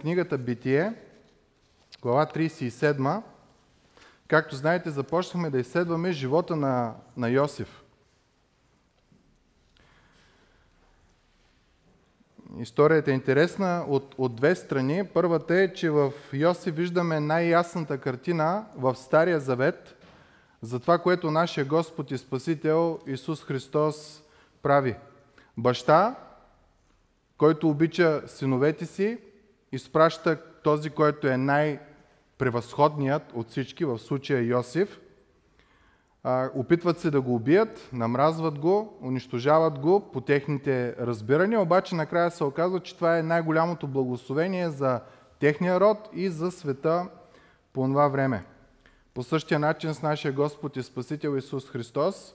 книгата 0.00 0.38
Битие, 0.38 0.92
глава 2.02 2.26
37. 2.26 3.22
Както 4.28 4.56
знаете, 4.56 4.90
започнахме 4.90 5.50
да 5.50 5.58
изследваме 5.58 6.12
живота 6.12 6.56
на, 6.56 6.94
на 7.16 7.28
Йосиф. 7.28 7.82
Историята 12.58 13.10
е 13.10 13.14
интересна 13.14 13.84
от, 13.88 14.14
от 14.18 14.36
две 14.36 14.54
страни. 14.54 15.04
Първата 15.14 15.54
е, 15.54 15.72
че 15.72 15.90
в 15.90 16.12
Йосиф 16.32 16.74
виждаме 16.74 17.20
най-ясната 17.20 17.98
картина 17.98 18.66
в 18.76 18.96
Стария 18.96 19.40
Завет 19.40 19.96
за 20.62 20.80
това, 20.80 20.98
което 20.98 21.30
нашия 21.30 21.64
Господ 21.64 22.10
и 22.10 22.18
Спасител 22.18 22.98
Исус 23.06 23.44
Христос 23.44 24.22
прави. 24.62 24.96
Баща, 25.56 26.16
който 27.38 27.68
обича 27.68 28.22
синовете 28.26 28.86
си, 28.86 29.18
изпраща 29.72 30.36
този, 30.62 30.90
който 30.90 31.28
е 31.28 31.36
най-превъзходният 31.36 33.22
от 33.34 33.48
всички, 33.48 33.84
в 33.84 33.98
случая 33.98 34.46
Йосиф. 34.46 35.00
Опитват 36.54 36.98
се 36.98 37.10
да 37.10 37.20
го 37.20 37.34
убият, 37.34 37.88
намразват 37.92 38.58
го, 38.58 38.98
унищожават 39.02 39.78
го 39.78 40.10
по 40.12 40.20
техните 40.20 40.96
разбирания, 40.96 41.60
обаче 41.60 41.94
накрая 41.94 42.30
се 42.30 42.44
оказва, 42.44 42.80
че 42.80 42.96
това 42.96 43.18
е 43.18 43.22
най-голямото 43.22 43.88
благословение 43.88 44.70
за 44.70 45.00
техния 45.38 45.80
род 45.80 46.08
и 46.12 46.28
за 46.28 46.50
света 46.50 47.08
по 47.72 47.86
това 47.86 48.08
време. 48.08 48.44
По 49.14 49.22
същия 49.22 49.58
начин 49.58 49.94
с 49.94 50.02
нашия 50.02 50.32
Господ 50.32 50.76
и 50.76 50.82
Спасител 50.82 51.36
Исус 51.36 51.70
Христос, 51.70 52.34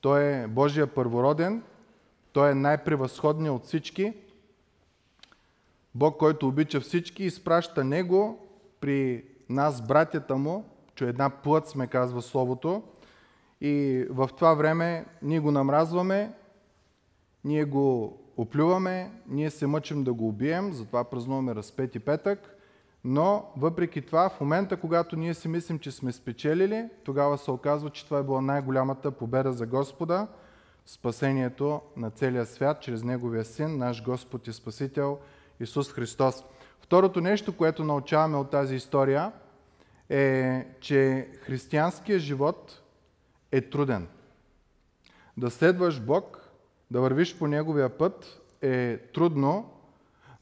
Той 0.00 0.24
е 0.24 0.46
Божия 0.46 0.86
първороден, 0.86 1.62
Той 2.32 2.50
е 2.50 2.54
най-превъзходният 2.54 3.56
от 3.56 3.64
всички– 3.64 4.14
Бог, 5.98 6.16
който 6.16 6.48
обича 6.48 6.80
всички, 6.80 7.24
изпраща 7.24 7.84
Него 7.84 8.48
при 8.80 9.24
нас, 9.48 9.82
братята 9.86 10.36
Му, 10.36 10.64
че 10.94 11.08
една 11.08 11.30
плът 11.30 11.68
сме, 11.68 11.86
казва 11.86 12.22
Словото, 12.22 12.82
и 13.60 14.04
в 14.10 14.30
това 14.36 14.54
време 14.54 15.06
ние 15.22 15.40
го 15.40 15.50
намразваме, 15.50 16.32
ние 17.44 17.64
го 17.64 18.18
оплюваме, 18.36 19.12
ние 19.28 19.50
се 19.50 19.66
мъчим 19.66 20.04
да 20.04 20.12
го 20.12 20.28
убием, 20.28 20.72
затова 20.72 21.04
празнуваме 21.04 21.54
разпети 21.54 21.98
петък, 21.98 22.56
но 23.04 23.44
въпреки 23.56 24.02
това, 24.02 24.28
в 24.28 24.40
момента, 24.40 24.76
когато 24.76 25.16
ние 25.16 25.34
си 25.34 25.48
мислим, 25.48 25.78
че 25.78 25.90
сме 25.90 26.12
спечелили, 26.12 26.88
тогава 27.04 27.38
се 27.38 27.50
оказва, 27.50 27.90
че 27.90 28.04
това 28.04 28.18
е 28.18 28.22
била 28.22 28.40
най-голямата 28.40 29.10
победа 29.10 29.52
за 29.52 29.66
Господа, 29.66 30.26
спасението 30.86 31.80
на 31.96 32.10
целия 32.10 32.46
свят 32.46 32.80
чрез 32.80 33.04
Неговия 33.04 33.44
Син, 33.44 33.78
наш 33.78 34.04
Господ 34.04 34.48
и 34.48 34.52
Спасител– 34.52 35.18
Исус 35.60 35.92
Христос. 35.92 36.44
Второто 36.80 37.20
нещо, 37.20 37.56
което 37.56 37.84
научаваме 37.84 38.36
от 38.36 38.50
тази 38.50 38.74
история 38.74 39.32
е, 40.08 40.66
че 40.80 41.28
християнският 41.40 42.20
живот 42.20 42.82
е 43.52 43.60
труден. 43.60 44.08
Да 45.36 45.50
следваш 45.50 46.00
Бог, 46.00 46.50
да 46.90 47.00
вървиш 47.00 47.38
по 47.38 47.46
Неговия 47.46 47.98
път 47.98 48.40
е 48.62 48.98
трудно, 48.98 49.70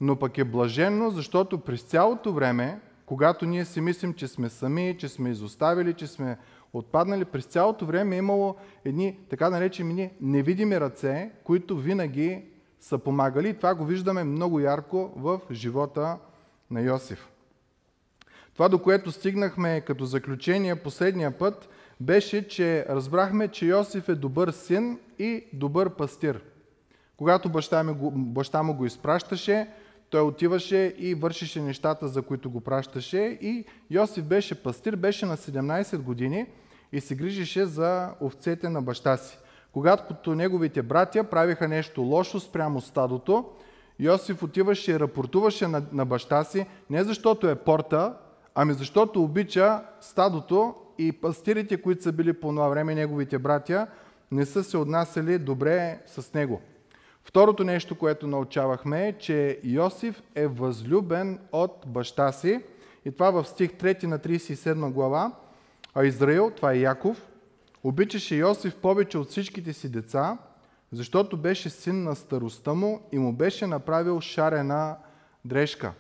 но 0.01 0.17
пък 0.17 0.39
е 0.39 0.45
блаженно, 0.45 1.11
защото 1.11 1.59
през 1.59 1.83
цялото 1.83 2.33
време, 2.33 2.81
когато 3.07 3.47
ние 3.47 3.65
си 3.65 3.81
мислим, 3.81 4.15
че 4.15 4.29
сме 4.29 4.49
сами, 4.49 4.97
че 4.99 5.09
сме 5.09 5.31
изоставили, 5.31 5.95
че 5.95 6.07
сме 6.07 6.39
отпаднали, 6.73 7.25
през 7.25 7.45
цялото 7.45 7.87
време 7.87 8.17
е 8.17 8.19
имало 8.19 8.57
едни 8.85 9.19
така 9.31 9.51
наречени 9.51 10.11
невидими 10.21 10.81
ръце, 10.81 11.31
които 11.45 11.77
винаги 11.77 12.45
са 12.81 12.99
помагали. 12.99 13.55
Това 13.55 13.75
го 13.75 13.85
виждаме 13.85 14.25
много 14.25 14.61
ярко 14.61 15.13
в 15.17 15.41
живота 15.51 16.19
на 16.71 16.81
Йосиф. 16.81 17.29
Това, 18.55 18.69
до 18.69 18.79
което 18.79 19.13
стигнахме 19.13 19.81
като 19.81 20.05
заключение 20.05 20.77
последния 20.77 21.39
път, 21.39 21.69
беше, 22.01 22.49
че 22.49 22.87
разбрахме, 22.89 23.49
че 23.49 23.67
Йосиф 23.67 24.09
е 24.09 24.15
добър 24.15 24.51
син 24.51 24.99
и 25.19 25.45
добър 25.53 25.91
пастир. 25.91 26.41
Когато 27.17 27.49
баща, 27.49 27.83
ми 27.83 27.95
баща 28.13 28.63
му 28.63 28.75
го 28.75 28.87
изпращаше, 28.87 29.69
той 30.11 30.21
отиваше 30.21 30.95
и 30.99 31.15
вършеше 31.15 31.63
нещата, 31.63 32.09
за 32.09 32.23
които 32.23 32.51
го 32.51 32.61
пращаше. 32.61 33.39
И 33.41 33.65
Йосиф 33.91 34.25
беше 34.25 34.63
пастир, 34.63 34.97
беше 34.97 35.27
на 35.27 35.37
17 35.37 35.99
години 35.99 36.47
и 36.93 37.01
се 37.01 37.15
грижеше 37.15 37.67
за 37.67 38.11
овцете 38.21 38.69
на 38.69 38.83
баща 38.83 39.17
си. 39.17 39.39
Когато 39.77 40.35
неговите 40.35 40.83
братя 40.83 41.25
правиха 41.25 41.69
нещо 41.69 42.03
лошо 42.03 42.41
спрямо 42.41 42.81
стадото, 42.81 43.45
Йосиф 43.99 44.43
отиваше 44.43 44.93
и 44.93 45.01
рапортуваше 45.01 45.69
на, 45.69 45.83
на 45.93 46.05
баща 46.05 46.45
си, 46.45 46.67
не 46.91 47.05
защото 47.05 47.49
е 47.49 47.55
порта, 47.55 48.15
ами 48.55 48.73
защото 48.73 49.23
обича 49.23 49.83
стадото 50.01 50.75
и 50.99 51.13
пастирите, 51.13 51.83
които 51.83 52.03
са 52.03 52.13
били 52.13 52.33
по 52.33 52.49
това 52.49 52.69
време, 52.69 52.95
неговите 52.95 53.39
братя, 53.39 53.87
не 54.31 54.47
са 54.47 54.65
се 54.65 54.77
отнасяли 54.77 55.39
добре 55.39 56.01
с 56.07 56.35
него. 56.35 56.61
Второто 57.25 57.65
нещо, 57.65 57.99
което 57.99 58.27
научавахме 58.27 59.09
е, 59.09 59.13
че 59.13 59.59
Йосиф 59.65 60.23
е 60.35 60.47
възлюбен 60.47 61.39
от 61.53 61.85
баща 61.87 62.33
си. 62.33 62.63
И 63.05 63.13
това 63.13 63.31
в 63.31 63.45
стих 63.49 63.71
3 63.71 64.05
на 64.05 64.19
37 64.19 64.91
глава. 64.91 65.33
А 65.95 66.05
Израил, 66.05 66.51
това 66.57 66.73
е 66.73 66.79
Яков, 66.79 67.27
Обичаше 67.87 68.37
Йосиф 68.37 68.75
повече 68.75 69.19
от 69.19 69.29
всичките 69.29 69.73
си 69.73 69.89
деца, 69.89 70.39
защото 70.93 71.37
беше 71.37 71.71
син 71.71 72.03
на 72.03 72.15
староста 72.15 72.75
му 72.75 73.01
и 73.13 73.19
му 73.19 73.33
беше 73.33 73.67
направил 73.67 74.21
шарена 74.21 74.97
дрежка. 75.45 75.93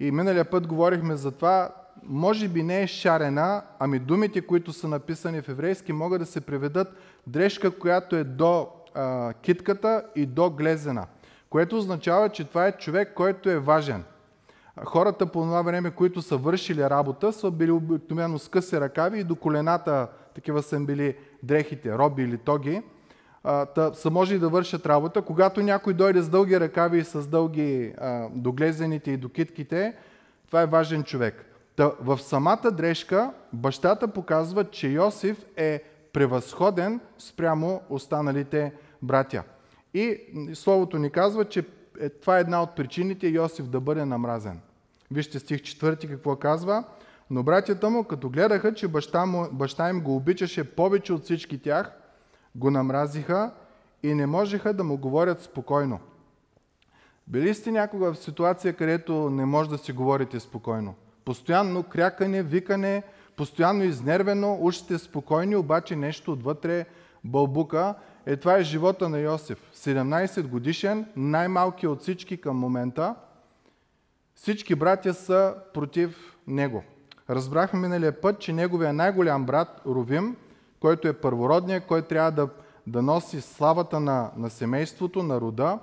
И 0.00 0.10
миналия 0.10 0.50
път 0.50 0.66
говорихме 0.66 1.16
за 1.16 1.30
това, 1.30 1.74
може 2.02 2.48
би 2.48 2.62
не 2.62 2.82
е 2.82 2.86
шарена, 2.86 3.62
ами 3.78 3.98
думите, 3.98 4.40
които 4.40 4.72
са 4.72 4.88
написани 4.88 5.42
в 5.42 5.48
еврейски, 5.48 5.92
могат 5.92 6.20
да 6.20 6.26
се 6.26 6.40
преведат 6.40 6.88
дрежка, 7.26 7.78
която 7.78 8.16
е 8.16 8.24
до 8.24 8.68
а, 8.94 9.32
китката 9.32 10.04
и 10.16 10.26
до 10.26 10.50
глезена. 10.50 11.06
Което 11.50 11.78
означава, 11.78 12.28
че 12.28 12.44
това 12.44 12.66
е 12.66 12.78
човек, 12.78 13.14
който 13.14 13.50
е 13.50 13.58
важен. 13.58 14.04
Хората 14.84 15.26
по 15.26 15.40
това 15.40 15.62
време, 15.62 15.90
които 15.90 16.22
са 16.22 16.36
вършили 16.36 16.90
работа, 16.90 17.32
са 17.32 17.50
били 17.50 17.70
обикновено 17.70 18.38
с 18.38 18.48
къси 18.48 18.80
ръкави 18.80 19.20
и 19.20 19.24
до 19.24 19.36
колената 19.36 20.08
такива 20.38 20.62
са 20.62 20.80
били 20.80 21.16
дрехите, 21.42 21.98
роби 21.98 22.22
или 22.22 22.38
тоги, 22.38 22.82
та, 23.74 23.92
са 23.94 24.10
може 24.10 24.38
да 24.38 24.48
вършат 24.48 24.86
работа. 24.86 25.22
Когато 25.22 25.62
някой 25.62 25.94
дойде 25.94 26.22
с 26.22 26.28
дълги 26.28 26.60
ръкави 26.60 26.98
и 26.98 27.04
с 27.04 27.28
дълги 27.28 27.94
а, 27.98 28.28
доглезените 28.34 29.10
и 29.10 29.16
докитките, 29.16 29.94
това 30.46 30.62
е 30.62 30.66
важен 30.66 31.04
човек. 31.04 31.44
Та, 31.76 31.92
в 32.00 32.18
самата 32.18 32.70
дрежка 32.72 33.32
бащата 33.52 34.08
показва, 34.08 34.64
че 34.64 34.88
Йосиф 34.88 35.44
е 35.56 35.82
превъзходен 36.12 37.00
спрямо 37.18 37.80
останалите 37.90 38.72
братя. 39.02 39.42
И 39.94 40.20
Словото 40.54 40.98
ни 40.98 41.10
казва, 41.10 41.44
че 41.44 41.64
е, 42.00 42.08
това 42.08 42.38
е 42.38 42.40
една 42.40 42.62
от 42.62 42.76
причините 42.76 43.28
Йосиф 43.28 43.66
да 43.66 43.80
бъде 43.80 44.04
намразен. 44.04 44.60
Вижте 45.10 45.38
стих 45.38 45.60
4 45.60 46.08
какво 46.08 46.36
казва. 46.36 46.84
Но 47.30 47.42
братята 47.42 47.90
му, 47.90 48.04
като 48.04 48.30
гледаха, 48.30 48.74
че 48.74 48.88
баща, 48.88 49.26
му, 49.26 49.48
баща 49.52 49.90
им 49.90 50.00
го 50.00 50.16
обичаше 50.16 50.74
повече 50.74 51.12
от 51.12 51.24
всички 51.24 51.62
тях, 51.62 51.92
го 52.54 52.70
намразиха 52.70 53.50
и 54.02 54.14
не 54.14 54.26
можеха 54.26 54.72
да 54.72 54.84
му 54.84 54.96
говорят 54.96 55.42
спокойно. 55.42 56.00
Били 57.26 57.54
сте 57.54 57.70
някога 57.70 58.12
в 58.12 58.18
ситуация, 58.18 58.72
където 58.72 59.30
не 59.30 59.44
може 59.44 59.70
да 59.70 59.78
си 59.78 59.92
говорите 59.92 60.40
спокойно? 60.40 60.94
Постоянно 61.24 61.82
крякане, 61.82 62.42
викане, 62.42 63.02
постоянно 63.36 63.84
изнервено, 63.84 64.58
ушите 64.60 64.98
спокойни, 64.98 65.56
обаче 65.56 65.96
нещо 65.96 66.32
отвътре 66.32 66.86
бълбука. 67.24 67.94
Е, 68.26 68.36
това 68.36 68.56
е 68.56 68.62
живота 68.62 69.08
на 69.08 69.18
Йосиф. 69.18 69.58
17 69.74 70.46
годишен, 70.46 71.06
най-малкият 71.16 71.92
от 71.92 72.00
всички 72.00 72.40
към 72.40 72.56
момента. 72.56 73.14
Всички 74.34 74.74
братя 74.74 75.14
са 75.14 75.54
против 75.74 76.36
него. 76.46 76.84
Разбрахме 77.30 77.80
миналия 77.80 78.20
път, 78.20 78.38
че 78.38 78.52
неговия 78.52 78.92
най-голям 78.92 79.44
брат 79.44 79.80
Ровим, 79.86 80.36
който 80.80 81.08
е 81.08 81.12
първородният, 81.12 81.86
който 81.86 82.08
трябва 82.08 82.30
да, 82.30 82.48
да 82.86 83.02
носи 83.02 83.40
славата 83.40 84.00
на, 84.00 84.30
на 84.36 84.50
семейството, 84.50 85.22
на 85.22 85.40
рода, 85.40 85.78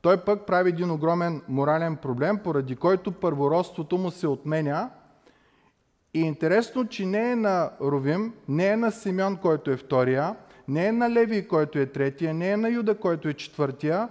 той 0.00 0.16
пък 0.16 0.46
прави 0.46 0.68
един 0.68 0.90
огромен 0.90 1.42
морален 1.48 1.96
проблем, 1.96 2.38
поради 2.44 2.76
който 2.76 3.12
първородството 3.12 3.98
му 3.98 4.10
се 4.10 4.26
отменя. 4.26 4.90
И 6.14 6.20
интересно, 6.20 6.88
че 6.88 7.06
не 7.06 7.30
е 7.30 7.36
на 7.36 7.70
Ровим, 7.80 8.34
не 8.48 8.66
е 8.66 8.76
на 8.76 8.92
Симеон, 8.92 9.36
който 9.36 9.70
е 9.70 9.76
втория, 9.76 10.36
не 10.68 10.86
е 10.86 10.92
на 10.92 11.10
Леви, 11.10 11.48
който 11.48 11.78
е 11.78 11.86
третия, 11.86 12.34
не 12.34 12.50
е 12.50 12.56
на 12.56 12.68
Юда, 12.68 12.98
който 12.98 13.28
е 13.28 13.34
четвъртия, 13.34 14.08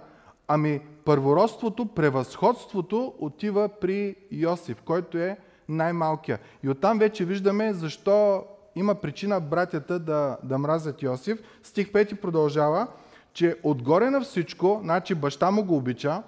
ами 0.48 0.80
първородството, 1.04 1.86
превъзходството 1.86 3.14
отива 3.18 3.68
при 3.80 4.16
Йосиф, 4.30 4.82
който 4.82 5.18
е 5.18 5.38
най-малкия. 5.68 6.38
И 6.62 6.68
оттам 6.68 6.98
вече 6.98 7.24
виждаме 7.24 7.72
защо 7.72 8.44
има 8.76 8.94
причина 8.94 9.40
братята 9.40 9.98
да, 9.98 10.36
да 10.42 10.58
мразят 10.58 11.02
Йосиф. 11.02 11.38
Стих 11.62 11.92
5 11.92 12.20
продължава, 12.20 12.86
че 13.32 13.56
отгоре 13.62 14.10
на 14.10 14.20
всичко, 14.20 14.80
значи 14.82 15.14
баща 15.14 15.50
му 15.50 15.64
го 15.64 15.76
обича, 15.76 16.22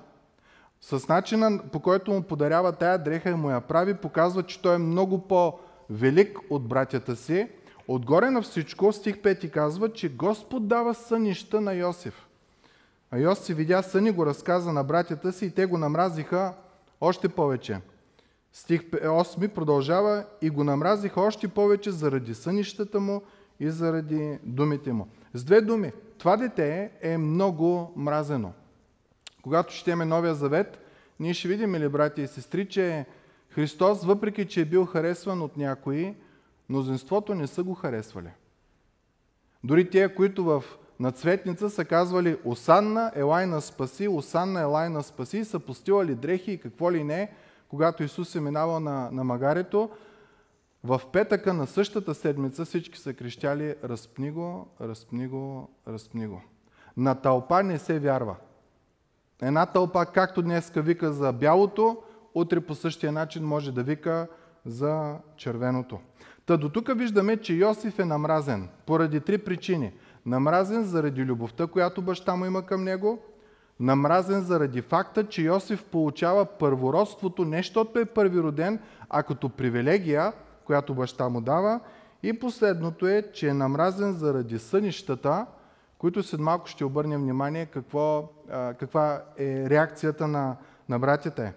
с 0.80 1.08
начина 1.08 1.60
по 1.72 1.80
който 1.80 2.10
му 2.10 2.22
подарява 2.22 2.72
тая 2.72 2.98
дреха 2.98 3.30
и 3.30 3.34
му 3.34 3.50
я 3.50 3.60
прави, 3.60 3.94
показва, 3.94 4.42
че 4.42 4.62
той 4.62 4.74
е 4.74 4.78
много 4.78 5.28
по-велик 5.28 6.38
от 6.50 6.68
братята 6.68 7.16
си. 7.16 7.48
Отгоре 7.88 8.30
на 8.30 8.42
всичко, 8.42 8.92
стих 8.92 9.16
5 9.16 9.50
казва, 9.50 9.92
че 9.92 10.08
Господ 10.08 10.68
дава 10.68 10.94
сънища 10.94 11.60
на 11.60 11.74
Йосиф. 11.74 12.26
А 13.10 13.18
Йосиф 13.18 13.56
видя 13.56 13.82
сън 13.82 14.06
и 14.06 14.10
го 14.10 14.26
разказа 14.26 14.72
на 14.72 14.84
братята 14.84 15.32
си 15.32 15.46
и 15.46 15.50
те 15.50 15.66
го 15.66 15.78
намразиха 15.78 16.52
още 17.00 17.28
повече. 17.28 17.80
Стих 18.52 18.82
8 18.82 19.48
продължава 19.48 20.24
и 20.42 20.50
го 20.50 20.64
намразиха 20.64 21.20
още 21.20 21.48
повече 21.48 21.90
заради 21.90 22.34
сънищата 22.34 23.00
му 23.00 23.22
и 23.60 23.70
заради 23.70 24.38
думите 24.44 24.92
му. 24.92 25.08
С 25.34 25.44
две 25.44 25.60
думи, 25.60 25.92
това 26.18 26.36
дете 26.36 26.90
е 27.00 27.18
много 27.18 27.92
мразено. 27.96 28.52
Когато 29.42 29.74
четеме 29.74 30.04
Новия 30.04 30.34
Завет, 30.34 30.78
ние 31.20 31.34
ще 31.34 31.48
видим, 31.48 31.74
или 31.74 31.88
брати 31.88 32.22
и 32.22 32.26
сестри, 32.26 32.68
че 32.68 33.06
Христос, 33.48 34.04
въпреки 34.04 34.46
че 34.46 34.60
е 34.60 34.64
бил 34.64 34.84
харесван 34.84 35.42
от 35.42 35.56
някои, 35.56 36.14
мнозинството 36.68 37.34
не 37.34 37.46
са 37.46 37.62
го 37.62 37.74
харесвали. 37.74 38.30
Дори 39.64 39.90
тия, 39.90 40.14
които 40.14 40.44
в 40.44 40.64
на 41.00 41.12
цветница 41.12 41.70
са 41.70 41.84
казвали 41.84 42.36
Осанна, 42.44 43.12
Елайна 43.14 43.60
спаси, 43.60 44.08
Осанна, 44.08 44.60
Елайна 44.60 45.02
спаси, 45.02 45.44
са 45.44 45.58
постилали 45.58 46.14
дрехи 46.14 46.52
и 46.52 46.58
какво 46.58 46.92
ли 46.92 47.04
не, 47.04 47.32
когато 47.70 48.02
Исус 48.02 48.34
е 48.34 48.40
минавал 48.40 48.80
на, 48.80 49.10
на 49.12 49.24
магарето. 49.24 49.90
В 50.84 51.00
петъка 51.12 51.54
на 51.54 51.66
същата 51.66 52.14
седмица 52.14 52.64
всички 52.64 52.98
са 52.98 53.14
крещяли 53.14 53.74
разпни 53.84 54.30
го, 54.30 54.68
разпни 54.80 55.26
го, 55.26 55.70
разпни 55.88 56.26
го. 56.26 56.42
На 56.96 57.14
тълпа 57.14 57.62
не 57.62 57.78
се 57.78 57.98
вярва. 57.98 58.36
Една 59.42 59.66
тълпа, 59.66 60.06
както 60.06 60.42
днес 60.42 60.72
вика 60.76 61.12
за 61.12 61.32
бялото, 61.32 62.02
утре 62.34 62.60
по 62.60 62.74
същия 62.74 63.12
начин 63.12 63.44
може 63.44 63.72
да 63.72 63.82
вика 63.82 64.28
за 64.66 65.16
червеното. 65.36 66.00
Та 66.46 66.56
до 66.56 66.68
тук 66.68 66.98
виждаме, 66.98 67.36
че 67.36 67.54
Йосиф 67.54 67.98
е 67.98 68.04
намразен 68.04 68.68
поради 68.86 69.20
три 69.20 69.38
причини– 69.38 69.92
Намразен 70.26 70.84
заради 70.84 71.24
любовта, 71.24 71.66
която 71.66 72.02
баща 72.02 72.36
му 72.36 72.44
има 72.44 72.66
към 72.66 72.84
него. 72.84 73.18
Намразен 73.80 74.40
заради 74.40 74.82
факта, 74.82 75.28
че 75.28 75.42
Йосиф 75.42 75.84
получава 75.84 76.44
първородството 76.44 77.44
не 77.44 77.56
защото 77.56 77.98
е 77.98 78.04
първи 78.04 78.40
роден, 78.40 78.80
а 79.10 79.22
като 79.22 79.48
привилегия, 79.48 80.32
която 80.64 80.94
баща 80.94 81.28
му 81.28 81.40
дава. 81.40 81.80
И 82.22 82.38
последното 82.38 83.06
е, 83.06 83.22
че 83.32 83.48
е 83.48 83.54
намразен 83.54 84.12
заради 84.12 84.58
сънищата, 84.58 85.46
които 85.98 86.22
след 86.22 86.40
малко 86.40 86.66
ще 86.66 86.84
обърнем 86.84 87.20
внимание 87.20 87.66
какво, 87.66 88.28
каква 88.78 89.22
е 89.38 89.70
реакцията 89.70 90.28
на, 90.28 90.56
на 90.88 90.98
братята. 90.98 91.52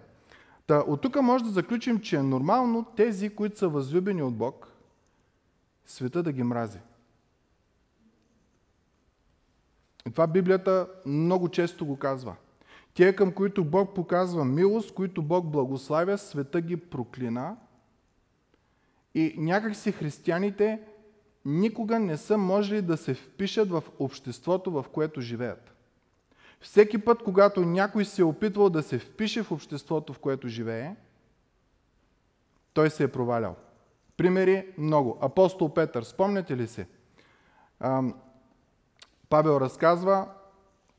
Та, 0.68 0.80
от 0.80 1.02
тук 1.02 1.22
може 1.22 1.44
да 1.44 1.50
заключим, 1.50 2.00
че 2.00 2.16
е 2.16 2.24
нормално 2.24 2.86
тези, 2.96 3.30
които 3.30 3.58
са 3.58 3.68
възлюбени 3.68 4.24
от 4.24 4.36
Бог, 4.36 4.68
света 5.86 6.24
да 6.24 6.32
ги 6.32 6.44
мрази. 6.44 6.80
И 10.08 10.12
това 10.12 10.28
Библията 10.28 10.88
много 11.06 11.50
често 11.50 11.86
го 11.86 11.98
казва. 11.98 12.36
Тие, 12.94 13.16
към 13.16 13.32
които 13.32 13.66
Бог 13.66 13.96
показва 13.96 14.46
милост, 14.46 14.94
които 14.94 15.22
Бог 15.22 15.46
благославя, 15.46 16.18
света 16.18 16.62
ги 16.62 16.78
проклина. 16.78 17.58
И 19.16 19.36
някак 19.38 19.76
си 19.76 19.92
християните 19.92 20.82
никога 21.46 22.00
не 22.00 22.18
са 22.18 22.38
можели 22.38 22.82
да 22.82 22.98
се 22.98 23.14
впишат 23.14 23.70
в 23.70 23.84
обществото, 24.00 24.72
в 24.72 24.86
което 24.94 25.22
живеят. 25.22 25.74
Всеки 26.60 26.98
път, 26.98 27.24
когато 27.24 27.62
някой 27.62 28.06
се 28.06 28.22
е 28.22 28.26
опитвал 28.26 28.70
да 28.70 28.84
се 28.84 29.00
впише 29.00 29.44
в 29.44 29.52
обществото, 29.52 30.14
в 30.14 30.20
което 30.20 30.48
живее, 30.48 30.96
той 32.74 32.90
се 32.90 33.04
е 33.04 33.12
провалял. 33.12 33.56
Примери 34.18 34.68
много. 34.78 35.18
Апостол 35.22 35.74
Петър, 35.74 36.04
спомняте 36.04 36.58
ли 36.58 36.68
се? 36.68 36.88
Павел 39.34 39.58
разказва, 39.62 40.26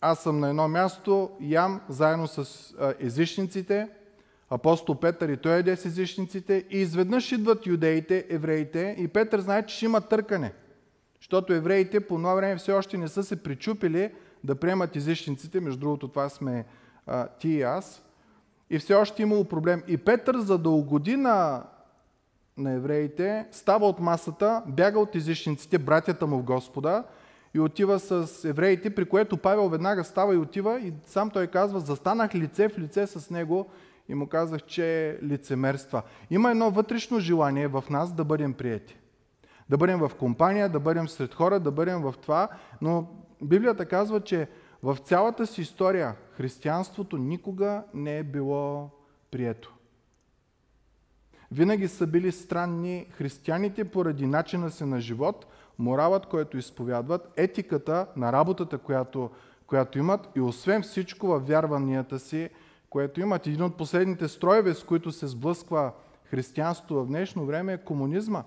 аз 0.01 0.23
съм 0.23 0.41
на 0.41 0.49
едно 0.49 0.69
място, 0.69 1.31
ям 1.41 1.81
заедно 1.89 2.29
с 2.29 2.75
езичниците, 3.01 3.89
апостол 4.51 4.95
Петър 4.95 5.29
и 5.29 5.37
той 5.37 5.59
еде 5.59 5.77
с 5.77 5.85
езичниците 5.85 6.65
и 6.71 6.79
изведнъж 6.79 7.33
идват 7.33 7.67
юдеите, 7.67 8.27
евреите 8.29 8.97
и 8.99 9.09
Петър 9.09 9.41
знае, 9.41 9.67
че 9.67 9.77
ще 9.77 9.85
има 9.85 10.01
търкане. 10.01 10.53
Защото 11.21 11.53
евреите 11.53 12.01
по 12.01 12.17
това 12.17 12.35
време 12.35 12.57
все 12.57 12.73
още 12.73 12.99
не 12.99 13.09
са 13.09 13.23
се 13.25 13.43
причупили 13.43 14.13
да 14.45 14.55
приемат 14.55 14.97
езичниците, 14.97 15.61
между 15.61 15.81
другото 15.81 16.09
това 16.09 16.29
сме 16.29 16.65
а, 17.07 17.29
ти 17.29 17.49
и 17.49 17.63
аз, 17.63 18.03
и 18.71 18.79
все 18.79 18.95
още 18.95 19.23
имало 19.23 19.45
проблем. 19.45 19.83
И 19.89 19.97
Петър, 19.97 20.39
за 20.39 20.59
да 20.59 20.71
угоди 20.71 21.17
на, 21.17 21.63
на 22.57 22.73
евреите, 22.73 23.47
става 23.51 23.89
от 23.89 24.01
масата, 24.01 24.63
бяга 24.67 24.99
от 24.99 25.15
езичниците, 25.15 25.79
братята 25.79 26.27
му 26.27 26.39
в 26.39 26.43
Господа, 26.43 27.05
и 27.55 27.61
отива 27.61 28.01
с 28.01 28.45
евреите, 28.45 28.95
при 28.95 29.05
което 29.05 29.37
Павел 29.37 29.69
веднага 29.69 30.05
става 30.05 30.35
и 30.35 30.39
отива 30.39 30.81
и 30.81 30.93
сам 31.05 31.31
той 31.31 31.47
казва, 31.47 31.81
застанах 31.81 32.35
лице 32.35 32.69
в 32.69 32.79
лице 32.79 33.07
с 33.07 33.31
него 33.31 33.71
и 34.09 34.15
му 34.15 34.27
казах, 34.27 34.63
че 34.63 35.19
лицемерства. 35.23 36.03
Има 36.31 36.51
едно 36.51 36.71
вътрешно 36.71 37.21
желание 37.21 37.69
в 37.69 37.85
нас 37.91 38.13
да 38.13 38.25
бъдем 38.25 38.53
приети. 38.55 38.97
Да 39.69 39.77
бъдем 39.77 39.99
в 39.99 40.11
компания, 40.19 40.69
да 40.69 40.81
бъдем 40.81 41.09
сред 41.09 41.35
хора, 41.35 41.61
да 41.61 41.71
бъдем 41.71 42.03
в 42.03 42.15
това, 42.23 42.49
но 42.81 43.09
Библията 43.43 43.87
казва, 43.87 44.21
че 44.21 44.49
в 44.83 44.97
цялата 44.97 45.47
си 45.47 45.61
история 45.61 46.17
християнството 46.33 47.17
никога 47.17 47.83
не 47.95 48.19
е 48.19 48.23
било 48.23 48.91
прието. 49.31 49.75
Винаги 51.53 51.89
са 51.89 52.07
били 52.07 52.33
странни 52.33 53.07
християните 53.11 53.85
поради 53.85 54.27
начина 54.27 54.71
си 54.71 54.85
на 54.85 55.01
живот– 55.01 55.47
моралът, 55.79 56.27
който 56.27 56.59
изповядват, 56.59 57.33
етиката 57.37 58.07
на 58.17 58.33
работата, 58.33 58.79
която, 58.79 59.31
която 59.67 59.99
имат 59.99 60.29
и 60.37 60.41
освен 60.41 60.83
всичко 60.83 61.27
във 61.27 61.47
вярванията 61.47 62.19
си, 62.19 62.51
което 62.91 63.21
имат. 63.21 63.47
Един 63.47 63.63
от 63.63 63.77
последните 63.77 64.29
строеве, 64.29 64.75
с 64.75 64.85
които 64.85 65.13
се 65.13 65.27
сблъсква 65.27 65.93
християнството 66.25 66.95
в 66.95 67.07
днешно 67.07 67.47
време 67.47 67.73
е 67.73 67.79
комунизма. 67.79 68.45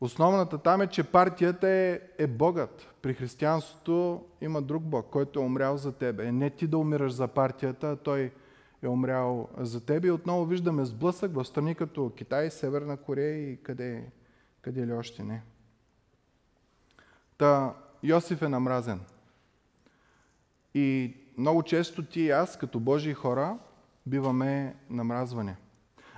Основната 0.00 0.58
там 0.58 0.82
е, 0.82 0.86
че 0.86 1.04
партията 1.04 1.68
е, 1.68 2.00
е 2.18 2.26
Богът. 2.26 2.94
При 3.02 3.14
християнството 3.14 4.24
има 4.40 4.62
друг 4.62 4.82
Бог, 4.82 5.06
който 5.10 5.40
е 5.40 5.42
умрял 5.42 5.76
за 5.76 5.92
тебе. 5.92 6.26
Е 6.26 6.32
не 6.32 6.50
ти 6.50 6.66
да 6.66 6.78
умираш 6.78 7.12
за 7.12 7.28
партията, 7.28 7.96
той 7.96 8.32
е 8.82 8.88
умрял 8.88 9.48
за 9.58 9.80
тебе. 9.86 10.08
И 10.08 10.10
отново 10.10 10.44
виждаме 10.44 10.84
сблъсък 10.84 11.34
в 11.34 11.44
страни 11.44 11.74
като 11.74 12.12
Китай, 12.16 12.50
Северна 12.50 12.96
Корея 12.96 13.52
и 13.52 13.56
къде 13.62 14.04
къде 14.66 14.86
ли 14.86 14.92
още 14.92 15.22
не. 15.22 15.42
Та 17.38 17.74
Йосиф 18.02 18.42
е 18.42 18.48
намразен. 18.48 19.00
И 20.74 21.16
много 21.38 21.62
често 21.62 22.04
ти 22.04 22.20
и 22.20 22.30
аз, 22.30 22.58
като 22.58 22.80
Божии 22.80 23.14
хора, 23.14 23.58
биваме 24.06 24.74
намразвани. 24.90 25.54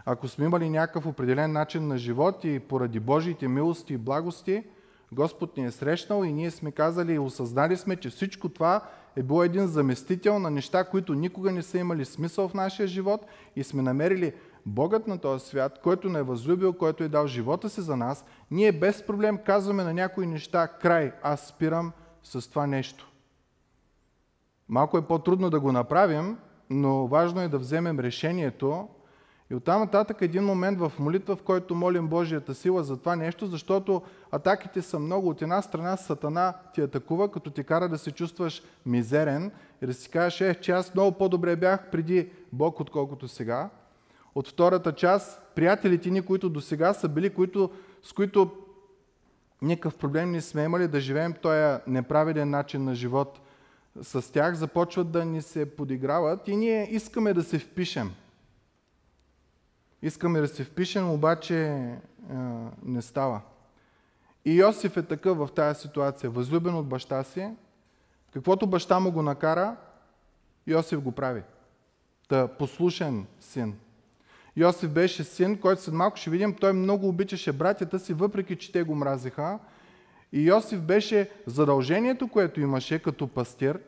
Ако 0.05 0.29
сме 0.29 0.45
имали 0.45 0.71
някакъв 0.71 1.07
определен 1.07 1.53
начин 1.53 1.87
на 1.87 1.99
живот 1.99 2.45
и 2.45 2.61
поради 2.61 3.01
Божиите 3.01 3.49
милости 3.49 3.95
и 3.95 3.99
благости, 3.99 4.65
Господ 5.13 5.57
ни 5.57 5.65
е 5.65 5.71
срещнал 5.71 6.25
и 6.25 6.33
ние 6.33 6.51
сме 6.51 6.73
казали 6.73 7.15
и 7.15 7.19
осъзнали 7.19 7.77
сме, 7.77 7.97
че 7.97 8.11
всичко 8.11 8.49
това 8.49 8.83
е 9.17 9.23
било 9.23 9.43
един 9.43 9.67
заместител 9.67 10.39
на 10.39 10.51
неща, 10.51 10.85
които 10.85 11.15
никога 11.15 11.53
не 11.53 11.63
са 11.63 11.79
имали 11.79 12.05
смисъл 12.05 12.49
в 12.49 12.55
нашия 12.55 12.87
живот 12.87 13.27
и 13.57 13.65
сме 13.65 13.83
намерили 13.83 14.33
Богът 14.69 15.07
на 15.07 15.19
този 15.19 15.47
свят, 15.47 15.81
който 15.83 16.09
не 16.09 16.19
е 16.19 16.23
възлюбил, 16.23 16.73
който 16.73 17.05
е 17.05 17.09
дал 17.09 17.27
живота 17.27 17.69
си 17.69 17.81
за 17.81 17.97
нас, 17.97 18.25
ние 18.51 18.73
без 18.73 19.07
проблем 19.07 19.39
казваме 19.47 19.85
на 19.85 19.95
някои 19.95 20.27
неща, 20.27 20.69
край, 20.69 21.13
аз 21.23 21.47
спирам 21.47 21.93
с 22.23 22.51
това 22.51 22.67
нещо. 22.67 23.11
Малко 24.69 24.99
е 24.99 25.07
по-трудно 25.07 25.51
да 25.51 25.61
го 25.61 25.73
направим, 25.73 26.39
но 26.71 27.07
важно 27.07 27.41
е 27.41 27.49
да 27.49 27.59
вземем 27.59 28.01
решението 28.01 28.89
и 29.51 29.55
оттам 29.55 29.81
нататък 29.81 30.17
един 30.21 30.45
момент 30.45 30.79
в 30.79 30.93
молитва, 30.99 31.37
в 31.37 31.43
който 31.43 31.75
молим 31.75 32.09
Божията 32.09 32.55
сила 32.55 32.85
за 32.85 32.97
това 32.97 33.17
нещо, 33.17 33.47
защото 33.47 34.03
атаките 34.31 34.83
са 34.83 34.99
много. 34.99 35.29
От 35.29 35.43
една 35.43 35.63
страна 35.63 35.97
Сатана 35.97 36.55
ти 36.75 36.81
атакува, 36.81 37.31
като 37.31 37.51
ти 37.51 37.65
кара 37.65 37.89
да 37.89 37.99
се 37.99 38.13
чувстваш 38.13 38.63
мизерен 38.87 39.53
и 39.83 39.87
да 39.87 39.95
си 39.95 40.11
кажеш, 40.11 40.41
е, 40.41 40.61
че 40.61 40.73
аз 40.73 40.95
много 40.95 41.19
по-добре 41.19 41.57
бях 41.57 41.91
преди 41.91 42.31
Бог, 42.53 42.81
отколкото 42.81 43.29
сега 43.29 43.71
от 44.35 44.49
втората 44.49 44.93
част, 44.93 45.41
приятелите 45.55 46.11
ни, 46.11 46.23
които 46.23 46.49
до 46.49 46.61
сега 46.61 46.95
са 46.95 47.09
били, 47.09 47.31
които, 47.31 47.71
с 48.03 48.13
които 48.13 48.51
никакъв 49.63 49.99
проблем 49.99 50.31
не 50.31 50.41
сме 50.41 50.65
имали 50.65 50.89
да 50.89 51.01
живеем 51.01 51.35
този 51.43 51.79
неправеден 51.87 52.51
начин 52.51 52.85
на 52.85 52.95
живот 52.95 53.41
с 54.03 54.33
тях, 54.33 54.55
започват 54.55 55.11
да 55.11 55.25
ни 55.25 55.43
се 55.43 55.77
подиграват 55.77 56.49
и 56.49 56.57
ние 56.57 56.89
искаме 56.91 57.35
да 57.35 57.43
се 57.43 57.59
впишем. 57.59 58.13
Искаме 60.03 60.41
да 60.41 60.49
се 60.49 60.65
впишем, 60.65 61.11
обаче 61.11 61.65
е, 61.65 61.99
не 62.83 63.03
става. 63.03 63.41
И 64.45 64.55
Йосиф 64.55 64.97
е 64.97 65.03
такъв 65.03 65.39
в 65.39 65.49
тази 65.55 65.81
ситуация, 65.81 66.31
възлюбен 66.31 66.75
от 66.75 66.87
баща 66.87 67.25
си, 67.25 67.51
каквото 68.33 68.67
баща 68.67 69.01
му 69.01 69.13
го 69.13 69.23
накара, 69.23 69.77
Йосиф 70.67 71.01
го 71.01 71.13
прави. 71.13 71.43
Та 72.29 72.49
послушен 72.49 73.27
син. 73.41 73.79
Йосиф 74.59 74.91
беше 74.91 75.25
син, 75.25 75.59
който 75.59 75.83
след 75.83 75.95
малко 75.95 76.17
ще 76.17 76.31
видим, 76.31 76.55
той 76.55 76.73
много 76.73 77.09
обичаше 77.09 77.53
братята 77.53 77.99
си, 77.99 78.13
въпреки 78.13 78.57
че 78.57 78.73
те 78.73 78.83
го 78.83 78.95
мразиха. 78.95 79.59
И 80.33 80.49
Йосиф 80.49 80.81
беше 80.81 81.31
задължението, 81.47 82.29
което 82.29 82.61
имаше 82.61 82.99
като 82.99 83.29
пастир, 83.29 83.81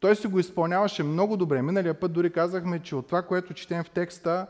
той 0.00 0.16
си 0.16 0.26
го 0.26 0.38
изпълняваше 0.38 1.02
много 1.02 1.36
добре. 1.36 1.62
Миналия 1.62 2.00
път 2.00 2.12
дори 2.12 2.32
казахме, 2.32 2.82
че 2.82 2.96
от 2.96 3.06
това, 3.06 3.22
което 3.22 3.54
четем 3.54 3.84
в 3.84 3.90
текста, 3.90 4.46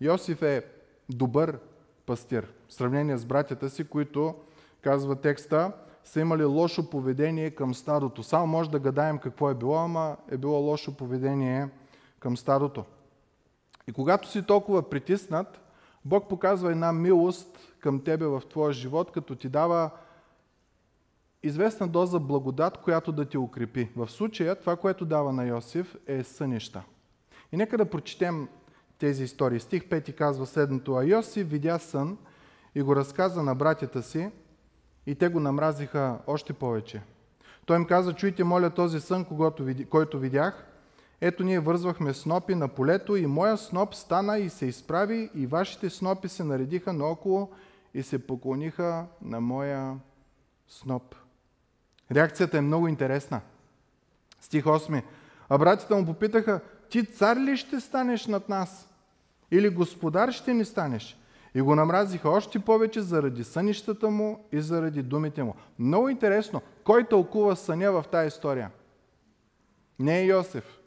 Йосиф 0.00 0.42
е 0.42 0.64
добър 1.08 1.58
пастир. 2.06 2.46
В 2.68 2.74
сравнение 2.74 3.16
с 3.16 3.24
братята 3.24 3.70
си, 3.70 3.84
които, 3.84 4.34
казва 4.82 5.16
текста, 5.16 5.72
са 6.04 6.20
имали 6.20 6.44
лошо 6.44 6.90
поведение 6.90 7.50
към 7.50 7.74
стадото. 7.74 8.22
Само 8.22 8.46
може 8.46 8.70
да 8.70 8.78
гадаем 8.78 9.18
какво 9.18 9.50
е 9.50 9.54
било, 9.54 9.76
ама 9.76 10.16
е 10.30 10.36
било 10.36 10.58
лошо 10.58 10.96
поведение 10.96 11.68
към 12.20 12.36
стадото. 12.36 12.84
И 13.90 13.92
когато 13.92 14.28
си 14.28 14.42
толкова 14.42 14.90
притиснат, 14.90 15.60
Бог 16.04 16.28
показва 16.28 16.70
една 16.70 16.92
милост 16.92 17.58
към 17.80 18.00
тебе 18.04 18.26
в 18.26 18.42
твоя 18.50 18.72
живот, 18.72 19.12
като 19.12 19.36
ти 19.36 19.48
дава 19.48 19.90
известна 21.42 21.88
доза 21.88 22.18
благодат, 22.18 22.78
която 22.78 23.12
да 23.12 23.24
ти 23.24 23.38
укрепи. 23.38 23.88
В 23.96 24.10
случая 24.10 24.56
това, 24.56 24.76
което 24.76 25.04
дава 25.04 25.32
на 25.32 25.46
Йосиф 25.46 25.96
е 26.06 26.24
сънища. 26.24 26.82
И 27.52 27.56
нека 27.56 27.78
да 27.78 27.90
прочетем 27.90 28.48
тези 28.98 29.24
истории. 29.24 29.60
Стих 29.60 29.82
5 29.82 30.14
казва 30.14 30.46
следното. 30.46 30.94
А 30.94 31.04
Йосиф 31.04 31.50
видя 31.50 31.78
сън 31.78 32.18
и 32.74 32.82
го 32.82 32.96
разказа 32.96 33.42
на 33.42 33.54
братята 33.54 34.02
си 34.02 34.30
и 35.06 35.14
те 35.14 35.28
го 35.28 35.40
намразиха 35.40 36.18
още 36.26 36.52
повече. 36.52 37.02
Той 37.66 37.76
им 37.76 37.84
каза, 37.84 38.12
чуйте, 38.12 38.44
моля, 38.44 38.70
този 38.70 39.00
сън, 39.00 39.26
който 39.90 40.18
видях, 40.18 40.69
ето 41.20 41.44
ние 41.44 41.60
вързвахме 41.60 42.14
снопи 42.14 42.54
на 42.54 42.68
полето 42.68 43.16
и 43.16 43.26
моя 43.26 43.56
сноп 43.56 43.94
стана 43.94 44.38
и 44.38 44.48
се 44.50 44.66
изправи 44.66 45.30
и 45.34 45.46
вашите 45.46 45.90
снопи 45.90 46.28
се 46.28 46.44
наредиха 46.44 46.92
наоколо 46.92 47.48
и 47.94 48.02
се 48.02 48.26
поклониха 48.26 49.06
на 49.22 49.40
моя 49.40 49.96
сноп. 50.68 51.14
Реакцията 52.12 52.58
е 52.58 52.60
много 52.60 52.88
интересна. 52.88 53.40
Стих 54.40 54.64
8. 54.64 55.02
А 55.48 55.58
братите 55.58 55.94
му 55.94 56.06
попитаха, 56.06 56.60
ти 56.90 57.04
цар 57.04 57.36
ли 57.36 57.56
ще 57.56 57.80
станеш 57.80 58.26
над 58.26 58.48
нас? 58.48 58.88
Или 59.50 59.68
господар 59.68 60.32
ще 60.32 60.54
ни 60.54 60.64
станеш? 60.64 61.16
И 61.54 61.60
го 61.60 61.74
намразиха 61.74 62.30
още 62.30 62.58
повече 62.58 63.00
заради 63.00 63.44
сънищата 63.44 64.10
му 64.10 64.44
и 64.52 64.60
заради 64.60 65.02
думите 65.02 65.42
му. 65.42 65.54
Много 65.78 66.08
интересно, 66.08 66.62
кой 66.84 67.04
тълкува 67.04 67.56
съня 67.56 67.92
в 67.92 68.04
тази 68.10 68.28
история? 68.28 68.70
Не 69.98 70.20
е 70.20 70.24
Йосиф. 70.24 70.79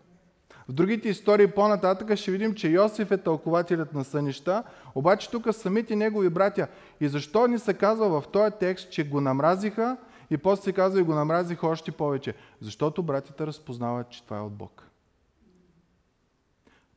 В 0.70 0.74
другите 0.74 1.10
истории 1.10 1.48
по-нататък 1.48 2.17
ще 2.17 2.32
видим, 2.32 2.53
че 2.53 2.70
Йосиф 2.70 3.12
е 3.12 3.17
тълкователят 3.17 3.93
на 3.93 4.03
сънища, 4.03 4.63
обаче 4.96 5.32
тук 5.32 5.48
самите 5.51 5.96
негови 5.96 6.29
братя. 6.29 6.67
И 7.00 7.08
защо 7.08 7.48
ни 7.48 7.60
се 7.60 7.74
казва 7.74 8.22
в 8.22 8.27
този 8.27 8.55
текст, 8.60 8.91
че 8.91 9.10
го 9.10 9.22
намразиха 9.22 9.98
и 10.29 10.38
после 10.38 10.63
се 10.63 10.74
казва 10.74 11.00
и 11.00 11.03
го 11.03 11.13
намразиха 11.13 11.67
още 11.67 11.91
повече. 11.91 12.34
Защото 12.62 13.03
братята 13.03 13.48
разпознават, 13.48 14.10
че 14.10 14.24
това 14.24 14.38
е 14.38 14.41
от 14.41 14.53
Бог. 14.53 14.89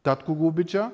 Татко 0.03 0.35
го 0.35 0.47
обича, 0.47 0.91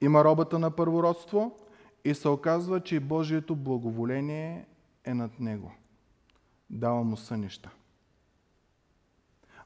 има 0.00 0.24
робата 0.24 0.58
на 0.58 0.70
първородство 0.70 1.58
и 2.04 2.14
се 2.14 2.28
оказва, 2.28 2.80
че 2.80 3.00
Божието 3.00 3.56
благоволение 3.56 4.66
е 5.04 5.14
над 5.14 5.40
него. 5.40 5.72
Дава 6.70 7.04
му 7.04 7.16
сънища. 7.16 7.70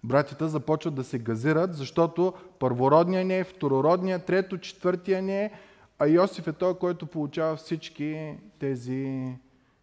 Братята 0.04 0.48
започват 0.48 0.94
да 0.94 1.04
се 1.04 1.18
газират, 1.18 1.74
защото 1.74 2.32
първородния 2.58 3.24
не 3.24 3.38
е, 3.38 3.44
второродния, 3.44 4.18
трето, 4.18 4.58
четвъртия 4.58 5.22
не 5.22 5.44
е, 5.44 5.50
а 5.98 6.06
Йосиф 6.06 6.46
е 6.46 6.52
той, 6.52 6.78
който 6.78 7.06
получава 7.06 7.56
всички 7.56 8.34
тези 8.58 9.32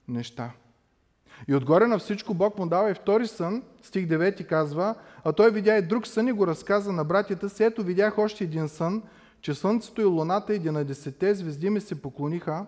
неща. 0.07 0.51
И 1.47 1.55
отгоре 1.55 1.87
на 1.87 1.99
всичко 1.99 2.33
Бог 2.33 2.59
му 2.59 2.67
дава 2.67 2.91
и 2.91 2.93
втори 2.93 3.27
сън, 3.27 3.63
стих 3.81 4.07
9 4.07 4.47
казва, 4.47 4.95
а 5.23 5.33
той 5.33 5.51
видя 5.51 5.77
и 5.77 5.81
друг 5.81 6.07
сън 6.07 6.27
и 6.27 6.31
го 6.31 6.47
разказа 6.47 6.91
на 6.91 7.03
братята 7.03 7.49
си. 7.49 7.63
Ето 7.63 7.83
видях 7.83 8.17
още 8.17 8.43
един 8.43 8.67
сън, 8.67 9.03
че 9.41 9.53
слънцето 9.53 10.01
и 10.01 10.05
луната 10.05 10.55
и 10.55 10.61
11 10.61 11.31
звезди 11.31 11.69
ми 11.69 11.81
се 11.81 12.01
поклониха, 12.01 12.65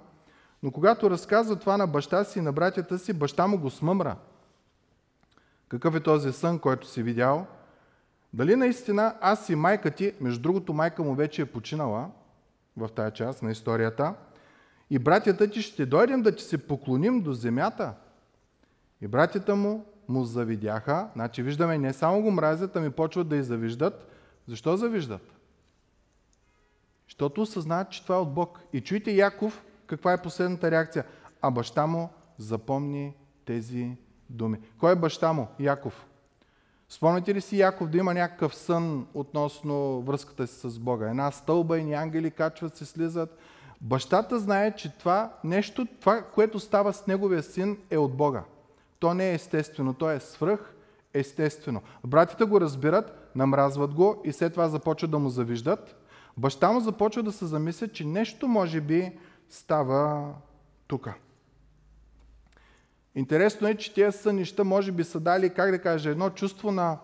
но 0.64 0.72
когато 0.72 1.10
разказва 1.10 1.56
това 1.56 1.78
на 1.78 1.88
баща 1.88 2.24
си 2.24 2.40
и 2.40 2.42
на 2.42 2.54
братята 2.54 3.00
си, 3.00 3.14
баща 3.14 3.48
му 3.48 3.58
го 3.58 3.70
смъмра. 3.70 4.16
Какъв 5.70 5.96
е 5.96 6.00
този 6.00 6.32
сън, 6.32 6.60
който 6.60 6.88
си 6.88 7.04
видял? 7.04 7.48
Дали 8.34 8.56
наистина 8.56 9.16
аз 9.22 9.50
и 9.50 9.56
майка 9.56 9.92
ти, 9.92 10.14
между 10.22 10.42
другото 10.42 10.74
майка 10.74 11.04
му 11.04 11.16
вече 11.16 11.42
е 11.42 11.46
починала 11.46 12.10
в 12.78 12.90
тая 12.96 13.12
част 13.12 13.44
на 13.44 13.52
историята, 13.52 14.14
и 14.90 15.00
братята 15.00 15.50
ти 15.50 15.62
ще 15.62 15.86
дойдем 15.86 16.22
да 16.22 16.36
ти 16.36 16.44
се 16.44 16.68
поклоним 16.68 17.22
до 17.22 17.34
земята– 17.34 17.94
и 19.02 19.08
братята 19.08 19.56
му 19.56 19.86
му 20.08 20.24
завидяха. 20.24 21.10
Значи 21.14 21.44
виждаме, 21.44 21.78
не 21.78 21.94
само 21.94 22.22
го 22.22 22.32
мразят, 22.32 22.76
ами 22.76 22.90
почват 22.90 23.28
да 23.28 23.36
и 23.36 23.44
завиждат. 23.44 24.08
Защо 24.48 24.78
завиждат? 24.78 25.36
Защото 27.08 27.42
осъзнават, 27.42 27.90
че 27.90 28.04
това 28.04 28.16
е 28.16 28.20
от 28.20 28.34
Бог. 28.34 28.60
И 28.74 28.82
чуйте 28.82 29.12
Яков, 29.12 29.64
каква 29.88 30.14
е 30.14 30.22
последната 30.22 30.72
реакция. 30.72 31.06
А 31.42 31.52
баща 31.52 31.88
му 31.88 32.10
запомни 32.38 33.14
тези 33.46 33.98
думи. 34.30 34.60
Кой 34.80 34.92
е 34.92 34.96
баща 34.96 35.34
му? 35.34 35.48
Яков. 35.60 36.06
Спомняте 36.90 37.36
ли 37.36 37.42
си 37.42 37.58
Яков 37.58 37.90
да 37.90 37.98
има 37.98 38.14
някакъв 38.14 38.56
сън 38.56 39.08
относно 39.14 40.02
връзката 40.02 40.48
си 40.48 40.70
с 40.70 40.80
Бога? 40.80 41.10
Една 41.10 41.32
стълба 41.32 41.80
и 41.80 41.94
ангели 41.94 42.32
качват 42.32 42.78
се, 42.78 42.86
слизат. 42.86 43.38
Бащата 43.82 44.40
знае, 44.40 44.76
че 44.76 44.98
това 44.98 45.34
нещо, 45.44 45.88
това, 46.00 46.22
което 46.22 46.60
става 46.60 46.94
с 46.94 47.08
неговия 47.08 47.44
син, 47.44 47.78
е 47.90 47.98
от 47.98 48.14
Бога. 48.14 48.44
То 49.00 49.14
не 49.14 49.30
е 49.30 49.34
естествено, 49.34 49.94
то 49.94 50.12
е 50.12 50.20
свръх 50.20 50.76
естествено. 51.14 51.82
Братите 52.08 52.44
го 52.44 52.62
разбират, 52.62 53.32
намразват 53.36 53.94
го 53.94 54.22
и 54.24 54.34
след 54.34 54.54
това 54.54 54.70
започват 54.70 55.12
да 55.12 55.20
му 55.20 55.30
завиждат. 55.30 55.96
Баща 56.38 56.72
му 56.72 56.80
започва 56.80 57.24
да 57.24 57.32
се 57.32 57.46
замисля, 57.46 57.88
че 57.88 58.06
нещо 58.06 58.48
може 58.48 58.82
би 58.82 59.18
става 59.50 60.28
тук. 60.88 61.10
Интересно 63.20 63.68
е, 63.68 63.76
че 63.76 63.94
тези 63.94 64.18
сънища 64.18 64.64
може 64.64 64.92
би 64.92 65.04
са 65.04 65.20
дали, 65.20 65.54
как 65.54 65.72
да 65.72 65.82
кажа, 65.82 66.10
едно 66.10 66.30
чувство 66.30 66.72
на, 66.72 66.98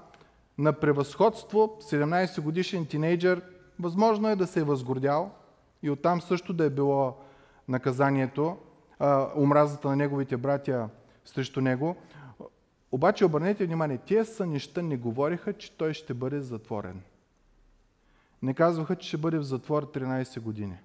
на 0.57 0.74
превъзходство. 0.74 1.77
17 1.81 2.41
годишен 2.41 2.86
тинейджър, 2.86 3.41
възможно 3.79 4.29
е 4.29 4.36
да 4.36 4.48
се 4.48 4.60
е 4.60 4.63
възгордял 4.63 5.31
и 5.84 5.89
оттам 5.89 6.22
също 6.22 6.53
да 6.53 6.65
е 6.65 6.69
било 6.69 7.17
наказанието, 7.67 8.57
а, 9.00 9.27
омразата 9.36 9.88
на 9.88 9.95
неговите 9.95 10.38
братя 10.38 10.89
срещу 11.25 11.62
него. 11.62 11.95
Обаче 12.91 13.25
обърнете 13.25 13.65
внимание, 13.65 13.98
тия 13.98 14.25
сънища 14.25 14.84
не 14.84 14.98
говориха, 14.98 15.53
че 15.53 15.77
той 15.77 15.93
ще 15.93 16.13
бъде 16.13 16.41
затворен. 16.41 17.01
Не 18.41 18.53
казваха, 18.53 18.95
че 18.95 19.07
ще 19.07 19.17
бъде 19.17 19.38
в 19.38 19.43
затвор 19.43 19.91
13 19.91 20.39
години. 20.39 20.77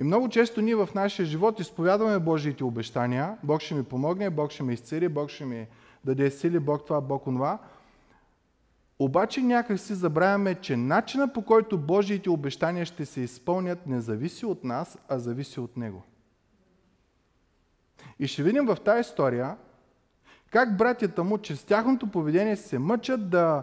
И 0.00 0.04
много 0.04 0.28
често 0.28 0.60
ние 0.60 0.74
в 0.74 0.88
нашия 0.94 1.26
живот 1.26 1.60
изповядваме 1.60 2.18
Божиите 2.18 2.64
обещания. 2.64 3.38
Бог 3.42 3.60
ще 3.60 3.74
ми 3.74 3.84
помогне, 3.84 4.30
Бог 4.30 4.50
ще 4.50 4.62
ме 4.62 4.72
изцели, 4.72 5.08
Бог 5.08 5.30
ще 5.30 5.44
ми 5.44 5.66
даде 6.04 6.30
сили, 6.30 6.58
Бог 6.58 6.86
това, 6.86 7.00
Бог 7.00 7.26
онова. 7.26 7.58
Обаче 8.98 9.42
някак 9.42 9.80
си 9.80 9.94
забравяме, 9.94 10.54
че 10.54 10.76
начина 10.76 11.32
по 11.32 11.42
който 11.42 11.78
Божиите 11.78 12.30
обещания 12.30 12.86
ще 12.86 13.06
се 13.06 13.20
изпълнят 13.20 13.86
не 13.86 14.00
зависи 14.00 14.46
от 14.46 14.64
нас, 14.64 14.98
а 15.08 15.18
зависи 15.18 15.60
от 15.60 15.76
Него. 15.76 16.02
И 18.18 18.26
ще 18.26 18.42
видим 18.42 18.66
в 18.66 18.76
тази 18.84 19.00
история 19.00 19.56
как 20.50 20.76
братята 20.76 21.24
му, 21.24 21.38
чрез 21.38 21.64
тяхното 21.64 22.06
поведение 22.06 22.56
се 22.56 22.78
мъчат 22.78 23.30
да, 23.30 23.62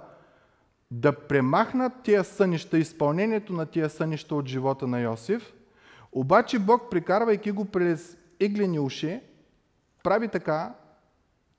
да 0.91 1.13
премахнат 1.13 1.93
тия 2.03 2.23
сънища, 2.23 2.77
изпълнението 2.77 3.53
на 3.53 3.65
тия 3.65 3.89
сънища 3.89 4.35
от 4.35 4.47
живота 4.47 4.87
на 4.87 4.99
Йосиф. 4.99 5.53
Обаче 6.11 6.59
Бог, 6.59 6.91
прикарвайки 6.91 7.51
го 7.51 7.65
през 7.65 8.17
иглени 8.39 8.79
уши, 8.79 9.21
прави 10.03 10.27
така, 10.27 10.75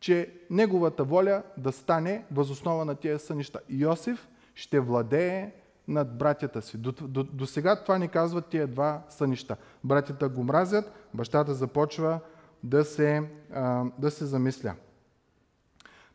че 0.00 0.34
неговата 0.50 1.04
воля 1.04 1.42
да 1.56 1.72
стане 1.72 2.24
възоснова 2.30 2.84
на 2.84 2.94
тия 2.94 3.18
сънища. 3.18 3.60
Йосиф 3.68 4.28
ще 4.54 4.80
владее 4.80 5.52
над 5.88 6.18
братята 6.18 6.62
си. 6.62 6.78
До, 6.78 6.92
до, 6.92 7.22
до 7.22 7.46
сега 7.46 7.82
това 7.82 7.98
ни 7.98 8.08
казват 8.08 8.46
тия 8.46 8.66
два 8.66 9.02
сънища. 9.08 9.56
Братята 9.84 10.28
го 10.28 10.44
мразят, 10.44 10.92
бащата 11.14 11.54
започва 11.54 12.20
да 12.62 12.84
се, 12.84 13.30
а, 13.54 13.84
да 13.98 14.10
се 14.10 14.24
замисля. 14.24 14.74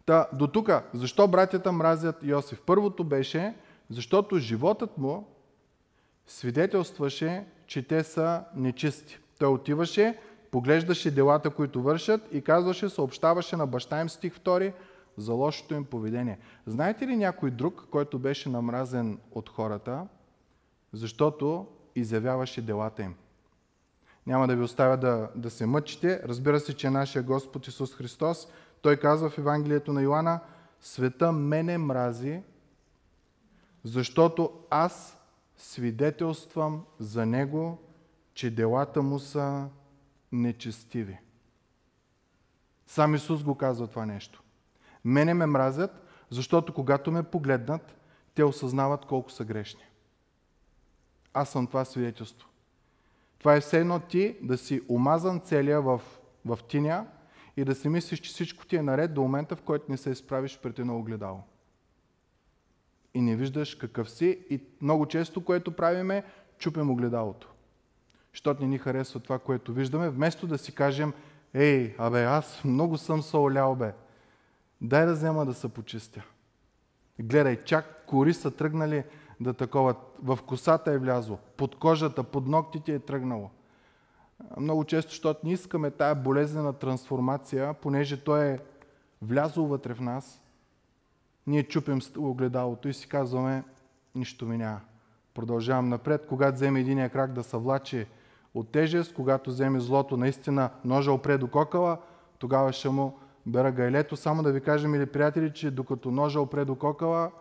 Та, 0.05 0.27
до 0.33 0.47
тук, 0.47 0.69
защо 0.93 1.27
братята 1.27 1.71
мразят 1.71 2.23
Йосиф? 2.23 2.61
Първото 2.65 3.03
беше, 3.03 3.55
защото 3.89 4.37
животът 4.37 4.97
му 4.97 5.27
свидетелстваше, 6.27 7.45
че 7.67 7.87
те 7.87 8.03
са 8.03 8.43
нечисти. 8.55 9.19
Той 9.39 9.49
отиваше, 9.49 10.19
поглеждаше 10.51 11.11
делата, 11.11 11.49
които 11.49 11.81
вършат 11.81 12.21
и 12.31 12.41
казваше, 12.41 12.89
съобщаваше 12.89 13.55
на 13.55 13.67
баща 13.67 14.01
им 14.01 14.09
стих 14.09 14.39
2, 14.39 14.73
за 15.17 15.33
лошото 15.33 15.73
им 15.73 15.85
поведение. 15.85 16.39
Знаете 16.65 17.07
ли 17.07 17.17
някой 17.17 17.51
друг, 17.51 17.87
който 17.91 18.19
беше 18.19 18.49
намразен 18.49 19.19
от 19.31 19.49
хората, 19.49 20.07
защото 20.93 21.67
изявяваше 21.95 22.61
делата 22.61 23.03
им? 23.03 23.15
Няма 24.27 24.47
да 24.47 24.55
ви 24.55 24.63
оставя 24.63 24.97
да, 24.97 25.29
да 25.35 25.49
се 25.49 25.65
мъчите. 25.65 26.21
Разбира 26.25 26.59
се, 26.59 26.75
че 26.75 26.89
нашия 26.89 27.23
Господ 27.23 27.67
Исус 27.67 27.95
Христос, 27.95 28.47
той 28.81 28.97
казва 28.97 29.29
в 29.29 29.37
Евангелието 29.37 29.93
на 29.93 30.01
Йоанна, 30.01 30.39
света 30.81 31.31
мене 31.31 31.77
мрази, 31.77 32.41
защото 33.83 34.51
аз 34.69 35.16
свидетелствам 35.57 36.85
за 36.99 37.25
Него, 37.25 37.77
че 38.33 38.51
делата 38.51 39.01
му 39.01 39.19
са 39.19 39.69
нечестиви. 40.31 41.17
Сам 42.87 43.15
Исус 43.15 43.43
го 43.43 43.55
казва 43.55 43.87
това 43.87 44.05
нещо. 44.05 44.43
Мене 45.05 45.33
ме 45.33 45.45
мразят, 45.45 46.05
защото 46.29 46.73
когато 46.73 47.11
ме 47.11 47.23
погледнат, 47.23 47.97
те 48.35 48.43
осъзнават 48.43 49.05
колко 49.05 49.31
са 49.31 49.45
грешни. 49.45 49.83
Аз 51.33 51.49
съм 51.49 51.67
това 51.67 51.85
свидетелство. 51.85 52.49
Това 53.39 53.55
е 53.55 53.61
все 53.61 53.79
едно 53.79 53.99
ти 53.99 54.37
да 54.41 54.57
си 54.57 54.81
омазан 54.89 55.39
целия 55.39 55.81
в, 55.81 56.01
в 56.45 56.59
тиня 56.67 57.07
и 57.57 57.65
да 57.65 57.75
си 57.75 57.89
мислиш, 57.89 58.19
че 58.19 58.29
всичко 58.29 58.65
ти 58.65 58.75
е 58.75 58.81
наред 58.81 59.13
до 59.13 59.21
момента, 59.21 59.55
в 59.55 59.61
който 59.61 59.91
не 59.91 59.97
се 59.97 60.09
изправиш 60.09 60.59
пред 60.59 60.79
едно 60.79 60.99
огледало. 60.99 61.39
И 63.17 63.21
не 63.21 63.35
виждаш 63.35 63.75
какъв 63.75 64.09
си 64.09 64.39
и 64.49 64.61
много 64.81 65.05
често, 65.05 65.43
което 65.43 65.71
правиме, 65.71 66.23
чупим 66.57 66.89
огледалото. 66.89 67.49
Щото 68.33 68.61
не 68.61 68.67
ни 68.67 68.77
харесва 68.77 69.19
това, 69.19 69.39
което 69.39 69.73
виждаме, 69.73 70.09
вместо 70.09 70.47
да 70.47 70.57
си 70.57 70.75
кажем, 70.75 71.13
ей, 71.53 71.95
абе, 71.97 72.23
аз 72.23 72.63
много 72.63 72.97
съм 72.97 73.21
се 73.21 73.37
олял, 73.37 73.75
бе. 73.75 73.93
Дай 74.81 75.05
да 75.05 75.13
взема 75.13 75.45
да 75.45 75.53
се 75.53 75.69
почистя. 75.69 76.23
Гледай, 77.19 77.63
чак 77.63 78.05
кори 78.07 78.33
са 78.33 78.51
тръгнали 78.51 79.03
да 79.39 79.53
такова. 79.53 79.95
В 80.23 80.39
косата 80.47 80.91
е 80.91 80.97
влязло, 80.97 81.37
под 81.57 81.75
кожата, 81.75 82.23
под 82.23 82.47
ногтите 82.47 82.93
е 82.93 82.99
тръгнало. 82.99 83.49
Много 84.57 84.83
често, 84.83 85.11
защото 85.11 85.39
не 85.43 85.53
искаме 85.53 85.91
тая 85.91 86.15
болезнена 86.15 86.73
трансформация, 86.73 87.73
понеже 87.73 88.23
той 88.23 88.45
е 88.45 88.59
влязъл 89.21 89.65
вътре 89.65 89.93
в 89.93 90.01
нас, 90.01 90.41
ние 91.47 91.63
чупим 91.63 91.99
огледалото 92.17 92.87
и 92.87 92.93
си 92.93 93.07
казваме, 93.07 93.63
нищо 94.15 94.45
ми 94.45 94.57
няма. 94.57 94.81
Продължавам 95.33 95.89
напред. 95.89 96.25
Когато 96.29 96.55
вземе 96.55 96.79
единия 96.79 97.09
крак 97.09 97.33
да 97.33 97.43
се 97.43 97.57
влачи 97.57 98.05
от 98.53 98.69
тежест, 98.69 99.13
когато 99.13 99.49
вземе 99.49 99.79
злото 99.79 100.17
наистина 100.17 100.69
ножа 100.85 101.11
опре 101.11 101.37
до 101.37 101.47
кокала, 101.47 101.97
тогава 102.39 102.73
ще 102.73 102.89
му 102.89 103.19
бера 103.45 103.71
гайлето. 103.71 104.15
Само 104.15 104.43
да 104.43 104.51
ви 104.51 104.61
кажем, 104.61 104.95
или 104.95 105.05
приятели, 105.05 105.53
че 105.53 105.71
докато 105.71 106.11
ножа 106.11 106.41
опре 106.41 106.65
до 106.65 106.75
кокала, 106.75 107.31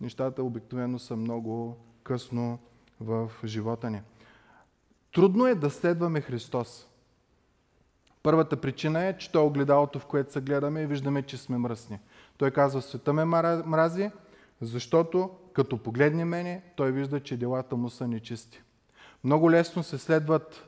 нещата 0.00 0.42
обикновено 0.42 0.98
са 0.98 1.16
много 1.16 1.76
късно 2.02 2.58
в 3.00 3.30
живота 3.44 3.90
ни. 3.90 4.02
Трудно 5.14 5.46
е 5.46 5.54
да 5.54 5.70
следваме 5.70 6.20
Христос. 6.20 6.88
Първата 8.22 8.56
причина 8.56 9.04
е, 9.04 9.18
че 9.18 9.32
Той 9.32 9.42
е 9.42 9.46
огледалото, 9.46 9.98
в 9.98 10.06
което 10.06 10.32
се 10.32 10.40
гледаме 10.40 10.82
и 10.82 10.86
виждаме, 10.86 11.22
че 11.22 11.36
сме 11.36 11.58
мръсни. 11.58 11.98
Той 12.38 12.50
казва, 12.50 12.82
света 12.82 13.12
ме 13.12 13.24
мрази, 13.24 14.10
защото 14.60 15.30
като 15.52 15.78
погледне 15.78 16.24
мене, 16.24 16.62
той 16.76 16.92
вижда, 16.92 17.20
че 17.20 17.36
делата 17.36 17.76
му 17.76 17.90
са 17.90 18.08
нечисти. 18.08 18.62
Много 19.24 19.50
лесно 19.50 19.82
се 19.82 19.98
следват 19.98 20.66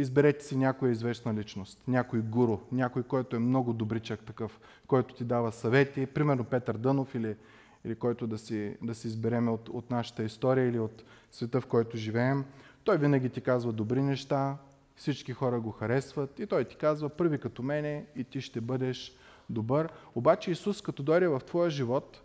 Изберете 0.00 0.44
си 0.44 0.56
някоя 0.56 0.92
известна 0.92 1.34
личност, 1.34 1.82
някой 1.88 2.20
гуру, 2.20 2.58
някой, 2.72 3.02
който 3.02 3.36
е 3.36 3.38
много 3.38 3.72
добричък 3.72 4.24
такъв, 4.24 4.60
който 4.86 5.14
ти 5.14 5.24
дава 5.24 5.52
съвети, 5.52 6.06
примерно 6.06 6.44
Петър 6.44 6.76
Дънов 6.76 7.14
или, 7.14 7.36
или 7.84 7.94
който 7.94 8.26
да 8.26 8.38
си, 8.38 8.76
да 8.82 8.94
си 8.94 9.08
изберем 9.08 9.48
от, 9.48 9.68
от 9.68 9.90
нашата 9.90 10.22
история 10.22 10.68
или 10.68 10.78
от 10.78 11.04
света, 11.32 11.60
в 11.60 11.66
който 11.66 11.96
живеем. 11.96 12.44
Той 12.84 12.98
винаги 12.98 13.28
ти 13.28 13.40
казва 13.40 13.72
добри 13.72 14.02
неща, 14.02 14.56
всички 14.96 15.32
хора 15.32 15.60
го 15.60 15.70
харесват 15.70 16.38
и 16.38 16.46
той 16.46 16.64
ти 16.64 16.76
казва, 16.76 17.08
първи 17.08 17.38
като 17.38 17.62
мене 17.62 18.06
и 18.16 18.24
ти 18.24 18.40
ще 18.40 18.60
бъдеш 18.60 19.16
добър. 19.50 19.88
Обаче 20.14 20.50
Исус, 20.50 20.82
като 20.82 21.02
дойде 21.02 21.28
в 21.28 21.40
твоя 21.40 21.70
живот, 21.70 22.22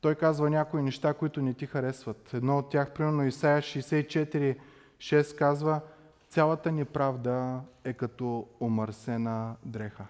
той 0.00 0.14
казва 0.14 0.50
някои 0.50 0.82
неща, 0.82 1.14
които 1.14 1.42
не 1.42 1.54
ти 1.54 1.66
харесват. 1.66 2.34
Едно 2.34 2.58
от 2.58 2.70
тях, 2.70 2.92
примерно 2.92 3.26
Исаия 3.26 3.62
64, 3.62 4.56
6 4.98 5.38
казва, 5.38 5.80
цялата 6.28 6.72
ни 6.72 6.84
правда 6.84 7.60
е 7.84 7.92
като 7.92 8.46
омърсена 8.60 9.56
дреха. 9.64 10.06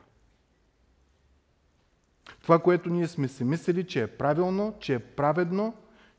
Това, 2.42 2.59
което 2.59 2.90
ние 2.90 3.09
сме 3.09 3.28
си 3.28 3.44
мислили, 3.44 3.87
че 3.87 4.02
е 4.02 4.07
правилно, 4.07 4.74
че 4.80 4.94
е 4.94 4.98
праведно, 4.98 5.74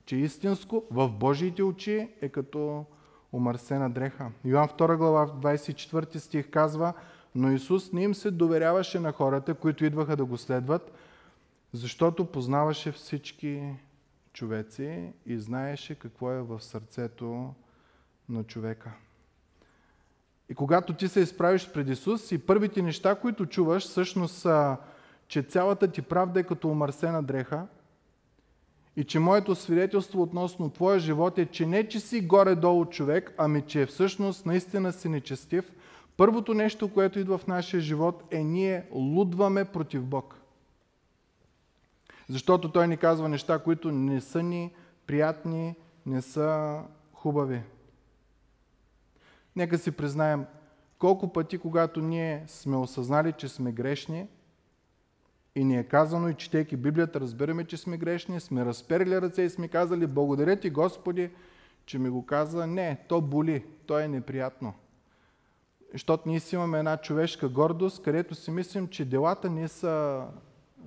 че 0.05 0.15
е 0.15 0.19
истинско, 0.19 0.83
в 0.91 1.09
Божиите 1.09 1.63
очи 1.63 2.09
е 2.21 2.29
като 2.29 2.85
омърсена 3.33 3.89
дреха. 3.89 4.31
Йоан 4.45 4.67
2 4.67 4.97
глава 4.97 5.27
24 5.27 6.17
стих 6.17 6.49
казва, 6.49 6.93
но 7.35 7.51
Исус 7.51 7.91
не 7.93 8.03
им 8.03 8.15
се 8.15 8.31
доверяваше 8.31 8.99
на 8.99 9.11
хората, 9.11 9.53
които 9.53 9.85
идваха 9.85 10.15
да 10.15 10.25
го 10.25 10.37
следват, 10.37 10.91
защото 11.73 12.25
познаваше 12.25 12.91
всички 12.91 13.73
човеци 14.33 15.09
и 15.25 15.39
знаеше 15.39 15.95
какво 15.95 16.31
е 16.31 16.41
в 16.41 16.61
сърцето 16.61 17.53
на 18.29 18.43
човека. 18.43 18.91
И 20.49 20.55
когато 20.55 20.93
ти 20.93 21.07
се 21.07 21.19
изправиш 21.19 21.71
пред 21.73 21.89
Исус 21.89 22.31
и 22.31 22.37
първите 22.37 22.81
неща, 22.81 23.15
които 23.15 23.45
чуваш, 23.45 23.83
всъщност 23.83 24.35
са, 24.35 24.77
че 25.27 25.41
цялата 25.41 25.87
ти 25.87 26.01
правда 26.01 26.39
е 26.39 26.43
като 26.43 26.69
омърсена 26.69 27.23
дреха 27.23 27.67
и 28.95 29.03
че 29.03 29.19
моето 29.19 29.55
свидетелство 29.55 30.21
относно 30.21 30.69
твоя 30.69 30.99
живот 30.99 31.37
е, 31.37 31.45
че 31.45 31.65
не, 31.65 31.87
че 31.87 31.99
си 31.99 32.21
горе-долу 32.21 32.85
човек, 32.85 33.33
ами 33.37 33.61
че 33.61 33.85
всъщност 33.85 34.45
наистина 34.45 34.93
си 34.93 35.09
нечестив, 35.09 35.71
първото 36.17 36.53
нещо, 36.53 36.93
което 36.93 37.19
идва 37.19 37.37
в 37.37 37.47
нашия 37.47 37.79
живот 37.79 38.23
е 38.31 38.43
ние 38.43 38.85
лудваме 38.91 39.65
против 39.65 40.03
Бог. 40.03 40.41
Защото 42.29 42.71
Той 42.71 42.87
ни 42.87 42.97
казва 42.97 43.29
неща, 43.29 43.59
които 43.59 43.91
не 43.91 44.21
са 44.21 44.43
ни 44.43 44.73
приятни, 45.07 45.75
не 46.05 46.21
са 46.21 46.79
хубави. 47.13 47.61
Нека 49.55 49.77
си 49.77 49.91
признаем, 49.91 50.45
колко 50.99 51.33
пъти, 51.33 51.57
когато 51.57 52.01
ние 52.01 52.43
сме 52.47 52.77
осъзнали, 52.77 53.33
че 53.33 53.47
сме 53.47 53.71
грешни, 53.71 54.27
и 55.55 55.63
ни 55.63 55.77
е 55.77 55.83
казано, 55.83 56.29
и 56.29 56.33
четейки 56.33 56.77
Библията, 56.77 57.19
разбираме, 57.19 57.65
че 57.65 57.77
сме 57.77 57.97
грешни, 57.97 58.39
сме 58.39 58.65
разперили 58.65 59.21
ръце 59.21 59.41
и 59.41 59.49
сме 59.49 59.67
казали, 59.67 60.07
благодаря 60.07 60.59
ти, 60.59 60.69
Господи, 60.69 61.29
че 61.85 61.99
ми 61.99 62.09
го 62.09 62.25
каза. 62.25 62.67
Не, 62.67 62.97
то 63.07 63.21
боли, 63.21 63.65
то 63.85 63.99
е 63.99 64.07
неприятно. 64.07 64.73
Защото 65.95 66.29
ние 66.29 66.39
си 66.39 66.55
имаме 66.55 66.79
една 66.79 66.97
човешка 66.97 67.49
гордост, 67.49 68.03
където 68.03 68.35
си 68.35 68.51
мислим, 68.51 68.87
че 68.87 69.05
делата 69.05 69.49
ни 69.49 69.67
са, 69.67 70.25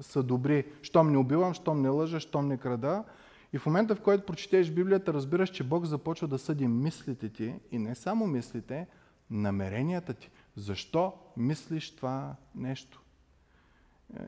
са 0.01 0.23
добри. 0.23 0.65
Щом 0.83 1.11
не 1.11 1.19
убивам, 1.19 1.55
щом 1.55 1.83
не 1.83 1.89
лъжа, 1.89 2.21
щом 2.21 2.49
не 2.49 2.57
крада. 2.57 3.05
И 3.53 3.59
в 3.59 3.67
момента, 3.67 3.95
в 3.95 4.01
който 4.01 4.27
прочетеш 4.27 4.71
Библията, 4.71 5.15
разбираш, 5.15 5.51
че 5.51 5.65
Бог 5.65 5.85
започва 5.85 6.29
да 6.29 6.39
съди 6.39 6.69
мислите 6.69 7.29
ти 7.29 7.55
и 7.73 7.79
не 7.79 7.95
само 7.95 8.27
мислите, 8.27 8.87
намеренията 9.31 10.15
ти. 10.15 10.31
Защо 10.57 11.13
мислиш 11.37 11.97
това 11.97 12.35
нещо? 12.55 13.03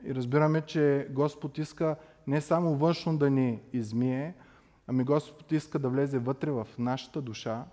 И 0.04 0.14
разбираме, 0.14 0.60
че 0.60 1.08
Господ 1.10 1.58
иска 1.58 1.96
не 2.26 2.40
само 2.40 2.76
външно 2.76 3.18
да 3.18 3.30
ни 3.30 3.62
измие, 3.72 4.34
ами 4.86 5.04
Господ 5.04 5.52
иска 5.52 5.78
да 5.78 5.88
влезе 5.88 6.18
вътре 6.18 6.50
в 6.50 6.68
нашата 6.78 7.22
душа 7.22 7.64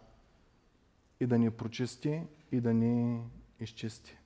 и 1.19 1.25
да 1.25 1.37
ни 1.37 1.51
прочисти 1.51 2.21
и 2.51 2.61
да 2.61 2.73
ни 2.73 3.21
изчисти. 3.59 4.17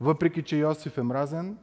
Въпреки, 0.00 0.42
че 0.42 0.56
Йосиф 0.56 0.98
е 0.98 1.02
мразен, 1.02 1.58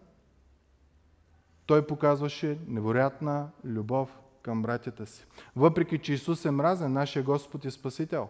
той 1.66 1.88
показваше 1.88 2.60
невероятна 2.68 3.50
любов 3.66 4.20
към 4.42 4.62
братята 4.62 5.08
си. 5.08 5.26
Въпреки, 5.56 5.98
че 5.98 6.14
Исус 6.14 6.46
е 6.46 6.52
мразен, 6.52 6.94
нашия 6.94 7.24
Господ 7.24 7.66
и 7.66 7.72
Спасител. 7.72 8.30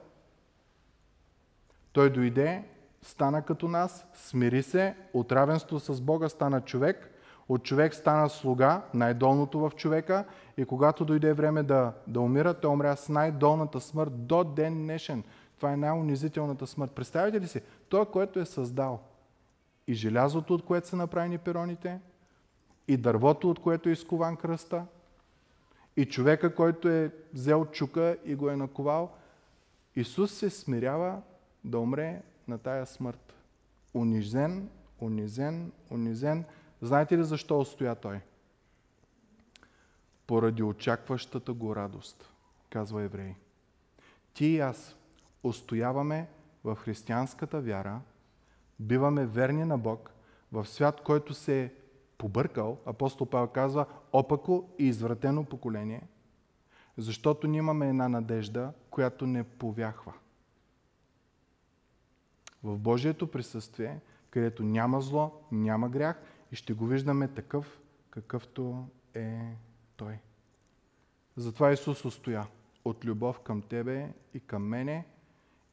Той 1.91 2.09
дойде, 2.09 2.63
стана 3.01 3.41
като 3.41 3.67
нас, 3.67 4.05
смири 4.13 4.63
се, 4.63 4.95
от 5.13 5.31
равенство 5.31 5.79
с 5.79 6.01
Бога 6.01 6.29
стана 6.29 6.61
човек, 6.61 7.11
от 7.49 7.63
човек 7.63 7.93
стана 7.93 8.29
слуга, 8.29 8.81
най-долното 8.93 9.59
в 9.59 9.71
човека 9.75 10.25
и 10.57 10.65
когато 10.65 11.05
дойде 11.05 11.33
време 11.33 11.63
да, 11.63 11.93
да 12.07 12.19
умира, 12.19 12.53
той 12.53 12.71
умря 12.71 12.95
с 12.95 13.09
най-долната 13.09 13.79
смърт 13.79 14.27
до 14.27 14.43
ден 14.43 14.73
днешен. 14.73 15.23
Това 15.61 15.73
е 15.73 15.77
най-унизителната 15.77 16.67
смърт. 16.67 16.91
Представете 16.91 17.41
ли 17.41 17.47
си? 17.47 17.61
Той, 17.89 18.05
който 18.05 18.39
е 18.39 18.45
създал 18.45 18.99
и 19.87 19.93
желязото, 19.93 20.53
от 20.53 20.65
което 20.65 20.87
са 20.87 20.95
направени 20.95 21.37
пероните, 21.37 21.99
и 22.87 22.97
дървото, 22.97 23.49
от 23.49 23.59
което 23.59 23.89
е 23.89 23.91
изкован 23.91 24.37
кръста, 24.37 24.85
и 25.97 26.05
човека, 26.05 26.55
който 26.55 26.89
е 26.89 27.11
взел 27.33 27.65
чука 27.65 28.17
и 28.25 28.35
го 28.35 28.49
е 28.49 28.55
наковал, 28.55 29.11
Исус 29.95 30.33
се 30.33 30.49
смирява 30.49 31.21
да 31.63 31.79
умре 31.79 32.21
на 32.47 32.57
тая 32.57 32.85
смърт. 32.85 33.33
Унизен, 33.93 34.69
унизен, 35.01 35.71
унизен, 35.91 36.45
Знаете 36.81 37.17
ли 37.17 37.23
защо 37.23 37.59
устоя 37.59 37.95
той? 37.95 38.19
Поради 40.27 40.63
очакващата 40.63 41.53
го 41.53 41.75
радост, 41.75 42.33
казва 42.69 43.01
еврей. 43.01 43.35
Ти 44.33 44.45
и 44.45 44.59
аз 44.59 44.95
устояваме 45.43 46.27
в 46.63 46.75
християнската 46.75 47.61
вяра, 47.61 48.01
биваме 48.79 49.25
верни 49.25 49.65
на 49.65 49.77
Бог 49.77 50.11
в 50.51 50.65
свят, 50.65 51.01
който 51.01 51.33
се 51.33 51.63
е 51.63 51.71
побъркал, 52.17 52.77
апостол 52.85 53.27
Павел 53.27 53.47
казва, 53.47 53.85
опако 54.13 54.69
и 54.79 54.87
извратено 54.87 55.45
поколение, 55.45 56.01
защото 56.97 57.47
ние 57.47 57.57
имаме 57.57 57.89
една 57.89 58.09
надежда, 58.09 58.73
която 58.89 59.27
не 59.27 59.43
повяхва. 59.43 60.13
В 62.63 62.77
Божието 62.77 63.31
присъствие, 63.31 63.99
където 64.29 64.63
няма 64.63 65.01
зло, 65.01 65.41
няма 65.51 65.89
грях 65.89 66.21
и 66.51 66.55
ще 66.55 66.73
го 66.73 66.85
виждаме 66.85 67.27
такъв, 67.27 67.79
какъвто 68.09 68.87
е 69.13 69.39
Той. 69.97 70.19
Затова 71.37 71.71
Исус 71.71 72.05
устоя 72.05 72.47
от 72.85 73.05
любов 73.05 73.39
към 73.39 73.61
Тебе 73.61 74.13
и 74.33 74.39
към 74.39 74.63
мене 74.63 75.05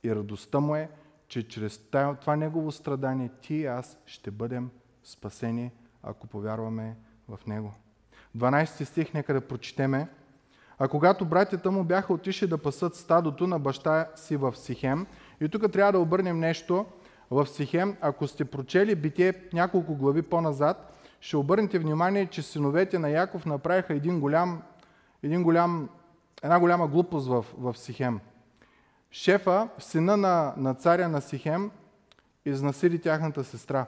и 0.03 0.15
радостта 0.15 0.61
му 0.61 0.77
е, 0.77 0.91
че 1.29 1.49
чрез 1.49 1.79
това 2.21 2.37
Негово 2.37 2.73
страдание 2.73 3.31
ти 3.41 3.55
и 3.55 3.67
аз 3.67 3.99
ще 4.07 4.31
бъдем 4.31 4.71
спасени, 5.05 5.71
ако 6.03 6.27
повярваме 6.27 6.97
в 7.29 7.47
Него. 7.47 7.73
12 8.37 8.85
стих, 8.85 9.15
нека 9.15 9.35
да 9.35 9.41
прочетеме. 9.41 10.09
А 10.79 10.89
когато 10.89 11.25
братята 11.25 11.71
му 11.71 11.85
бяха 11.85 12.13
отишли 12.13 12.47
да 12.47 12.59
пасат 12.59 12.95
стадото 12.95 13.47
на 13.47 13.59
баща 13.59 14.09
си 14.17 14.37
в 14.37 14.57
Сихем, 14.57 15.07
и 15.41 15.49
тук 15.49 15.73
трябва 15.73 15.93
да 15.93 15.99
обърнем 15.99 16.39
нещо 16.39 16.87
в 17.31 17.47
Сихем, 17.47 17.97
ако 18.01 18.27
сте 18.29 18.45
прочели 18.45 18.95
битие 18.95 19.35
няколко 19.53 19.95
глави 19.95 20.23
по-назад, 20.23 20.95
ще 21.21 21.37
обърнете 21.37 21.79
внимание, 21.79 22.27
че 22.27 22.43
синовете 22.43 22.99
на 22.99 23.09
Яков 23.09 23.47
направиха 23.47 23.95
един 23.95 24.21
голям, 24.21 24.63
един 25.23 25.43
голям, 25.43 25.89
една 26.43 26.61
голяма 26.61 26.89
глупост 26.89 27.29
в, 27.29 27.45
в 27.59 27.79
Сихем. 27.79 28.21
Шефа, 29.11 29.69
сина 29.79 30.17
на, 30.17 30.55
на 30.57 30.75
царя 30.75 31.09
на 31.09 31.21
Сихем, 31.21 31.71
изнасили 32.45 32.99
тяхната 32.99 33.45
сестра. 33.45 33.87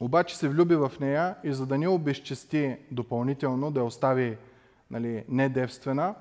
Обаче 0.00 0.36
се 0.36 0.48
влюби 0.48 0.76
в 0.76 0.92
нея 1.00 1.34
и 1.44 1.52
за 1.52 1.66
да 1.66 1.78
не 1.78 1.88
обезчести 1.88 2.76
допълнително, 2.90 3.70
да 3.70 3.80
я 3.80 3.86
остави 3.86 4.36
нали, 4.90 5.24
недевствена, 5.28 6.14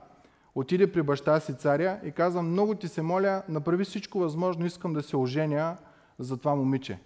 отиде 0.55 0.91
при 0.91 1.01
баща 1.01 1.39
си 1.39 1.53
царя 1.57 1.99
и 2.03 2.11
каза, 2.11 2.41
много 2.41 2.75
ти 2.75 2.87
се 2.87 3.01
моля, 3.01 3.43
направи 3.49 3.83
всичко 3.83 4.19
възможно, 4.19 4.65
искам 4.65 4.93
да 4.93 5.03
се 5.03 5.17
оженя 5.17 5.77
за 6.19 6.37
това 6.37 6.55
момиче. 6.55 6.99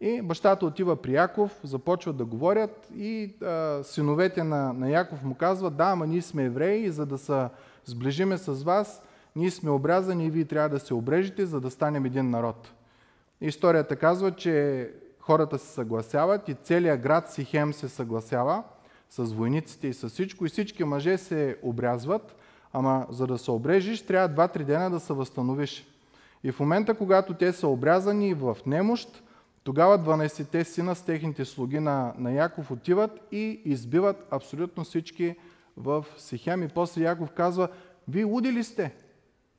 И 0.00 0.22
бащата 0.22 0.66
отива 0.66 0.96
при 1.02 1.12
Яков, 1.12 1.60
започват 1.62 2.16
да 2.16 2.24
говорят 2.24 2.88
и 2.96 3.34
а, 3.42 3.80
синовете 3.84 4.44
на, 4.44 4.72
на 4.72 4.90
Яков 4.90 5.22
му 5.22 5.34
казват, 5.34 5.76
да, 5.76 5.84
ама 5.84 6.06
ние 6.06 6.22
сме 6.22 6.44
евреи 6.44 6.90
за 6.90 7.06
да 7.06 7.18
се 7.18 7.48
сближиме 7.84 8.38
с 8.38 8.62
вас, 8.62 9.02
ние 9.36 9.50
сме 9.50 9.70
обрязани 9.70 10.26
и 10.26 10.30
вие 10.30 10.44
трябва 10.44 10.68
да 10.68 10.80
се 10.80 10.94
обрежете, 10.94 11.46
за 11.46 11.60
да 11.60 11.70
станем 11.70 12.04
един 12.04 12.30
народ. 12.30 12.72
Историята 13.40 13.96
казва, 13.96 14.32
че 14.32 14.90
хората 15.20 15.58
се 15.58 15.66
съгласяват 15.66 16.48
и 16.48 16.54
целият 16.54 17.00
град 17.00 17.30
Сихем 17.30 17.72
се 17.72 17.88
съгласява 17.88 18.62
с 19.10 19.24
войниците 19.24 19.88
и 19.88 19.94
с 19.94 20.08
всичко 20.08 20.46
и 20.46 20.48
всички 20.48 20.84
мъже 20.84 21.18
се 21.18 21.56
обрязват, 21.62 22.36
ама 22.72 23.06
за 23.10 23.26
да 23.26 23.38
се 23.38 23.50
обрежиш, 23.50 24.02
трябва 24.02 24.48
2-3 24.48 24.64
дена 24.64 24.90
да 24.90 25.00
се 25.00 25.12
възстановиш. 25.12 25.86
И 26.44 26.52
в 26.52 26.60
момента, 26.60 26.94
когато 26.94 27.34
те 27.34 27.52
са 27.52 27.68
обрязани 27.68 28.34
в 28.34 28.56
немощ, 28.66 29.22
тогава 29.64 29.98
12-те 29.98 30.64
сина 30.64 30.94
с 30.94 31.02
техните 31.02 31.44
слуги 31.44 31.80
на, 31.80 32.14
на 32.18 32.32
Яков 32.32 32.70
отиват 32.70 33.20
и 33.32 33.60
избиват 33.64 34.26
абсолютно 34.30 34.84
всички 34.84 35.36
в 35.76 36.04
Сихем. 36.16 36.62
И 36.62 36.68
после 36.68 37.02
Яков 37.02 37.30
казва, 37.30 37.68
вие 38.08 38.24
луди 38.24 38.52
ли 38.52 38.64
сте? 38.64 38.94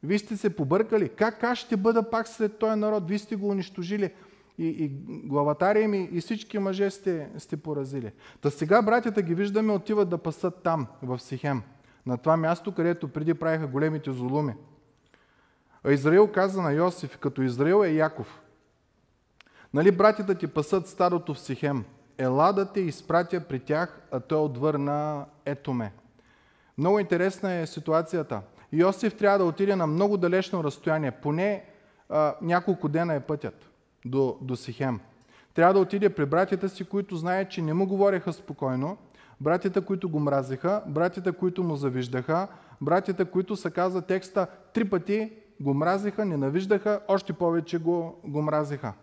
Вие 0.04 0.20
сте 0.20 0.38
се 0.38 0.56
побъркали. 0.56 1.10
Как 1.10 1.44
аз 1.44 1.58
ще 1.58 1.78
бъда 1.78 2.10
пак 2.10 2.28
след 2.28 2.58
този 2.58 2.80
народ? 2.80 3.08
Вие 3.08 3.20
сте 3.20 3.36
го 3.36 3.50
унищожили. 3.50 4.12
И, 4.58 4.68
и 4.68 4.92
главатария 5.28 5.88
ми 5.88 6.10
и 6.12 6.22
всички 6.22 6.60
мъже 6.60 6.90
сте, 6.90 7.30
сте 7.38 7.58
поразили. 7.58 8.12
Та 8.42 8.50
сега 8.50 8.82
братята 8.82 9.22
ги 9.22 9.36
виждаме, 9.36 9.74
отиват 9.74 10.10
да 10.10 10.18
пасат 10.18 10.64
там, 10.64 10.88
в 11.04 11.20
Сихем. 11.20 11.62
На 12.06 12.18
това 12.18 12.38
място, 12.38 12.72
където 12.72 13.08
преди 13.08 13.34
правиха 13.34 13.68
големите 13.68 14.12
золуми. 14.12 14.54
А 15.84 15.92
Израил 15.92 16.28
каза 16.28 16.62
на 16.62 16.72
Йосиф, 16.72 17.18
като 17.18 17.42
Израил 17.42 17.84
е 17.84 17.90
Яков. 17.90 18.42
Нали 19.74 19.92
братята 19.92 20.36
ти 20.36 20.48
пасат 20.48 20.88
старото 20.88 21.34
в 21.34 21.40
Сихем? 21.40 21.86
Ела 22.18 22.54
да 22.54 22.72
те 22.72 22.80
изпратя 22.80 23.40
при 23.40 23.60
тях, 23.60 24.02
а 24.12 24.20
той 24.20 24.40
отвърна, 24.40 25.26
ето 25.46 25.74
ме. 25.74 25.94
Много 26.78 27.00
интересна 27.00 27.54
е 27.54 27.68
ситуацията. 27.68 28.42
Йосиф 28.74 29.16
трябва 29.16 29.38
да 29.38 29.46
отиде 29.46 29.76
на 29.76 29.88
много 29.88 30.18
далечно 30.18 30.64
разстояние, 30.64 31.12
поне 31.12 31.64
а, 32.10 32.36
няколко 32.42 32.90
дена 32.90 33.16
е 33.16 33.20
пътят 33.20 33.70
до, 34.06 34.38
до 34.42 34.56
Сихем. 34.56 35.00
Трябва 35.54 35.74
да 35.74 35.80
отиде 35.80 36.10
при 36.10 36.26
братята 36.26 36.70
си, 36.70 36.84
които 36.84 37.16
знаят, 37.16 37.50
че 37.50 37.62
не 37.62 37.74
му 37.74 37.88
говореха 37.88 38.34
спокойно, 38.34 38.98
братята, 39.42 39.82
които 39.82 40.10
го 40.10 40.20
мразиха, 40.20 40.82
братята, 40.88 41.34
които 41.34 41.64
му 41.64 41.76
завиждаха, 41.76 42.48
братята, 42.82 43.26
които 43.26 43.56
са 43.56 43.72
каза 43.72 44.02
текста 44.02 44.48
три 44.74 44.90
пъти 44.90 45.32
го 45.60 45.74
мразиха, 45.74 46.26
ненавиждаха, 46.26 47.00
още 47.08 47.34
повече 47.34 47.78
го, 47.78 48.22
го 48.24 48.42
мразиха. 48.42 48.94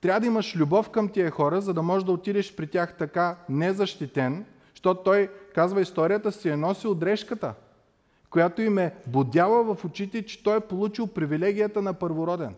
Трябва 0.00 0.20
да 0.20 0.26
имаш 0.26 0.56
любов 0.56 0.90
към 0.90 1.08
тия 1.08 1.30
хора, 1.30 1.60
за 1.60 1.74
да 1.74 1.82
можеш 1.82 2.04
да 2.04 2.12
отидеш 2.12 2.56
при 2.56 2.66
тях 2.66 2.96
така 2.98 3.36
незащитен, 3.48 4.44
защото 4.74 5.02
той, 5.02 5.30
казва 5.54 5.80
историята, 5.80 6.32
си 6.32 6.48
е 6.48 6.56
носил 6.56 6.94
дрежката, 6.94 7.54
която 8.34 8.62
им 8.62 8.78
е 8.78 8.94
бодяла 9.06 9.74
в 9.74 9.84
очите, 9.84 10.22
че 10.22 10.42
той 10.42 10.56
е 10.56 10.60
получил 10.60 11.06
привилегията 11.06 11.82
на 11.82 11.94
първороден. 11.94 12.54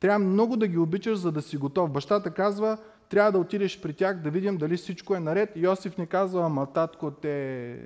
Трябва 0.00 0.18
много 0.18 0.56
да 0.56 0.68
ги 0.68 0.78
обичаш, 0.78 1.18
за 1.18 1.32
да 1.32 1.42
си 1.42 1.56
готов. 1.56 1.90
Бащата 1.90 2.30
казва, 2.30 2.78
трябва 3.08 3.32
да 3.32 3.38
отидеш 3.38 3.80
при 3.80 3.92
тях, 3.92 4.22
да 4.22 4.30
видим 4.30 4.56
дали 4.56 4.76
всичко 4.76 5.14
е 5.14 5.20
наред. 5.20 5.50
Йосиф 5.56 5.98
не 5.98 6.06
казва, 6.06 6.46
ама 6.46 6.72
татко, 6.72 7.10
те 7.10 7.76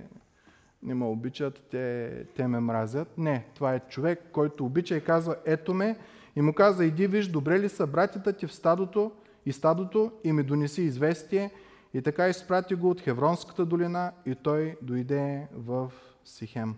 не 0.83 0.95
ме 0.95 1.05
обичат, 1.05 1.63
те, 1.71 2.11
те 2.37 2.47
ме 2.47 2.61
мразят. 2.61 3.19
Не, 3.19 3.47
това 3.55 3.75
е 3.75 3.81
човек, 3.81 4.21
който 4.33 4.67
обича 4.67 4.97
и 4.97 5.05
казва, 5.05 5.37
ето 5.45 5.75
ме. 5.75 5.97
И 6.37 6.43
му 6.43 6.53
каза, 6.53 6.85
иди 6.85 7.07
виж, 7.07 7.29
добре 7.29 7.61
ли 7.61 7.69
са 7.69 7.87
братята 7.87 8.33
ти 8.33 8.47
в 8.47 8.55
стадото 8.55 9.13
и 9.47 9.53
стадото 9.53 10.13
и 10.25 10.33
ми 10.33 10.43
донеси 10.43 10.83
известие. 10.83 11.51
И 11.95 12.03
така 12.03 12.29
изпрати 12.29 12.75
го 12.75 12.91
от 12.91 13.01
Хевронската 13.01 13.67
долина 13.67 14.13
и 14.27 14.35
той 14.35 14.77
дойде 14.83 15.49
в 15.53 15.93
Сихем. 16.25 16.75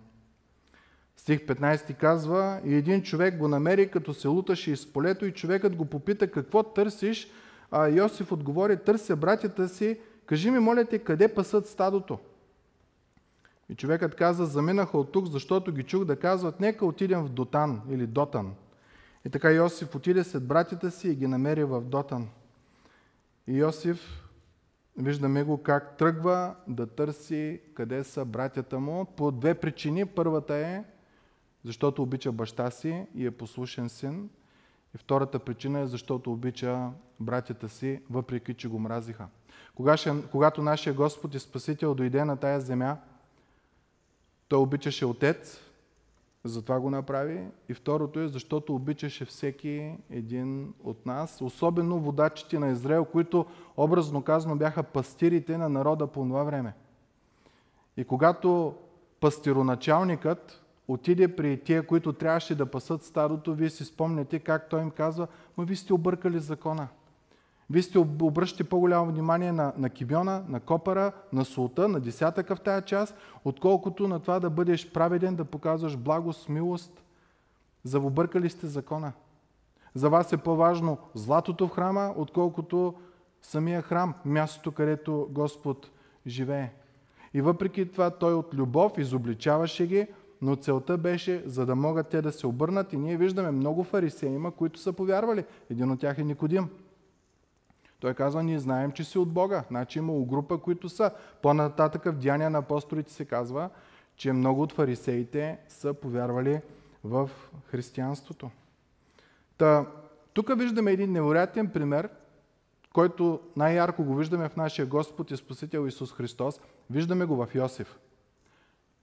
Стих 1.16 1.40
15 1.40 1.96
казва, 1.96 2.60
и 2.64 2.74
един 2.74 3.02
човек 3.02 3.38
го 3.38 3.48
намери, 3.48 3.90
като 3.90 4.14
се 4.14 4.28
луташе 4.28 4.72
из 4.72 4.92
полето 4.92 5.26
и 5.26 5.32
човекът 5.32 5.76
го 5.76 5.84
попита, 5.84 6.30
какво 6.30 6.62
търсиш? 6.62 7.30
А 7.70 7.88
Йосиф 7.88 8.32
отговори, 8.32 8.76
търся 8.76 9.16
братята 9.16 9.68
си, 9.68 10.00
кажи 10.26 10.50
ми, 10.50 10.58
моля 10.58 10.84
те, 10.84 10.98
къде 10.98 11.34
пасат 11.34 11.68
стадото? 11.68 12.18
И 13.68 13.74
човекът 13.74 14.14
каза, 14.14 14.46
заминаха 14.46 14.98
от 14.98 15.12
тук, 15.12 15.26
защото 15.26 15.72
ги 15.72 15.82
чух 15.82 16.04
да 16.04 16.16
казват, 16.16 16.60
нека 16.60 16.86
отидем 16.86 17.22
в 17.22 17.28
Дотан 17.28 17.82
или 17.90 18.06
Дотан. 18.06 18.54
И 19.24 19.30
така 19.30 19.50
Йосиф 19.50 19.94
отиде 19.94 20.24
след 20.24 20.46
братята 20.46 20.90
си 20.90 21.08
и 21.08 21.14
ги 21.14 21.26
намери 21.26 21.64
в 21.64 21.80
Дотан. 21.80 22.28
И 23.46 23.56
Йосиф, 23.56 24.25
виждаме 24.98 25.42
го 25.42 25.62
как 25.62 25.96
тръгва 25.96 26.54
да 26.68 26.86
търси 26.86 27.60
къде 27.74 28.04
са 28.04 28.24
братята 28.24 28.80
му 28.80 29.04
по 29.04 29.30
две 29.30 29.54
причини. 29.54 30.06
Първата 30.06 30.54
е, 30.54 30.84
защото 31.64 32.02
обича 32.02 32.32
баща 32.32 32.70
си 32.70 33.06
и 33.14 33.26
е 33.26 33.30
послушен 33.30 33.88
син. 33.88 34.30
И 34.94 34.98
втората 34.98 35.38
причина 35.38 35.80
е, 35.80 35.86
защото 35.86 36.32
обича 36.32 36.90
братята 37.20 37.68
си, 37.68 38.02
въпреки 38.10 38.54
че 38.54 38.68
го 38.68 38.78
мразиха. 38.78 39.28
Когато 40.30 40.62
нашия 40.62 40.94
Господ 40.94 41.34
и 41.34 41.38
Спасител 41.38 41.94
дойде 41.94 42.24
на 42.24 42.36
тая 42.36 42.60
земя, 42.60 42.96
той 44.48 44.58
обичаше 44.58 45.06
отец, 45.06 45.60
затова 46.48 46.80
го 46.80 46.90
направи. 46.90 47.46
И 47.68 47.74
второто 47.74 48.20
е, 48.20 48.28
защото 48.28 48.74
обичаше 48.74 49.24
всеки 49.24 49.94
един 50.10 50.74
от 50.84 51.06
нас, 51.06 51.40
особено 51.40 52.00
водачите 52.00 52.58
на 52.58 52.70
Израел, 52.70 53.04
които 53.04 53.46
образно 53.76 54.22
казано 54.22 54.56
бяха 54.56 54.82
пастирите 54.82 55.58
на 55.58 55.68
народа 55.68 56.06
по 56.06 56.22
това 56.22 56.44
време. 56.44 56.74
И 57.96 58.04
когато 58.04 58.74
пастироначалникът 59.20 60.62
отиде 60.88 61.36
при 61.36 61.60
тия, 61.60 61.86
които 61.86 62.12
трябваше 62.12 62.54
да 62.54 62.66
пасат 62.66 63.02
стадото, 63.02 63.54
вие 63.54 63.70
си 63.70 63.84
спомняте 63.84 64.38
как 64.38 64.68
той 64.68 64.82
им 64.82 64.90
казва, 64.90 65.26
но 65.58 65.64
вие 65.64 65.76
сте 65.76 65.94
объркали 65.94 66.38
закона. 66.38 66.88
Вие 67.70 67.82
сте 67.82 67.98
обръщате 67.98 68.64
по-голямо 68.64 69.06
внимание 69.06 69.52
на, 69.52 69.72
на 69.78 69.90
кибиона, 69.90 70.44
на 70.48 70.60
копара, 70.60 71.12
на 71.32 71.44
султа, 71.44 71.88
на 71.88 72.00
десятъка 72.00 72.56
в 72.56 72.60
тая 72.60 72.82
част, 72.82 73.14
отколкото 73.44 74.08
на 74.08 74.20
това 74.20 74.40
да 74.40 74.50
бъдеш 74.50 74.92
праведен, 74.92 75.36
да 75.36 75.44
показваш 75.44 75.96
благост, 75.96 76.48
милост. 76.48 77.04
Завобъркали 77.84 78.50
сте 78.50 78.66
закона. 78.66 79.12
За 79.94 80.10
вас 80.10 80.32
е 80.32 80.36
по-важно 80.36 80.98
златото 81.14 81.68
в 81.68 81.70
храма, 81.70 82.14
отколкото 82.16 82.94
самия 83.42 83.82
храм, 83.82 84.14
мястото, 84.24 84.72
където 84.72 85.28
Господ 85.30 85.90
живее. 86.26 86.72
И 87.34 87.40
въпреки 87.40 87.92
това 87.92 88.10
той 88.10 88.34
от 88.34 88.54
любов 88.54 88.98
изобличаваше 88.98 89.86
ги, 89.86 90.06
но 90.42 90.56
целта 90.56 90.98
беше 90.98 91.42
за 91.46 91.66
да 91.66 91.74
могат 91.74 92.08
те 92.08 92.22
да 92.22 92.32
се 92.32 92.46
обърнат 92.46 92.92
и 92.92 92.96
ние 92.96 93.16
виждаме 93.16 93.50
много 93.50 93.84
фарисеи 93.84 94.38
които 94.56 94.80
са 94.80 94.92
повярвали. 94.92 95.44
Един 95.70 95.90
от 95.90 96.00
тях 96.00 96.18
е 96.18 96.24
Никодим. 96.24 96.68
Той 98.00 98.14
казва, 98.14 98.42
ние 98.42 98.58
знаем, 98.58 98.92
че 98.92 99.04
си 99.04 99.18
от 99.18 99.32
Бога. 99.32 99.64
Значи 99.68 99.98
имало 99.98 100.24
група, 100.24 100.58
които 100.58 100.88
са. 100.88 101.10
По-нататък 101.42 102.04
в 102.04 102.12
Деяния 102.12 102.50
на 102.50 102.58
апостолите 102.58 103.12
се 103.12 103.24
казва, 103.24 103.70
че 104.16 104.32
много 104.32 104.62
от 104.62 104.72
фарисеите 104.72 105.58
са 105.68 105.94
повярвали 105.94 106.60
в 107.04 107.30
християнството. 107.66 108.50
Та, 109.58 109.86
тук 110.32 110.58
виждаме 110.58 110.92
един 110.92 111.12
невероятен 111.12 111.70
пример, 111.70 112.08
който 112.92 113.40
най-ярко 113.56 114.04
го 114.04 114.14
виждаме 114.14 114.48
в 114.48 114.56
нашия 114.56 114.86
Господ 114.86 115.30
и 115.30 115.36
Спасител 115.36 115.86
Исус 115.86 116.12
Христос. 116.12 116.60
Виждаме 116.90 117.24
го 117.24 117.36
в 117.36 117.54
Йосиф. 117.54 117.98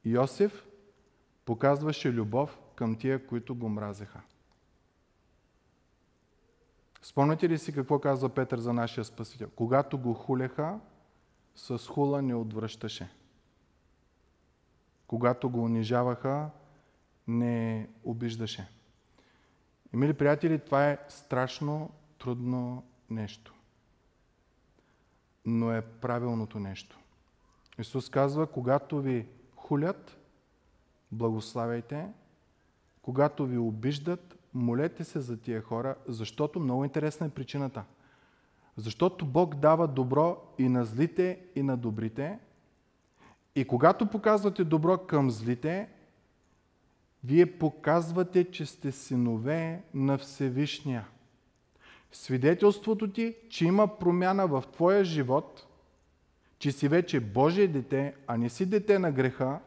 Йосиф 0.06 0.66
показваше 1.46 2.14
любов 2.14 2.60
към 2.76 2.96
тия, 2.96 3.28
които 3.28 3.56
го 3.56 3.70
мразеха. 3.70 4.20
Спомняте 7.04 7.50
ли 7.50 7.58
си 7.58 7.74
какво 7.74 8.00
казва 8.00 8.30
Петър 8.30 8.60
за 8.60 8.74
нашия 8.74 9.04
Спасител? 9.04 9.50
Когато 9.56 9.98
го 9.98 10.14
хулеха, 10.14 10.80
с 11.56 11.78
хула 11.78 12.22
не 12.22 12.36
отвръщаше. 12.36 13.10
Когато 15.08 15.50
го 15.50 15.64
унижаваха, 15.64 16.50
не 17.28 17.90
обиждаше. 18.04 18.70
И, 19.94 19.98
мили 19.98 20.14
приятели, 20.14 20.60
това 20.60 20.90
е 20.90 20.98
страшно 21.08 21.90
трудно 22.20 22.84
нещо. 23.10 23.54
Но 25.46 25.72
е 25.72 25.82
правилното 25.82 26.60
нещо. 26.60 27.00
Исус 27.80 28.10
казва, 28.10 28.48
когато 28.48 29.02
ви 29.02 29.28
хулят, 29.56 30.18
благославяйте. 31.12 32.10
Когато 33.02 33.46
ви 33.46 33.58
обиждат, 33.58 34.43
молете 34.54 35.04
се 35.04 35.20
за 35.20 35.38
тия 35.38 35.62
хора, 35.62 35.96
защото 36.08 36.60
много 36.60 36.84
интересна 36.84 37.26
е 37.26 37.30
причината. 37.30 37.84
Защото 38.78 39.26
Бог 39.26 39.56
дава 39.56 39.88
добро 39.88 40.38
и 40.58 40.70
на 40.70 40.86
злите, 40.86 41.40
и 41.56 41.64
на 41.64 41.78
добрите. 41.78 42.40
И 43.56 43.66
когато 43.66 44.06
показвате 44.06 44.64
добро 44.64 44.98
към 44.98 45.32
злите, 45.32 45.90
вие 47.24 47.46
показвате, 47.46 48.52
че 48.52 48.66
сте 48.66 48.92
синове 48.92 49.84
на 49.94 50.18
Всевишния. 50.18 51.08
Свидетелството 52.12 53.12
ти, 53.12 53.36
че 53.50 53.66
има 53.66 53.98
промяна 53.98 54.48
в 54.48 54.64
твоя 54.74 55.04
живот, 55.04 55.68
че 56.60 56.72
си 56.72 56.88
вече 56.88 57.20
Божие 57.20 57.68
дете, 57.68 58.16
а 58.28 58.38
не 58.38 58.50
си 58.50 58.66
дете 58.66 59.00
на 59.00 59.12
греха, 59.12 59.60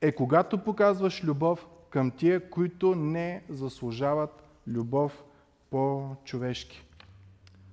е 0.00 0.12
когато 0.12 0.64
показваш 0.64 1.24
любов 1.24 1.66
към 1.90 2.10
тия, 2.10 2.50
които 2.50 2.94
не 2.94 3.44
заслужават 3.48 4.42
любов 4.66 5.24
по-човешки. 5.70 6.86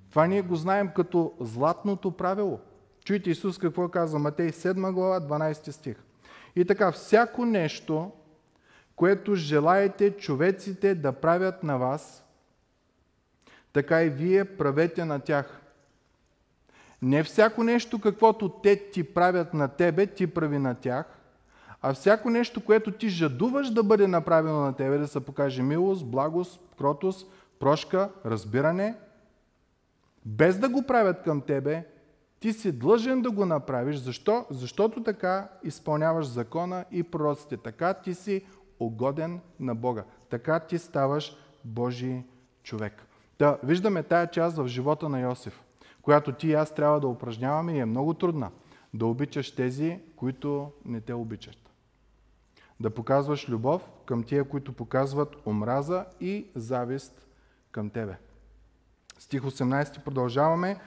Това 0.10 0.28
ние 0.28 0.42
го 0.42 0.56
знаем 0.56 0.90
като 0.96 1.34
златното 1.40 2.12
правило. 2.12 2.60
Чуйте 3.06 3.30
Исус 3.30 3.58
какво 3.58 3.90
каза 3.90 4.20
Матей 4.20 4.50
7 4.50 4.92
глава 4.92 5.22
12 5.22 5.72
стих. 5.72 5.98
И 6.56 6.66
така, 6.66 6.92
всяко 6.92 7.46
нещо, 7.46 8.12
което 8.96 9.36
желаете 9.36 10.18
човеците 10.18 10.96
да 10.96 11.12
правят 11.12 11.64
на 11.64 11.78
вас, 11.78 12.26
така 13.74 14.04
и 14.04 14.10
вие 14.10 14.46
правете 14.46 15.06
на 15.06 15.20
тях. 15.20 15.62
Не 17.02 17.24
всяко 17.24 17.64
нещо, 17.64 18.00
каквото 18.00 18.50
те 18.50 18.90
ти 18.90 19.14
правят 19.14 19.54
на 19.54 19.68
тебе, 19.68 20.08
ти 20.08 20.28
прави 20.28 20.60
на 20.60 20.76
тях– 20.76 21.06
а 21.86 21.94
всяко 21.94 22.30
нещо, 22.30 22.62
което 22.66 22.92
ти 22.92 23.10
жадуваш 23.10 23.70
да 23.70 23.84
бъде 23.84 24.08
направено 24.08 24.60
на 24.60 24.74
тебе, 24.76 24.98
да 24.98 25.08
се 25.08 25.20
покаже 25.20 25.64
милост, 25.64 26.06
благост, 26.06 26.62
кротост, 26.78 27.32
прошка, 27.60 28.10
разбиране, 28.26 28.96
без 30.26 30.60
да 30.60 30.70
го 30.70 30.84
правят 30.84 31.22
към 31.24 31.42
тебе, 31.42 31.86
ти 32.40 32.54
си 32.54 32.72
длъжен 32.72 33.22
да 33.22 33.32
го 33.32 33.46
направиш. 33.46 33.96
Защо? 33.96 34.46
Защото 34.50 35.04
така 35.04 35.50
изпълняваш 35.64 36.26
закона 36.26 36.86
и 36.92 37.04
пророците. 37.04 37.58
Така 37.58 37.94
ти 37.94 38.14
си 38.14 38.46
угоден 38.80 39.40
на 39.60 39.76
Бога. 39.76 40.04
Така 40.30 40.60
ти 40.60 40.78
ставаш 40.78 41.38
Божий 41.66 42.24
човек. 42.64 42.94
Да, 43.40 43.58
виждаме 43.64 44.04
тая 44.04 44.28
част 44.28 44.58
в 44.58 44.68
живота 44.68 45.10
на 45.10 45.20
Йосиф, 45.20 45.62
която 46.02 46.32
ти 46.32 46.48
и 46.48 46.54
аз 46.54 46.76
трябва 46.76 47.00
да 47.00 47.08
упражняваме 47.08 47.74
и 47.74 47.80
е 47.80 47.86
много 47.86 48.14
трудна. 48.14 48.52
Да 48.94 49.06
обичаш 49.06 49.56
тези, 49.56 50.00
които 50.16 50.72
не 50.86 51.02
те 51.02 51.14
обичат 51.14 51.63
да 52.84 52.90
показваш 52.90 53.50
любов 53.50 53.90
към 54.06 54.24
тия, 54.24 54.44
които 54.44 54.74
показват 54.74 55.36
омраза 55.48 56.06
и 56.22 56.48
завист 56.56 57.28
към 57.72 57.90
тебе. 57.90 58.18
Стих 59.20 59.42
18 59.42 60.04
продължаваме. 60.04 60.78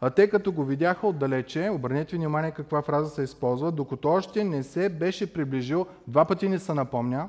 А 0.00 0.10
те 0.10 0.30
като 0.30 0.52
го 0.52 0.64
видяха 0.64 1.06
отдалече, 1.06 1.70
обърнете 1.70 2.16
внимание 2.16 2.50
каква 2.50 2.82
фраза 2.82 3.10
се 3.10 3.22
използва, 3.22 3.72
докато 3.72 4.08
още 4.08 4.44
не 4.44 4.62
се 4.62 4.88
беше 4.88 5.32
приближил, 5.32 5.86
два 6.06 6.24
пъти 6.24 6.48
не 6.48 6.58
се 6.58 6.74
напомня, 6.74 7.28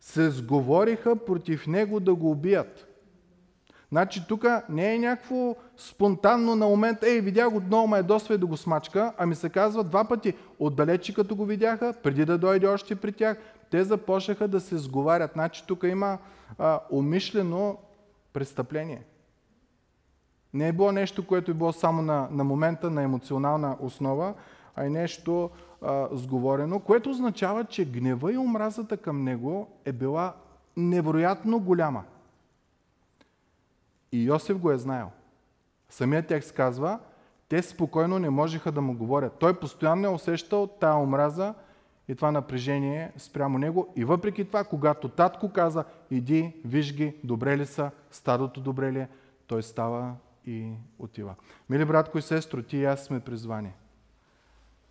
се 0.00 0.30
сговориха 0.30 1.16
против 1.16 1.66
него 1.66 2.00
да 2.00 2.14
го 2.14 2.30
убият. 2.30 2.86
Значи 3.94 4.24
тук 4.28 4.44
не 4.68 4.94
е 4.94 4.98
някакво 4.98 5.54
спонтанно 5.76 6.56
на 6.56 6.66
момент, 6.66 7.02
ей, 7.02 7.20
видях 7.20 7.50
го 7.50 7.56
отново, 7.56 7.86
ме 7.86 7.96
ядосва 7.96 8.34
и 8.34 8.38
да 8.38 8.46
го 8.46 8.56
смачка, 8.56 9.12
ами 9.18 9.34
се 9.34 9.48
казва 9.48 9.84
два 9.84 10.04
пъти, 10.04 10.34
отдалече 10.58 11.14
като 11.14 11.36
го 11.36 11.44
видяха, 11.44 11.94
преди 12.02 12.24
да 12.24 12.38
дойде 12.38 12.66
още 12.66 12.96
при 12.96 13.12
тях, 13.12 13.38
те 13.70 13.84
започнаха 13.84 14.48
да 14.48 14.60
се 14.60 14.78
сговарят. 14.78 15.30
Значи 15.32 15.64
тук 15.66 15.82
има 15.82 16.18
а, 16.58 16.80
умишлено 16.90 17.78
престъпление. 18.32 19.02
Не 20.54 20.68
е 20.68 20.72
било 20.72 20.92
нещо, 20.92 21.26
което 21.26 21.50
е 21.50 21.54
било 21.54 21.72
само 21.72 22.02
на, 22.02 22.28
на 22.30 22.44
момента, 22.44 22.90
на 22.90 23.02
емоционална 23.02 23.76
основа, 23.80 24.34
а 24.76 24.86
и 24.86 24.90
нещо 24.90 25.50
а, 25.82 26.08
сговорено, 26.12 26.80
което 26.80 27.10
означава, 27.10 27.64
че 27.64 27.84
гнева 27.84 28.32
и 28.32 28.38
омразата 28.38 28.96
към 28.96 29.24
него 29.24 29.68
е 29.84 29.92
била 29.92 30.34
невероятно 30.76 31.60
голяма. 31.60 32.04
И 34.14 34.22
Йосиф 34.22 34.58
го 34.58 34.70
е 34.70 34.78
знаел. 34.78 35.10
Самият 35.88 36.26
текст 36.26 36.52
казва, 36.52 36.98
те 37.48 37.62
спокойно 37.62 38.18
не 38.18 38.30
можеха 38.30 38.72
да 38.72 38.80
му 38.80 38.96
говорят. 38.96 39.38
Той 39.38 39.60
постоянно 39.60 40.06
е 40.06 40.14
усещал 40.14 40.66
тая 40.66 40.96
омраза 40.96 41.54
и 42.08 42.14
това 42.14 42.30
напрежение 42.30 43.12
спрямо 43.16 43.58
него. 43.58 43.92
И 43.96 44.04
въпреки 44.04 44.44
това, 44.44 44.64
когато 44.64 45.08
татко 45.08 45.52
каза, 45.52 45.84
иди, 46.10 46.60
виж 46.64 46.94
ги, 46.94 47.16
добре 47.24 47.58
ли 47.58 47.66
са, 47.66 47.90
стадото 48.10 48.60
добре 48.60 48.92
ли 48.92 48.98
е, 48.98 49.08
той 49.46 49.62
става 49.62 50.14
и 50.46 50.72
отива. 50.98 51.34
Мили 51.70 51.84
братко 51.84 52.18
и 52.18 52.22
сестро, 52.22 52.62
ти 52.62 52.76
и 52.76 52.84
аз 52.84 53.04
сме 53.04 53.20
призвани 53.20 53.72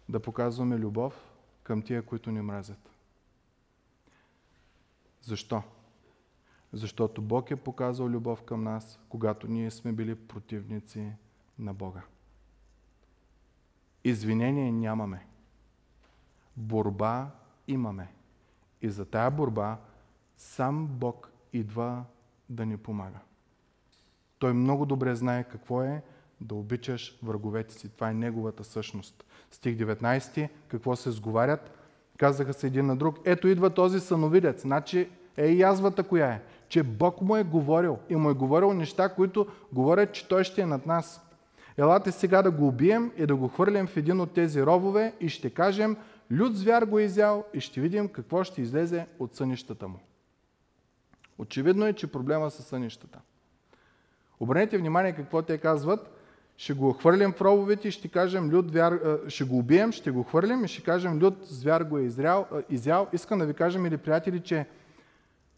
да 0.09 0.19
показваме 0.19 0.77
любов 0.77 1.31
към 1.63 1.81
тия, 1.81 2.01
които 2.01 2.31
ни 2.31 2.41
мразят. 2.41 2.89
Защо? 5.21 5.63
Защото 6.73 7.21
Бог 7.21 7.51
е 7.51 7.55
показал 7.55 8.07
любов 8.07 8.41
към 8.41 8.63
нас, 8.63 8.99
когато 9.09 9.47
ние 9.47 9.71
сме 9.71 9.91
били 9.91 10.15
противници 10.15 11.11
на 11.59 11.73
Бога. 11.73 12.01
Извинение 14.03 14.71
нямаме. 14.71 15.25
Борба 16.57 17.31
имаме. 17.67 18.07
И 18.81 18.89
за 18.89 19.05
тая 19.05 19.31
борба 19.31 19.77
сам 20.37 20.87
Бог 20.87 21.31
идва 21.53 22.03
да 22.49 22.65
ни 22.65 22.77
помага. 22.77 23.19
Той 24.39 24.53
много 24.53 24.85
добре 24.85 25.15
знае 25.15 25.43
какво 25.43 25.83
е 25.83 26.03
да 26.41 26.55
обичаш 26.55 27.19
враговете 27.23 27.73
си. 27.73 27.89
Това 27.89 28.09
е 28.09 28.13
неговата 28.13 28.63
същност. 28.63 29.25
Стих 29.51 29.77
19, 29.77 30.49
какво 30.67 30.95
се 30.95 31.11
сговарят? 31.11 31.71
Казаха 32.17 32.53
се 32.53 32.67
един 32.67 32.85
на 32.85 32.95
друг. 32.95 33.19
Ето 33.25 33.47
идва 33.47 33.69
този 33.69 33.99
съновидец. 33.99 34.61
Значи 34.61 35.09
е 35.37 35.47
язвата 35.47 36.03
коя 36.03 36.27
е? 36.27 36.41
Че 36.73 36.83
Бог 36.83 37.21
му 37.21 37.35
е 37.35 37.43
говорил 37.43 37.97
и 38.09 38.15
му 38.15 38.29
е 38.29 38.33
говорил 38.33 38.73
неща, 38.73 39.09
които 39.09 39.47
говорят, 39.73 40.13
че 40.13 40.27
той 40.27 40.43
ще 40.43 40.61
е 40.61 40.65
над 40.65 40.85
нас. 40.85 41.21
Елате 41.77 42.11
сега 42.11 42.41
да 42.41 42.51
го 42.51 42.67
убием 42.67 43.11
и 43.17 43.25
да 43.25 43.35
го 43.35 43.47
хвърлим 43.47 43.87
в 43.87 43.97
един 43.97 44.21
от 44.21 44.33
тези 44.33 44.63
ровове 44.63 45.13
и 45.19 45.29
ще 45.29 45.49
кажем, 45.49 45.97
люд 46.31 46.57
звяр 46.57 46.85
го 46.85 46.99
е 46.99 47.03
изял 47.03 47.45
и 47.53 47.59
ще 47.59 47.81
видим 47.81 48.07
какво 48.07 48.43
ще 48.43 48.61
излезе 48.61 49.07
от 49.19 49.35
сънищата 49.35 49.87
му. 49.87 49.99
Очевидно 51.37 51.87
е, 51.87 51.93
че 51.93 52.07
проблема 52.07 52.51
са 52.51 52.63
сънищата. 52.63 53.19
Обърнете 54.39 54.77
внимание 54.77 55.15
какво 55.15 55.41
те 55.41 55.57
казват. 55.57 56.11
Ще 56.57 56.73
го 56.73 56.93
хвърлим 56.93 57.33
в 57.33 57.41
рововете 57.41 57.87
и 57.87 57.91
ще 57.91 58.07
кажем, 58.07 58.49
люд 58.49 58.69
звяр, 58.69 58.99
ще 59.27 59.43
го 59.43 59.57
убием, 59.57 59.91
ще 59.91 60.11
го 60.11 60.23
хвърлим 60.23 60.65
и 60.65 60.67
ще 60.67 60.83
кажем, 60.83 61.19
люд 61.19 61.37
звяр 61.43 61.83
го 61.83 61.97
е 61.97 62.01
изял. 62.01 62.47
изял. 62.69 63.07
Искам 63.13 63.39
да 63.39 63.45
ви 63.45 63.53
кажем, 63.53 63.85
или 63.85 63.97
приятели, 63.97 64.39
че 64.39 64.65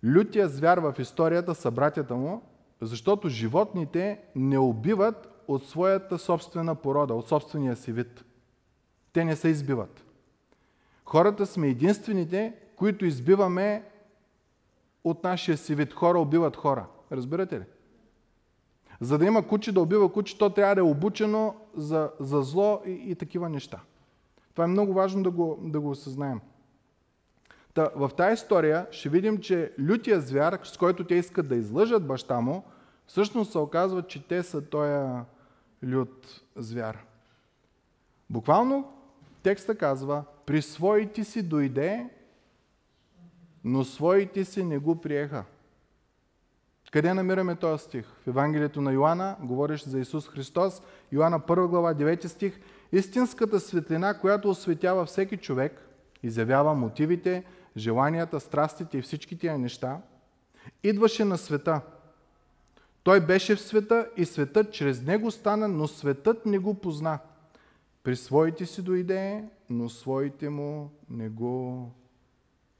Лютия 0.06 0.48
звяр 0.48 0.78
в 0.78 0.96
историята 1.00 1.56
са 1.56 1.72
братята 1.72 2.15
му, 2.15 2.41
защото 2.82 3.30
животните 3.30 4.20
не 4.36 4.58
убиват 4.58 5.44
от 5.48 5.65
своята 5.65 6.20
собствена 6.20 6.76
порода, 6.76 7.13
от 7.13 7.28
собствения 7.28 7.76
си 7.76 7.91
вид. 7.91 8.26
Те 9.13 9.26
не 9.26 9.36
се 9.36 9.48
избиват. 9.48 10.06
Хората 11.06 11.46
сме 11.46 11.68
единствените, 11.68 12.54
които 12.76 13.06
избиваме 13.06 13.84
от 15.04 15.24
нашия 15.24 15.58
си 15.58 15.76
вид. 15.76 15.94
Хора 15.94 16.20
убиват 16.20 16.58
хора. 16.58 16.86
Разбирате 17.12 17.60
ли? 17.60 17.63
За 19.02 19.18
да 19.18 19.26
има 19.26 19.48
куче 19.48 19.72
да 19.72 19.82
убива 19.82 20.13
куче, 20.13 20.38
то 20.38 20.50
трябва 20.50 20.76
да 20.76 20.82
е 20.82 20.84
обучено 20.84 21.56
за, 21.76 22.12
за 22.20 22.41
зло 22.41 22.82
и, 22.86 22.91
и 22.91 23.15
такива 23.15 23.50
неща. 23.50 23.80
Това 24.52 24.63
е 24.63 24.68
много 24.68 24.94
важно 24.94 25.24
да 25.24 25.32
го, 25.32 25.60
да 25.62 25.80
го 25.80 25.89
осъзнаем. 25.89 26.41
Та, 27.76 27.90
в 27.96 28.12
тази 28.18 28.34
история 28.34 28.88
ще 28.92 29.10
видим, 29.10 29.38
че 29.38 29.72
лютия 29.90 30.22
звяр, 30.22 30.60
с 30.64 30.78
който 30.78 31.04
те 31.04 31.16
искат 31.16 31.48
да 31.48 31.56
излъжат 31.56 32.08
баща 32.08 32.42
му, 32.42 32.64
всъщност 33.08 33.52
се 33.52 33.58
оказва, 33.58 34.04
че 34.04 34.28
те 34.28 34.44
са 34.44 34.62
този 34.62 35.24
лют 35.86 36.42
звяр. 36.56 36.98
Буквално 38.30 38.94
текста 39.44 39.76
казва, 39.76 40.24
при 40.46 40.62
своите 40.62 41.24
си 41.24 41.44
дойде, 41.44 42.10
но 43.64 43.84
своите 43.84 44.46
си 44.46 44.64
не 44.64 44.78
го 44.78 45.02
приеха. 45.02 45.44
Къде 46.92 47.14
намираме 47.14 47.56
този 47.56 47.84
стих? 47.84 48.06
В 48.24 48.28
Евангелието 48.28 48.82
на 48.82 48.92
Йоанна, 48.92 49.36
говориш 49.42 49.84
за 49.84 50.00
Исус 50.00 50.30
Христос, 50.30 50.82
Йоанна 51.12 51.40
1 51.40 51.68
глава, 51.68 51.94
9 51.94 52.26
стих. 52.28 52.60
Истинската 52.92 53.60
светлина, 53.60 54.20
която 54.20 54.50
осветява 54.50 55.06
всеки 55.06 55.38
човек, 55.38 55.90
изявява 56.24 56.74
мотивите, 56.74 57.44
желанията, 57.78 58.40
страстите 58.40 58.98
и 58.98 59.02
всички 59.02 59.38
тия 59.38 59.58
неща, 59.58 60.02
идваше 60.84 61.26
на 61.26 61.38
света. 61.38 61.82
Той 63.04 63.20
беше 63.26 63.56
в 63.56 63.62
света 63.62 64.10
и 64.18 64.26
светът 64.26 64.74
чрез 64.74 65.02
него 65.02 65.32
стана, 65.32 65.68
но 65.68 65.88
светът 65.88 66.46
не 66.46 66.60
го 66.60 66.74
позна. 66.74 67.20
При 68.04 68.16
своите 68.16 68.66
си 68.66 68.82
дойде, 68.82 69.44
но 69.70 69.90
своите 69.90 70.50
му 70.50 70.92
не 71.10 71.30
го 71.30 71.92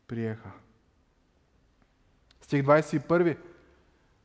приеха. 0.08 0.52
Стих 2.42 2.64
21. 2.64 3.38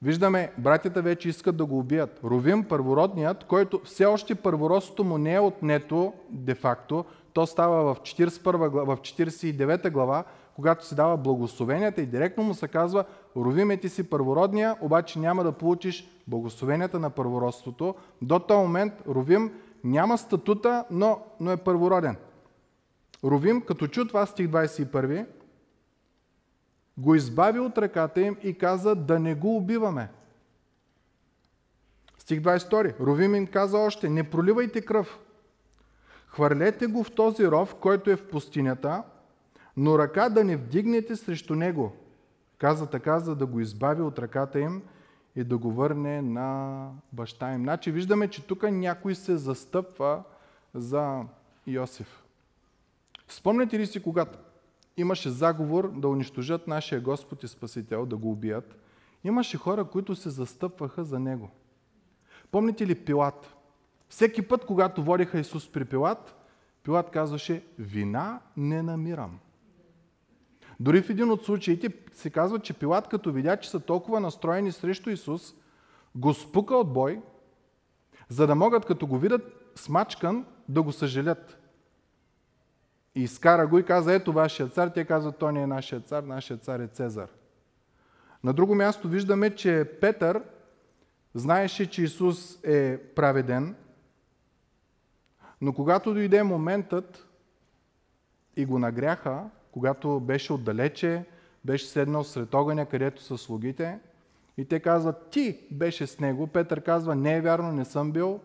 Виждаме, 0.02 0.52
братята 0.58 1.02
вече 1.02 1.28
искат 1.28 1.56
да 1.56 1.66
го 1.66 1.78
убият. 1.78 2.20
Ровим, 2.24 2.64
първородният, 2.64 3.44
който 3.44 3.80
все 3.84 4.04
още 4.04 4.34
първородството 4.34 5.04
му 5.04 5.18
не 5.18 5.34
е 5.34 5.40
отнето 5.40 6.12
де-факто, 6.30 7.04
то 7.32 7.46
става 7.46 7.94
в, 7.94 8.00
41, 8.00 8.84
в 8.84 8.96
49 8.96 9.90
глава, 9.90 10.24
когато 10.60 10.86
се 10.86 10.94
дава 10.94 11.16
благословенията 11.16 12.02
и 12.02 12.06
директно 12.06 12.44
му 12.44 12.54
се 12.54 12.68
казва, 12.68 13.04
ровиме 13.36 13.76
ти 13.76 13.88
си 13.88 14.10
първородния, 14.10 14.76
обаче 14.80 15.18
няма 15.18 15.44
да 15.44 15.52
получиш 15.52 16.08
благословенията 16.26 16.98
на 16.98 17.10
първородството. 17.10 17.94
До 18.22 18.38
този 18.38 18.60
момент 18.60 18.92
Ровим 19.08 19.52
няма 19.84 20.18
статута, 20.18 20.84
но, 20.90 21.22
но 21.40 21.50
е 21.50 21.56
първороден. 21.56 22.16
Ровим, 23.24 23.60
като 23.60 23.86
чу 23.86 24.08
това 24.08 24.26
стих 24.26 24.48
21, 24.48 25.26
го 26.98 27.14
избави 27.14 27.58
от 27.58 27.78
ръката 27.78 28.20
им 28.20 28.36
и 28.42 28.58
каза 28.58 28.94
да 28.94 29.18
не 29.18 29.34
го 29.34 29.56
убиваме. 29.56 30.08
Стих 32.18 32.40
22. 32.40 33.00
Ровим 33.00 33.34
им 33.34 33.46
каза 33.46 33.78
още, 33.78 34.08
не 34.08 34.30
проливайте 34.30 34.80
кръв. 34.80 35.18
Хвърлете 36.26 36.86
го 36.86 37.04
в 37.04 37.10
този 37.10 37.46
ров, 37.46 37.74
който 37.74 38.10
е 38.10 38.16
в 38.16 38.28
пустинята, 38.28 39.02
но 39.76 39.98
ръка 39.98 40.28
да 40.28 40.44
не 40.44 40.56
вдигнете 40.56 41.16
срещу 41.16 41.54
него. 41.54 41.92
Каза 42.58 42.86
така, 42.86 43.20
за 43.20 43.36
да 43.36 43.46
го 43.46 43.60
избави 43.60 44.02
от 44.02 44.18
ръката 44.18 44.60
им 44.60 44.82
и 45.36 45.44
да 45.44 45.58
го 45.58 45.72
върне 45.72 46.22
на 46.22 46.88
баща 47.12 47.52
им. 47.52 47.62
Значи 47.62 47.90
виждаме, 47.90 48.28
че 48.28 48.46
тук 48.46 48.62
някой 48.70 49.14
се 49.14 49.36
застъпва 49.36 50.22
за 50.74 51.22
Йосиф. 51.66 52.22
Спомняте 53.28 53.78
ли 53.78 53.86
си, 53.86 54.02
когато 54.02 54.38
имаше 54.96 55.30
заговор 55.30 55.92
да 55.92 56.08
унищожат 56.08 56.66
нашия 56.66 57.00
Господ 57.00 57.42
и 57.42 57.48
Спасител, 57.48 58.06
да 58.06 58.16
го 58.16 58.30
убият, 58.30 58.76
имаше 59.24 59.58
хора, 59.58 59.84
които 59.84 60.14
се 60.14 60.30
застъпваха 60.30 61.04
за 61.04 61.18
него. 61.18 61.50
Помните 62.50 62.86
ли 62.86 62.94
Пилат? 62.94 63.54
Всеки 64.08 64.48
път, 64.48 64.64
когато 64.64 65.02
водиха 65.02 65.38
Исус 65.38 65.72
при 65.72 65.84
Пилат, 65.84 66.34
Пилат 66.82 67.10
казваше, 67.10 67.64
вина 67.78 68.40
не 68.56 68.82
намирам. 68.82 69.38
Дори 70.80 71.02
в 71.02 71.10
един 71.10 71.30
от 71.30 71.44
случаите 71.44 71.88
се 72.12 72.30
казва, 72.30 72.58
че 72.58 72.72
Пилат, 72.72 73.08
като 73.08 73.32
видя, 73.32 73.56
че 73.56 73.70
са 73.70 73.80
толкова 73.80 74.20
настроени 74.20 74.72
срещу 74.72 75.10
Исус, 75.10 75.54
го 76.14 76.34
спука 76.34 76.76
от 76.76 76.92
бой, 76.92 77.20
за 78.28 78.46
да 78.46 78.54
могат, 78.54 78.86
като 78.86 79.06
го 79.06 79.18
видят 79.18 79.72
смачкан, 79.74 80.46
да 80.68 80.82
го 80.82 80.92
съжалят. 80.92 81.58
И 83.14 83.22
изкара 83.22 83.66
го 83.66 83.78
и 83.78 83.84
каза, 83.84 84.14
ето 84.14 84.32
вашия 84.32 84.68
цар. 84.68 84.88
Те 84.88 85.04
казват, 85.04 85.38
той 85.38 85.52
не 85.52 85.62
е 85.62 85.66
нашия 85.66 86.00
цар, 86.00 86.22
нашия 86.22 86.56
цар 86.56 86.80
е 86.80 86.86
Цезар. 86.86 87.28
На 88.44 88.52
друго 88.52 88.74
място 88.74 89.08
виждаме, 89.08 89.54
че 89.54 89.98
Петър 90.00 90.42
знаеше, 91.34 91.90
че 91.90 92.02
Исус 92.02 92.58
е 92.64 92.98
праведен, 92.98 93.76
но 95.60 95.72
когато 95.72 96.14
дойде 96.14 96.42
моментът 96.42 97.28
и 98.56 98.64
го 98.64 98.78
нагряха, 98.78 99.50
когато 99.72 100.20
беше 100.20 100.52
отдалече, 100.52 101.24
беше 101.64 101.86
седнал 101.86 102.24
сред 102.24 102.54
огъня, 102.54 102.86
където 102.86 103.22
са 103.22 103.38
слугите, 103.38 103.98
и 104.56 104.64
те 104.64 104.80
казват, 104.80 105.30
ти 105.30 105.58
беше 105.70 106.06
с 106.06 106.20
него. 106.20 106.46
Петър 106.46 106.80
казва, 106.80 107.14
не 107.14 107.36
е 107.36 107.40
вярно, 107.40 107.72
не 107.72 107.84
съм 107.84 108.12
бил. 108.12 108.40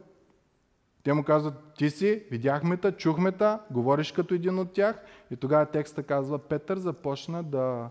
Те 1.03 1.13
му 1.13 1.23
казват, 1.23 1.53
ти 1.77 1.89
си, 1.89 2.23
видяхме 2.31 2.77
те, 2.77 2.91
чухме 2.91 3.31
те, 3.31 3.57
говориш 3.71 4.11
като 4.11 4.33
един 4.33 4.59
от 4.59 4.73
тях. 4.73 5.01
И 5.31 5.35
тогава 5.35 5.65
текста 5.65 6.03
казва, 6.03 6.39
Петър 6.39 6.77
започна 6.77 7.43
да 7.43 7.89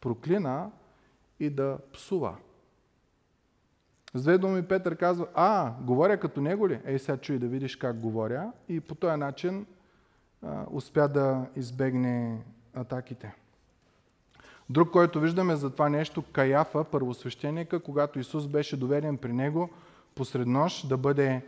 проклина 0.00 0.70
и 1.40 1.50
да 1.50 1.78
псува. 1.92 2.36
С 4.14 4.22
две 4.22 4.38
думи 4.38 4.62
Петър 4.62 4.96
казва, 4.96 5.26
а, 5.34 5.72
говоря 5.80 6.20
като 6.20 6.40
него 6.40 6.68
ли? 6.68 6.80
Ей, 6.84 6.98
сега 6.98 7.18
чуй 7.18 7.38
да 7.38 7.46
видиш 7.46 7.76
как 7.76 8.00
говоря. 8.00 8.52
И 8.68 8.80
по 8.80 8.94
този 8.94 9.16
начин 9.16 9.66
а, 10.42 10.64
успя 10.70 11.08
да 11.08 11.46
избегне 11.56 12.44
атаките. 12.76 13.34
Друг, 14.70 14.90
който 14.90 15.20
виждаме 15.20 15.56
за 15.56 15.70
това 15.70 15.88
нещо, 15.88 16.22
Каяфа, 16.32 16.84
първосвещеника, 16.84 17.80
когато 17.80 18.18
Исус 18.18 18.46
беше 18.46 18.76
доведен 18.76 19.16
при 19.16 19.32
него 19.32 19.70
посред 20.14 20.46
нощ 20.46 20.88
да 20.88 20.96
бъде, 20.96 21.42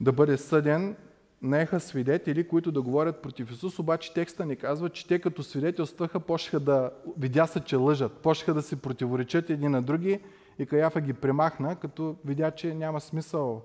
да 0.00 0.12
бъде 0.12 0.36
съден, 0.36 0.96
наеха 1.42 1.80
свидетели, 1.80 2.48
които 2.48 2.72
да 2.72 2.82
говорят 2.82 3.22
против 3.22 3.50
Исус, 3.50 3.78
обаче 3.78 4.14
текста 4.14 4.46
ни 4.46 4.56
казва, 4.56 4.90
че 4.90 5.06
те 5.06 5.18
като 5.18 5.42
свидетелстваха, 5.42 6.20
почнаха 6.20 6.60
да, 6.60 6.90
видя 7.18 7.46
се, 7.46 7.60
че 7.60 7.76
лъжат, 7.76 8.12
почнаха 8.12 8.54
да 8.54 8.62
се 8.62 8.82
противоречат 8.82 9.50
един 9.50 9.70
на 9.70 9.82
други 9.82 10.20
и 10.58 10.66
Каяфа 10.66 11.00
ги 11.00 11.12
премахна, 11.12 11.76
като 11.76 12.16
видя, 12.24 12.50
че 12.50 12.74
няма 12.74 13.00
смисъл 13.00 13.62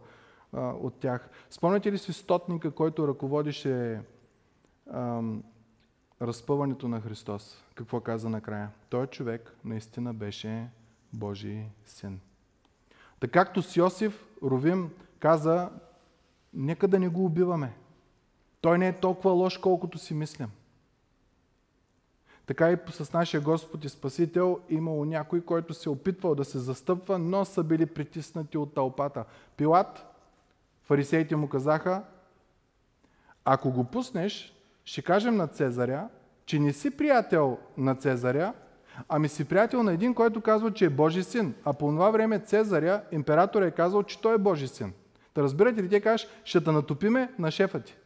а, 0.53 0.69
от 0.69 0.93
тях. 0.99 1.29
Спомняте 1.49 1.91
ли 1.91 1.97
си 1.97 2.13
стотника, 2.13 2.71
който 2.71 3.07
ръководише 3.07 3.99
ам, 4.93 5.43
разпъването 6.21 6.88
на 6.88 7.01
Христос? 7.01 7.63
Какво 7.75 7.99
каза 8.01 8.29
накрая? 8.29 8.69
Той 8.89 9.08
човек 9.08 9.55
наистина 9.65 10.13
беше 10.13 10.69
Божий 11.13 11.63
син. 11.86 12.19
Така 13.19 13.45
както 13.45 13.62
с 13.62 13.75
Йосиф 13.75 14.25
Ровим 14.43 14.89
каза, 15.19 15.69
нека 16.53 16.88
да 16.88 16.99
не 16.99 17.10
го 17.10 17.25
убиваме. 17.25 17.73
Той 18.62 18.77
не 18.77 18.88
е 18.88 18.99
толкова 18.99 19.32
лош, 19.32 19.58
колкото 19.58 19.97
си 19.97 20.13
мислям. 20.13 20.51
Така 22.45 22.71
и 22.71 22.77
с 22.89 23.13
нашия 23.13 23.41
Господ 23.41 23.86
и 23.86 23.89
Спасител 23.89 24.60
имало 24.69 25.05
някой, 25.05 25.41
който 25.41 25.73
се 25.73 25.89
опитвал 25.89 26.36
да 26.36 26.45
се 26.45 26.60
застъпва, 26.60 27.19
но 27.19 27.45
са 27.45 27.63
били 27.63 27.86
притиснати 27.86 28.58
от 28.58 28.73
тълпата. 28.73 29.25
Пилат, 29.58 30.06
фарисеите 30.83 31.35
му 31.35 31.50
казаха, 31.50 32.04
ако 33.46 33.71
го 33.71 33.83
пуснеш, 33.83 34.56
ще 34.85 35.02
кажем 35.02 35.35
на 35.35 35.48
Цезаря, 35.48 36.10
че 36.50 36.60
не 36.60 36.73
си 36.73 36.91
приятел 36.91 37.58
на 37.77 37.95
Цезаря, 37.95 38.54
ами 39.10 39.29
си 39.29 39.45
приятел 39.45 39.83
на 39.83 39.93
един, 39.93 40.13
който 40.13 40.41
казва, 40.41 40.73
че 40.73 40.85
е 40.85 40.89
Божи 40.89 41.23
син. 41.23 41.54
А 41.65 41.73
по 41.73 41.87
това 41.87 42.10
време 42.10 42.39
Цезаря, 42.39 43.02
император 43.12 43.62
е 43.62 43.71
казал, 43.71 44.04
че 44.04 44.21
той 44.21 44.35
е 44.35 44.37
Божи 44.37 44.67
син. 44.67 44.93
Да 45.35 45.43
разбирате 45.43 45.83
ли, 45.83 45.89
те 45.89 46.02
кажеш, 46.02 46.27
ще 46.43 46.63
те 46.63 46.71
натопиме 46.71 47.33
на 47.39 47.52
шефа 47.52 47.79
ти. 47.79 47.97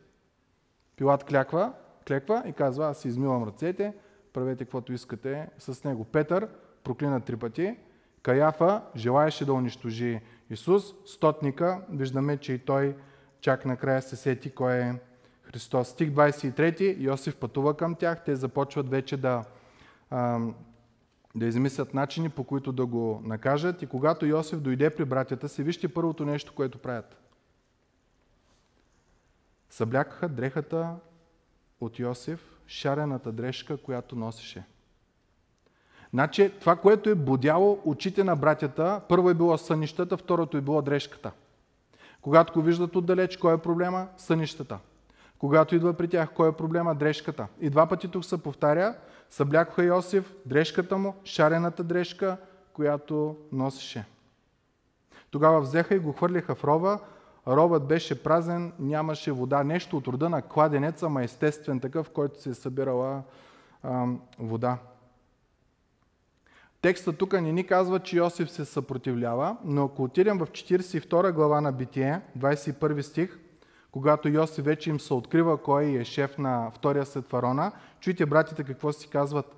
Пилат 0.96 1.24
кляква, 1.24 1.74
клеква 2.08 2.44
и 2.46 2.54
казва, 2.54 2.88
аз 2.88 2.98
си 2.98 3.08
измивам 3.08 3.44
ръцете, 3.44 3.94
правете 4.34 4.66
каквото 4.66 4.94
искате 4.94 5.50
с 5.58 5.84
него. 5.84 6.04
Петър 6.04 6.48
проклина 6.84 7.22
три 7.22 7.36
пъти. 7.36 7.78
Каяфа 8.24 8.82
желаеше 8.96 9.46
да 9.46 9.54
унищожи 9.54 10.22
Исус. 10.50 10.84
Стотника, 11.06 11.82
виждаме, 11.92 12.38
че 12.38 12.54
и 12.54 12.60
той 12.60 12.96
чак 13.42 13.66
накрая 13.66 14.02
се 14.02 14.16
сети 14.16 14.50
кой 14.50 14.74
е 14.74 14.94
Христос. 15.54 15.88
Стих 15.88 16.10
23, 16.10 16.96
Йосиф 17.00 17.36
пътува 17.36 17.78
към 17.78 17.96
тях, 17.96 18.24
те 18.24 18.36
започват 18.36 18.90
вече 18.90 19.18
да, 19.18 19.44
да 21.36 21.46
измислят 21.46 21.94
начини, 21.94 22.30
по 22.30 22.44
които 22.44 22.72
да 22.72 22.86
го 22.86 23.22
накажат. 23.24 23.82
И 23.82 23.88
когато 23.88 24.26
Йосиф 24.26 24.60
дойде 24.60 24.90
при 24.90 25.06
братята 25.06 25.50
си, 25.50 25.64
вижте 25.64 25.94
първото 25.94 26.26
нещо, 26.26 26.54
което 26.56 26.78
правят. 26.78 27.18
Съблякаха 29.70 30.30
дрехата 30.30 30.96
от 31.82 32.00
Йосиф, 32.00 32.40
шарената 32.68 33.32
дрежка, 33.32 33.78
която 33.78 34.16
носеше. 34.16 34.64
Значи, 36.10 36.52
това, 36.60 36.76
което 36.76 37.10
е 37.10 37.16
будяло 37.16 37.82
очите 37.86 38.24
на 38.24 38.36
братята, 38.36 39.02
първо 39.10 39.30
е 39.30 39.34
било 39.34 39.58
сънищата, 39.58 40.18
второто 40.18 40.58
е 40.58 40.62
било 40.62 40.82
дрежката. 40.82 41.32
Когато 42.22 42.54
го 42.54 42.62
виждат 42.62 42.96
отдалеч, 42.96 43.38
кой 43.38 43.54
е 43.54 43.58
проблема? 43.58 44.08
Сънищата. 44.18 44.80
Когато 45.44 45.76
идва 45.76 45.94
при 45.94 46.08
тях, 46.08 46.30
кой 46.36 46.50
е 46.50 46.52
проблема? 46.52 46.96
Дрежката. 46.96 47.48
И 47.60 47.70
два 47.70 47.86
пъти 47.86 48.08
тук 48.08 48.26
се 48.26 48.44
повтаря, 48.44 48.96
съблякоха 49.30 49.84
Йосиф, 49.84 50.34
дрежката 50.46 50.98
му, 50.98 51.16
шарената 51.24 51.84
дрежка, 51.84 52.38
която 52.74 53.36
носеше. 53.52 54.06
Тогава 55.32 55.62
взеха 55.62 55.96
и 55.96 56.00
го 56.00 56.14
хвърлиха 56.14 56.56
в 56.56 56.64
рова, 56.64 57.00
ровът 57.48 57.88
беше 57.88 58.24
празен, 58.24 58.74
нямаше 58.80 59.32
вода, 59.32 59.64
нещо 59.64 59.98
от 59.98 60.08
рода 60.08 60.30
на 60.30 60.42
кладенеца, 60.42 61.10
ма 61.10 61.24
естествен 61.24 61.80
такъв, 61.80 62.10
който 62.10 62.42
се 62.42 62.50
е 62.50 62.54
събирала 62.54 63.22
а, 63.84 64.06
вода. 64.40 64.78
Текста 66.82 67.14
тук 67.14 67.34
не 67.34 67.52
ни 67.52 67.68
казва, 67.68 68.00
че 68.00 68.18
Йосиф 68.18 68.52
се 68.52 68.66
съпротивлява, 68.66 69.58
но 69.64 69.86
ако 69.86 70.04
отидем 70.04 70.38
в 70.38 70.48
42 70.48 71.32
глава 71.32 71.62
на 71.62 71.72
Битие, 71.72 72.22
21 72.38 73.02
стих, 73.02 73.40
когато 73.94 74.30
Йосиф 74.30 74.66
вече 74.66 74.90
им 74.90 75.00
се 75.00 75.14
открива 75.14 75.62
кой 75.62 75.86
е 75.86 76.04
шеф 76.04 76.38
на 76.38 76.72
втория 76.72 77.06
след 77.06 77.26
фарона, 77.26 77.72
чуйте 78.00 78.26
братите 78.26 78.64
какво 78.64 78.94
си 78.94 79.10
казват. 79.10 79.56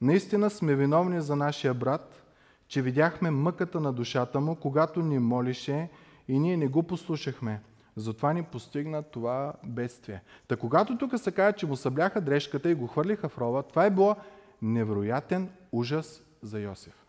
Наистина 0.00 0.50
сме 0.50 0.74
виновни 0.74 1.20
за 1.20 1.36
нашия 1.36 1.74
брат, 1.74 2.24
че 2.68 2.82
видяхме 2.82 3.30
мъката 3.30 3.80
на 3.80 3.92
душата 3.92 4.40
му, 4.40 4.56
когато 4.56 5.02
ни 5.02 5.18
молише 5.18 5.90
и 6.28 6.38
ние 6.38 6.56
не 6.56 6.68
го 6.68 6.82
послушахме. 6.82 7.62
Затова 7.96 8.32
ни 8.32 8.42
постигна 8.42 9.02
това 9.02 9.52
бедствие. 9.64 10.22
Та 10.48 10.56
когато 10.56 10.98
тук 10.98 11.18
се 11.18 11.32
казва, 11.32 11.52
че 11.52 11.66
му 11.66 11.76
събляха 11.76 12.20
дрежката 12.20 12.70
и 12.70 12.74
го 12.74 12.86
хвърлиха 12.86 13.28
в 13.28 13.38
рова, 13.38 13.62
това 13.62 13.86
е 13.86 13.90
било 13.90 14.16
невероятен 14.62 15.50
ужас 15.72 16.22
за 16.42 16.60
Йосиф. 16.60 17.06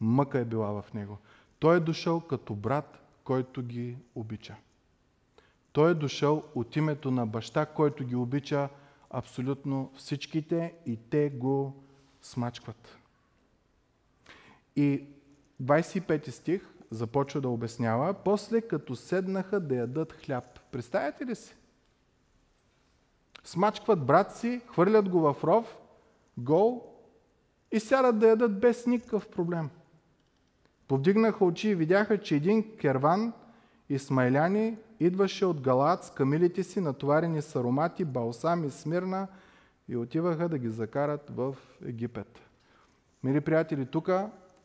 Мъка 0.00 0.38
е 0.38 0.44
била 0.44 0.82
в 0.82 0.94
него. 0.94 1.18
Той 1.58 1.76
е 1.76 1.80
дошъл 1.80 2.20
като 2.20 2.54
брат, 2.54 3.00
който 3.24 3.62
ги 3.62 3.96
обича. 4.14 4.56
Той 5.72 5.90
е 5.90 5.94
дошъл 5.94 6.44
от 6.54 6.76
името 6.76 7.10
на 7.10 7.26
баща, 7.26 7.66
който 7.66 8.04
ги 8.04 8.16
обича 8.16 8.68
абсолютно 9.10 9.90
всичките 9.96 10.74
и 10.86 10.96
те 10.96 11.30
го 11.30 11.84
смачкват. 12.22 12.98
И 14.76 15.04
25 15.62 16.30
стих 16.30 16.62
започва 16.90 17.40
да 17.40 17.48
обяснява, 17.48 18.14
после 18.14 18.60
като 18.60 18.96
седнаха 18.96 19.60
да 19.60 19.76
ядат 19.76 20.12
хляб. 20.12 20.44
Представете 20.72 21.26
ли 21.26 21.34
си? 21.34 21.56
Смачкват 23.44 24.06
брат 24.06 24.36
си, 24.36 24.60
хвърлят 24.66 25.08
го 25.08 25.20
в 25.20 25.44
ров, 25.44 25.76
гол 26.38 26.94
и 27.72 27.80
сядат 27.80 28.18
да 28.18 28.28
ядат 28.28 28.60
без 28.60 28.86
никакъв 28.86 29.28
проблем. 29.28 29.70
Повдигнаха 30.88 31.44
очи 31.44 31.68
и 31.68 31.74
видяха, 31.74 32.20
че 32.20 32.36
един 32.36 32.76
керван 32.76 33.32
исмайляни 33.88 34.76
идваше 35.00 35.46
от 35.46 35.60
Галат 35.60 36.04
с 36.04 36.10
камилите 36.10 36.62
си, 36.62 36.80
натоварени 36.80 37.42
с 37.42 37.56
аромати, 37.56 38.04
балсам 38.04 38.64
и 38.64 38.70
смирна 38.70 39.28
и 39.88 39.96
отиваха 39.96 40.48
да 40.48 40.58
ги 40.58 40.68
закарат 40.68 41.30
в 41.30 41.56
Египет. 41.86 42.40
Мили 43.22 43.40
приятели, 43.40 43.86
тук 43.86 44.10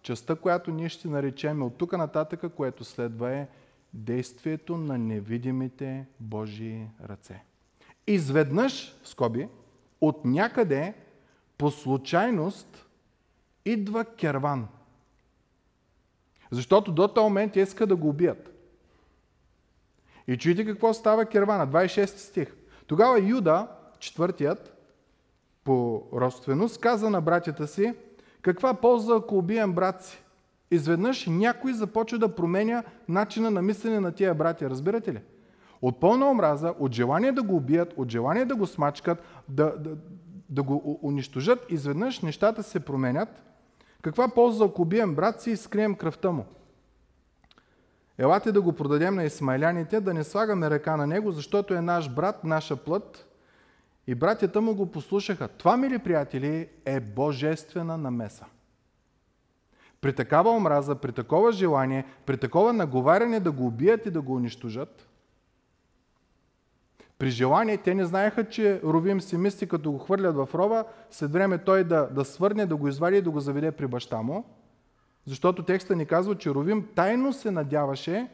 частта, 0.02 0.36
която 0.36 0.72
ние 0.72 0.90
ще 0.90 1.08
наречем 1.08 1.64
от 1.64 1.78
тук 1.78 1.98
нататък, 1.98 2.54
което 2.56 2.84
следва 2.84 3.32
е 3.32 3.48
действието 3.94 4.78
на 4.78 4.98
невидимите 4.98 6.06
Божии 6.20 6.88
ръце. 7.04 7.44
Изведнъж, 8.08 8.96
скоби, 9.04 9.48
от 10.02 10.26
някъде 10.26 10.94
по 11.58 11.72
случайност 11.72 12.88
идва 13.66 14.06
керван. 14.06 14.68
Защото 16.52 16.92
до 16.92 17.08
този 17.08 17.24
момент 17.24 17.56
иска 17.56 17.88
да 17.88 17.96
го 17.96 18.10
убият. 18.10 18.55
И 20.28 20.38
чуйте 20.38 20.66
какво 20.66 20.94
става 20.94 21.26
кервана, 21.26 21.68
26 21.68 22.06
стих. 22.06 22.56
Тогава 22.88 23.20
Юда, 23.20 23.68
четвъртият, 24.00 24.76
по 25.64 26.04
родственост, 26.14 26.82
каза 26.82 27.10
на 27.10 27.22
братята 27.22 27.68
си, 27.68 27.94
каква 28.42 28.74
полза, 28.74 29.16
ако 29.16 29.38
убием 29.38 29.74
брат 29.74 30.04
си? 30.04 30.24
Изведнъж 30.72 31.26
някой 31.26 31.74
започва 31.74 32.18
да 32.18 32.36
променя 32.36 32.84
начина 33.08 33.52
на 33.52 33.62
мислене 33.62 34.00
на 34.00 34.12
тия 34.12 34.34
братя. 34.34 34.70
Разбирате 34.70 35.14
ли? 35.14 35.22
От 35.82 36.00
пълна 36.00 36.30
омраза, 36.30 36.74
от 36.80 36.94
желание 36.94 37.32
да 37.32 37.44
го 37.44 37.56
убият, 37.56 37.94
от 37.98 38.12
желание 38.12 38.46
да 38.46 38.56
го 38.56 38.68
смачкат, 38.68 39.24
да, 39.50 39.74
да, 39.80 39.98
да 40.50 40.64
го 40.64 41.00
унищожат, 41.04 41.66
изведнъж 41.70 42.22
нещата 42.22 42.64
се 42.64 42.80
променят. 42.80 43.44
Каква 44.02 44.28
полза, 44.28 44.66
ако 44.66 44.82
убием 44.82 45.16
брат 45.16 45.42
си 45.42 45.52
и 45.52 45.58
скрием 45.58 45.96
кръвта 45.96 46.32
му? 46.32 46.46
Елате 48.18 48.52
да 48.52 48.62
го 48.62 48.74
продадем 48.74 49.16
на 49.16 49.24
исмайляните, 49.24 50.02
да 50.02 50.14
не 50.14 50.24
слагаме 50.24 50.70
ръка 50.70 50.98
на 50.98 51.08
него, 51.08 51.32
защото 51.32 51.74
е 51.74 51.82
наш 51.82 52.10
брат, 52.10 52.44
наша 52.44 52.76
плът. 52.76 53.28
И 54.08 54.16
братята 54.16 54.62
му 54.62 54.76
го 54.76 54.92
послушаха. 54.92 55.48
Това, 55.48 55.78
мили 55.78 56.00
приятели, 56.00 56.70
е 56.86 57.00
божествена 57.00 57.98
намеса. 57.98 58.46
При 60.02 60.14
такава 60.14 60.52
омраза, 60.52 60.96
при 60.96 61.12
такова 61.12 61.52
желание, 61.52 62.06
при 62.26 62.38
такова 62.38 62.74
наговаряне 62.74 63.40
да 63.40 63.52
го 63.52 63.66
убият 63.66 64.06
и 64.06 64.12
да 64.12 64.22
го 64.22 64.36
унищожат, 64.36 65.08
при 67.18 67.30
желание 67.30 67.78
те 67.78 67.96
не 67.96 68.06
знаеха, 68.06 68.50
че 68.50 68.82
Ровим 68.84 69.22
си 69.22 69.38
мисли, 69.38 69.68
като 69.68 69.92
го 69.92 69.98
хвърлят 69.98 70.36
в 70.36 70.50
рова, 70.54 70.86
след 71.12 71.32
време 71.32 71.58
той 71.58 71.84
да, 71.84 72.10
да 72.12 72.26
свърне, 72.26 72.66
да 72.66 72.76
го 72.76 72.88
извади 72.88 73.18
и 73.18 73.22
да 73.22 73.32
го 73.32 73.40
заведе 73.40 73.72
при 73.72 73.88
баща 73.88 74.22
му. 74.22 74.46
Защото 75.26 75.64
текста 75.64 75.96
ни 75.96 76.06
казва, 76.06 76.36
че 76.36 76.50
Ровим 76.50 76.88
тайно 76.96 77.34
се 77.34 77.52
надяваше 77.52 78.28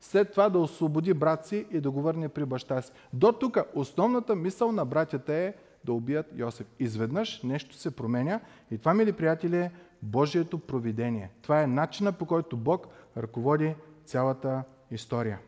след 0.00 0.30
това 0.30 0.48
да 0.48 0.58
освободи 0.58 1.14
брат 1.14 1.46
си 1.46 1.66
и 1.70 1.80
да 1.80 1.90
го 1.90 2.02
върне 2.02 2.28
при 2.28 2.44
баща 2.44 2.82
си. 2.82 2.92
До 3.12 3.32
тук 3.32 3.58
основната 3.74 4.36
мисъл 4.36 4.72
на 4.72 4.84
братята 4.84 5.32
е 5.34 5.54
да 5.84 5.92
убият 5.92 6.26
Йосиф. 6.36 6.66
Изведнъж 6.78 7.42
нещо 7.42 7.74
се 7.74 7.96
променя 7.96 8.40
и 8.70 8.78
това, 8.78 8.94
мили 8.94 9.12
приятели, 9.12 9.56
е 9.56 9.70
Божието 10.02 10.58
провидение. 10.58 11.30
Това 11.42 11.62
е 11.62 11.66
начина 11.66 12.12
по 12.12 12.26
който 12.26 12.56
Бог 12.56 12.88
ръководи 13.16 13.74
цялата 14.04 14.62
история. 14.90 15.38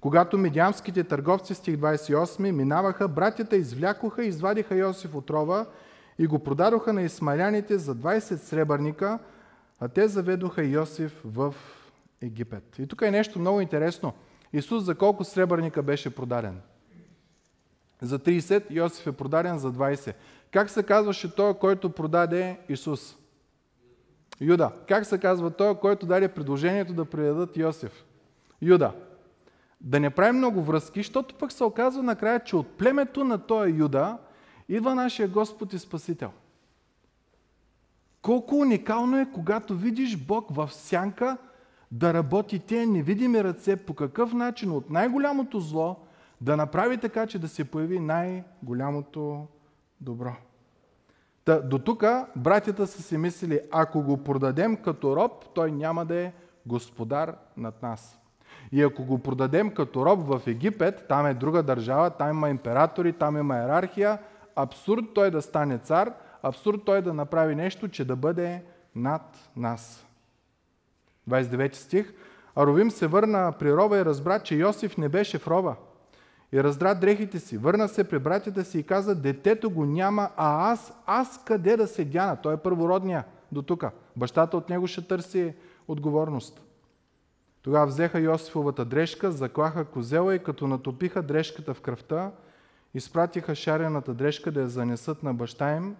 Когато 0.00 0.38
медиамските 0.38 1.04
търговци, 1.04 1.54
стих 1.54 1.76
28, 1.76 2.50
минаваха, 2.50 3.08
братята 3.08 3.56
извлякоха 3.56 4.24
и 4.24 4.28
извадиха 4.28 4.76
Йосиф 4.76 5.14
от 5.14 5.30
рова 5.30 5.66
и 6.18 6.26
го 6.26 6.38
продадоха 6.38 6.92
на 6.92 7.02
исмаляните 7.02 7.78
за 7.78 7.96
20 7.96 8.20
сребърника– 8.20 9.18
а 9.80 9.88
те 9.88 10.08
заведоха 10.08 10.64
Йосиф 10.64 11.20
в 11.24 11.54
Египет. 12.22 12.78
И 12.78 12.86
тук 12.86 13.02
е 13.02 13.10
нещо 13.10 13.38
много 13.38 13.60
интересно. 13.60 14.12
Исус 14.52 14.84
за 14.84 14.94
колко 14.94 15.24
сребърника 15.24 15.82
беше 15.82 16.14
продаден? 16.14 16.60
За 18.02 18.18
30, 18.18 18.64
Йосиф 18.70 19.06
е 19.06 19.12
продаден 19.12 19.58
за 19.58 19.72
20. 19.72 20.14
Как 20.52 20.70
се 20.70 20.82
казваше 20.82 21.34
той, 21.34 21.54
който 21.54 21.90
продаде 21.90 22.58
Исус? 22.68 23.16
Юда. 24.40 24.70
Как 24.88 25.06
се 25.06 25.18
казва 25.18 25.50
той, 25.50 25.74
който 25.74 26.06
даде 26.06 26.28
предложението 26.28 26.94
да 26.94 27.04
предадат 27.04 27.56
Йосиф? 27.56 28.04
Юда. 28.62 28.92
Да 29.80 30.00
не 30.00 30.10
правим 30.10 30.36
много 30.36 30.62
връзки, 30.62 31.00
защото 31.00 31.34
пък 31.34 31.52
се 31.52 31.64
оказва 31.64 32.02
накрая, 32.02 32.44
че 32.44 32.56
от 32.56 32.68
племето 32.68 33.24
на 33.24 33.38
този 33.38 33.72
Юда 33.72 34.18
идва 34.68 34.94
нашия 34.94 35.28
Господ 35.28 35.72
и 35.72 35.78
Спасител– 35.78 36.30
колко 38.24 38.56
уникално 38.56 39.18
е, 39.18 39.26
когато 39.34 39.76
видиш 39.76 40.16
Бог 40.16 40.46
в 40.50 40.72
сянка 40.72 41.36
да 41.90 42.14
работи 42.14 42.58
тези 42.58 42.86
невидими 42.86 43.44
ръце 43.44 43.76
по 43.76 43.94
какъв 43.94 44.32
начин 44.32 44.70
от 44.72 44.90
най-голямото 44.90 45.60
зло 45.60 45.96
да 46.40 46.56
направи 46.56 46.98
така, 46.98 47.26
че 47.26 47.38
да 47.38 47.48
се 47.48 47.64
появи 47.64 48.00
най-голямото 48.00 49.46
добро. 50.00 50.32
Та, 51.44 51.60
до 51.60 51.78
тук 51.78 52.04
братята 52.36 52.86
са 52.86 53.02
си 53.02 53.16
мислили, 53.16 53.60
ако 53.72 54.02
го 54.02 54.16
продадем 54.16 54.76
като 54.76 55.16
роб, 55.16 55.32
той 55.54 55.72
няма 55.72 56.04
да 56.04 56.14
е 56.14 56.32
господар 56.66 57.36
над 57.56 57.82
нас. 57.82 58.20
И 58.72 58.82
ако 58.82 59.04
го 59.04 59.18
продадем 59.18 59.74
като 59.74 60.06
роб 60.06 60.20
в 60.20 60.42
Египет, 60.46 61.04
там 61.08 61.26
е 61.26 61.34
друга 61.34 61.62
държава, 61.62 62.10
там 62.10 62.30
има 62.30 62.50
императори, 62.50 63.12
там 63.12 63.36
има 63.36 63.56
иерархия, 63.56 64.18
абсурд 64.56 65.04
той 65.14 65.30
да 65.30 65.42
стане 65.42 65.78
цар– 65.78 66.12
абсурд 66.44 66.80
той 66.86 67.02
да 67.02 67.14
направи 67.14 67.54
нещо, 67.54 67.88
че 67.88 68.04
да 68.04 68.16
бъде 68.16 68.62
над 68.94 69.50
нас. 69.56 70.06
29 71.30 71.74
стих. 71.74 72.14
А 72.54 72.66
Ровим 72.66 72.90
се 72.90 73.06
върна 73.06 73.52
при 73.58 73.72
рова 73.72 73.98
и 73.98 74.04
разбра, 74.04 74.40
че 74.40 74.54
Йосиф 74.54 74.98
не 74.98 75.08
беше 75.08 75.38
в 75.38 75.48
рова. 75.48 75.76
и 76.52 76.64
раздра 76.64 76.94
дрехите 76.94 77.38
си. 77.38 77.56
Върна 77.56 77.88
се 77.88 78.08
при 78.08 78.18
братята 78.18 78.64
си 78.64 78.78
и 78.78 78.82
каза, 78.82 79.14
детето 79.14 79.70
го 79.70 79.84
няма, 79.86 80.30
а 80.36 80.72
аз, 80.72 80.92
аз 81.06 81.44
къде 81.44 81.76
да 81.76 81.86
се 81.86 82.04
дяна? 82.04 82.36
Той 82.36 82.54
е 82.54 82.56
първородния 82.56 83.24
до 83.52 83.62
тук. 83.62 83.84
Бащата 84.16 84.56
от 84.56 84.68
него 84.70 84.86
ще 84.86 85.08
търси 85.08 85.54
отговорност. 85.88 86.62
Тогава 87.62 87.86
взеха 87.86 88.20
Йосифовата 88.20 88.84
дрежка, 88.84 89.32
заклаха 89.32 89.84
козела 89.84 90.34
и 90.34 90.42
като 90.42 90.66
натопиха 90.66 91.22
дрежката 91.22 91.74
в 91.74 91.80
кръвта, 91.80 92.32
изпратиха 92.94 93.54
шарената 93.54 94.14
дрежка 94.14 94.52
да 94.52 94.60
я 94.60 94.68
занесат 94.68 95.22
на 95.22 95.34
баща 95.34 95.76
им, 95.76 95.96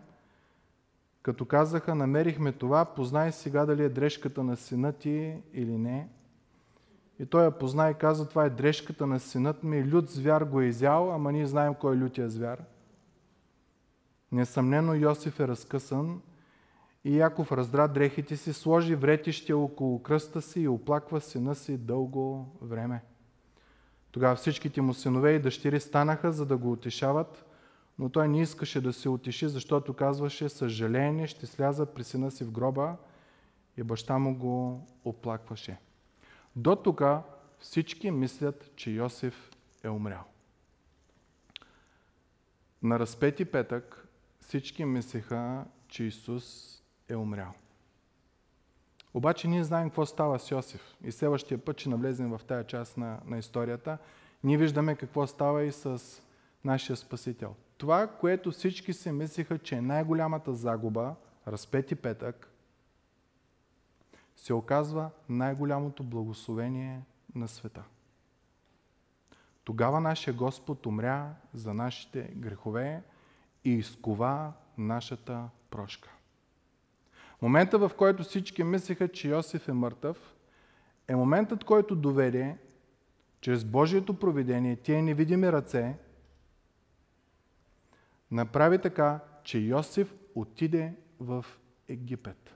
като 1.25 1.45
казаха, 1.45 1.95
намерихме 1.95 2.53
това, 2.53 2.85
познай 2.85 3.33
сега 3.33 3.67
дали 3.67 3.85
е 3.85 3.89
дрежката 3.89 4.43
на 4.43 4.57
сина 4.57 4.93
ти 4.93 5.37
или 5.55 5.79
не. 5.79 6.09
И 7.19 7.27
той 7.27 7.45
я 7.45 7.51
позна 7.51 7.91
и 7.91 7.95
каза, 7.95 8.29
това 8.29 8.45
е 8.45 8.51
дрежката 8.51 9.07
на 9.07 9.21
синът 9.21 9.63
ми, 9.63 9.93
лют 9.93 10.11
звяр 10.11 10.45
го 10.45 10.61
е 10.61 10.65
изял, 10.65 11.15
ама 11.15 11.33
ние 11.33 11.47
знаем 11.47 11.75
кой 11.75 11.97
е 11.97 11.99
лютия 11.99 12.29
звяр. 12.29 12.63
Несъмнено 14.33 14.95
Йосиф 14.95 15.41
е 15.41 15.49
разкъсан 15.49 16.21
и 17.05 17.19
Яков 17.19 17.53
раздра 17.53 17.89
дрехите 17.89 18.37
си, 18.37 18.53
сложи 18.53 18.95
вретище 18.95 19.53
около 19.53 20.03
кръста 20.03 20.43
си 20.43 20.61
и 20.61 20.69
оплаква 20.69 21.21
сина 21.21 21.55
си 21.55 21.77
дълго 21.77 22.57
време. 22.63 23.03
Тогава 24.11 24.37
всичките 24.37 24.81
му 24.81 24.95
синове 24.95 25.33
и 25.33 25.39
дъщери 25.39 25.81
станаха, 25.81 26.33
за 26.33 26.47
да 26.47 26.57
го 26.57 26.73
утешават, 26.73 27.45
но 27.99 28.09
той 28.09 28.29
не 28.29 28.41
искаше 28.41 28.81
да 28.81 28.93
се 28.93 29.09
утеши, 29.09 29.49
защото 29.49 29.95
казваше, 29.95 30.49
съжаление 30.49 31.27
ще 31.27 31.47
сляза 31.47 31.87
при 31.87 32.05
сина 32.05 32.31
си 32.31 32.45
в 32.45 32.51
гроба 32.51 32.97
и 33.77 33.83
баща 33.83 34.19
му 34.19 34.37
го 34.39 34.87
оплакваше. 35.05 35.79
До 36.57 36.77
тук 36.77 37.03
всички 37.59 38.11
мислят, 38.11 38.71
че 38.77 38.91
Йосиф 38.91 39.51
е 39.85 39.89
умрял. 39.89 40.25
На 42.83 42.99
разпети 42.99 43.45
петък 43.45 44.09
всички 44.41 44.85
мислеха, 44.85 45.65
че 45.89 46.05
Исус 46.05 46.79
е 47.09 47.17
умрял. 47.17 47.53
Обаче 49.15 49.49
ние 49.49 49.65
знаем 49.65 49.89
какво 49.89 50.07
става 50.07 50.39
с 50.39 50.51
Йосиф. 50.51 50.95
И 51.05 51.13
следващия 51.13 51.59
път 51.59 51.81
ще 51.81 51.89
навлезем 51.89 52.31
в 52.31 52.41
тая 52.47 52.67
част 52.67 52.97
на, 52.97 53.21
на 53.27 53.39
историята. 53.39 53.99
Ние 54.45 54.57
виждаме 54.57 54.97
какво 54.97 55.27
става 55.27 55.65
и 55.65 55.73
с 55.73 56.03
нашия 56.65 56.97
Спасител. 56.97 57.55
Това, 57.79 58.07
което 58.07 58.51
всички 58.51 58.93
се 58.93 59.13
мислиха, 59.13 59.59
че 59.59 59.75
е 59.75 59.83
най-голямата 59.83 60.55
загуба, 60.55 61.15
разпети 61.49 61.95
петък, 61.95 62.51
се 64.37 64.55
оказва 64.55 65.11
най-голямото 65.29 66.05
благословение 66.05 67.03
на 67.35 67.49
света. 67.49 67.83
Тогава 69.65 70.01
нашия 70.01 70.35
Господ 70.35 70.87
умря 70.87 71.35
за 71.55 71.75
нашите 71.75 72.23
грехове 72.37 73.03
и 73.65 73.71
изкова 73.71 74.53
нашата 74.79 75.49
прошка. 75.71 76.11
Момента, 77.43 77.79
в 77.79 77.91
който 77.97 78.23
всички 78.23 78.65
мислеха, 78.65 79.09
че 79.09 79.29
Йосиф 79.29 79.69
е 79.69 79.73
мъртъв, 79.73 80.35
е 81.09 81.17
моментът, 81.17 81.65
който 81.65 81.97
доведе 81.97 82.59
чрез 83.41 83.65
Божието 83.65 84.19
провидение, 84.19 84.77
тия 84.77 85.03
невидими 85.03 85.53
ръце, 85.53 85.95
направи 88.31 88.79
така, 88.79 89.21
че 89.43 89.59
Йосиф 89.59 90.15
отиде 90.35 90.95
в 91.21 91.45
Египет. 91.89 92.55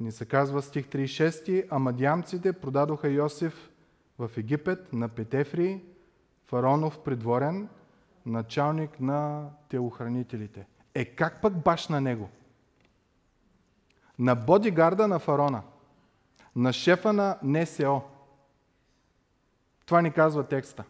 Ни 0.00 0.12
се 0.12 0.26
казва 0.26 0.62
стих 0.62 0.86
36, 0.86 1.66
а 1.70 1.78
мадямците 1.78 2.52
продадоха 2.52 3.08
Йосиф 3.08 3.70
в 4.18 4.30
Египет 4.36 4.92
на 4.92 5.08
Петефри, 5.08 5.82
фаронов 6.46 6.98
придворен, 7.04 7.68
началник 8.26 9.00
на 9.00 9.50
телохранителите. 9.68 10.66
Е, 10.94 11.04
как 11.04 11.42
пък 11.42 11.62
баш 11.62 11.88
на 11.88 12.00
него? 12.00 12.28
на 14.18 14.34
бодигарда 14.34 15.08
на 15.08 15.18
фарона, 15.18 15.62
на 16.56 16.72
шефа 16.72 17.12
на 17.12 17.38
НСО. 17.42 18.02
Това 19.86 20.02
ни 20.02 20.12
казва 20.12 20.44
текста. 20.44 20.84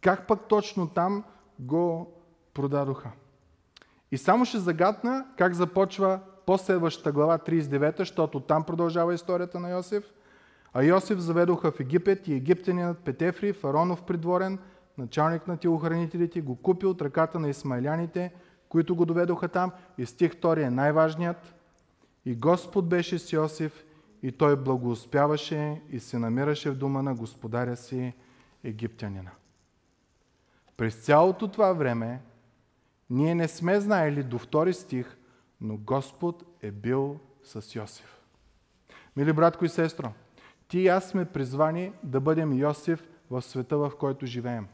Как 0.00 0.26
пък 0.26 0.48
точно 0.48 0.88
там 0.88 1.24
го 1.60 2.12
продадоха? 2.54 3.10
И 4.12 4.18
само 4.18 4.44
ще 4.44 4.58
загадна 4.58 5.26
как 5.36 5.54
започва 5.54 6.20
последващата 6.46 7.12
глава 7.12 7.38
39, 7.38 7.98
защото 7.98 8.40
там 8.40 8.64
продължава 8.64 9.14
историята 9.14 9.60
на 9.60 9.70
Йосиф. 9.70 10.04
А 10.72 10.82
Йосиф 10.82 11.18
заведоха 11.18 11.70
в 11.70 11.80
Египет 11.80 12.28
и 12.28 12.34
египтянинът 12.34 12.98
Петефри, 12.98 13.52
фаронов 13.52 14.02
придворен, 14.02 14.58
началник 14.98 15.48
на 15.48 15.56
телохранителите, 15.56 16.40
го 16.40 16.56
купи 16.56 16.86
от 16.86 17.02
ръката 17.02 17.38
на 17.38 17.48
исмайляните, 17.48 18.32
които 18.68 18.96
го 18.96 19.04
доведоха 19.04 19.48
там. 19.48 19.72
И 19.98 20.06
стих 20.06 20.34
2 20.34 20.66
е 20.66 20.70
най-важният. 20.70 21.54
И 22.24 22.34
Господ 22.34 22.88
беше 22.88 23.18
с 23.18 23.32
Йосиф 23.32 23.84
и 24.22 24.32
той 24.32 24.56
благоуспяваше 24.56 25.82
и 25.90 26.00
се 26.00 26.18
намираше 26.18 26.70
в 26.70 26.76
дома 26.76 27.02
на 27.02 27.14
господаря 27.14 27.76
си 27.76 28.12
египтянина. 28.64 29.30
През 30.80 30.94
цялото 30.94 31.48
това 31.48 31.72
време 31.72 32.20
ние 33.10 33.34
не 33.34 33.48
сме 33.48 33.80
знаели 33.80 34.22
до 34.22 34.38
втори 34.38 34.74
стих, 34.74 35.16
но 35.60 35.76
Господ 35.76 36.44
е 36.62 36.70
бил 36.70 37.18
с 37.44 37.74
Йосиф. 37.74 38.20
Мили 39.16 39.32
братко 39.32 39.64
и 39.64 39.68
сестро, 39.68 40.12
ти 40.68 40.78
и 40.78 40.88
аз 40.88 41.08
сме 41.08 41.24
призвани 41.24 41.92
да 42.02 42.20
бъдем 42.20 42.52
Йосиф 42.52 43.08
в 43.30 43.42
света, 43.42 43.78
в 43.78 43.92
който 44.00 44.26
живеем. 44.26 44.68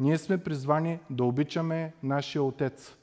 Ние 0.00 0.18
сме 0.18 0.38
призвани 0.38 0.98
да 1.10 1.24
обичаме 1.24 1.92
нашия 2.02 2.42
Отец. 2.42 2.96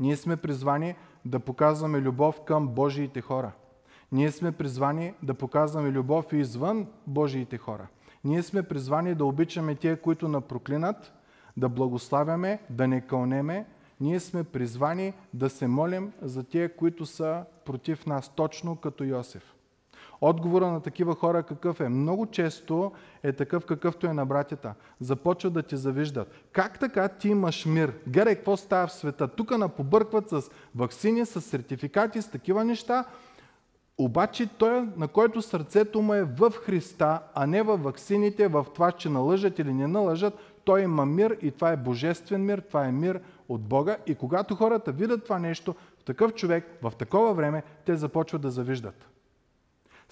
Ние 0.00 0.16
сме 0.16 0.36
призвани 0.36 0.94
да 1.24 1.40
показваме 1.40 2.00
любов 2.00 2.40
към 2.44 2.68
Божиите 2.68 3.20
хора. 3.20 3.52
Ние 4.12 4.30
сме 4.30 4.52
призвани 4.52 5.14
да 5.22 5.34
показваме 5.34 5.90
любов 5.90 6.32
и 6.32 6.36
извън 6.36 6.86
Божиите 7.06 7.58
хора. 7.58 7.88
Ние 8.24 8.42
сме 8.42 8.62
призвани 8.62 9.14
да 9.14 9.24
обичаме 9.24 9.74
тия, 9.74 10.00
които 10.00 10.28
напроклинат, 10.28 11.12
да 11.56 11.68
благославяме, 11.68 12.58
да 12.70 12.88
не 12.88 13.00
кълнеме. 13.00 13.66
Ние 14.00 14.20
сме 14.20 14.44
призвани 14.44 15.12
да 15.34 15.50
се 15.50 15.66
молим 15.66 16.12
за 16.22 16.44
тия, 16.44 16.76
които 16.76 17.06
са 17.06 17.44
против 17.64 18.06
нас, 18.06 18.28
точно 18.34 18.76
като 18.76 19.04
Йосиф. 19.04 19.54
Отговора 20.20 20.66
на 20.66 20.80
такива 20.80 21.14
хора 21.14 21.42
какъв 21.42 21.80
е? 21.80 21.88
Много 21.88 22.26
често 22.26 22.92
е 23.22 23.32
такъв 23.32 23.66
какъвто 23.66 24.06
е 24.06 24.12
на 24.12 24.26
братята. 24.26 24.74
Започват 25.00 25.52
да 25.52 25.62
ти 25.62 25.76
завиждат. 25.76 26.34
Как 26.52 26.78
така 26.78 27.08
ти 27.08 27.28
имаш 27.28 27.66
мир? 27.66 27.92
Гледай 28.06 28.34
какво 28.34 28.56
става 28.56 28.86
в 28.86 28.92
света. 28.92 29.28
Тук 29.28 29.58
напобъркват 29.58 30.30
с 30.30 30.50
вакцини, 30.74 31.26
с 31.26 31.40
сертификати, 31.40 32.22
с 32.22 32.28
такива 32.28 32.64
неща. 32.64 33.04
Обаче 34.04 34.46
той, 34.58 34.88
на 34.96 35.08
който 35.08 35.42
сърцето 35.42 36.02
му 36.02 36.14
е 36.14 36.24
в 36.24 36.50
Христа, 36.50 37.20
а 37.34 37.46
не 37.46 37.62
в 37.62 37.76
ваксините, 37.76 38.48
в 38.48 38.66
това, 38.74 38.92
че 38.92 39.08
налъжат 39.08 39.58
или 39.58 39.74
не 39.74 39.86
налъжат, 39.86 40.34
той 40.64 40.82
има 40.82 41.06
мир 41.06 41.38
и 41.42 41.50
това 41.50 41.72
е 41.72 41.76
божествен 41.76 42.44
мир, 42.44 42.58
това 42.58 42.86
е 42.86 42.92
мир 42.92 43.20
от 43.48 43.60
Бога. 43.60 43.96
И 44.06 44.14
когато 44.14 44.54
хората 44.54 44.92
видят 44.92 45.24
това 45.24 45.38
нещо 45.38 45.74
в 45.98 46.04
такъв 46.04 46.34
човек, 46.34 46.78
в 46.82 46.92
такова 46.98 47.34
време, 47.34 47.62
те 47.84 47.96
започват 47.96 48.42
да 48.42 48.50
завиждат 48.50 49.08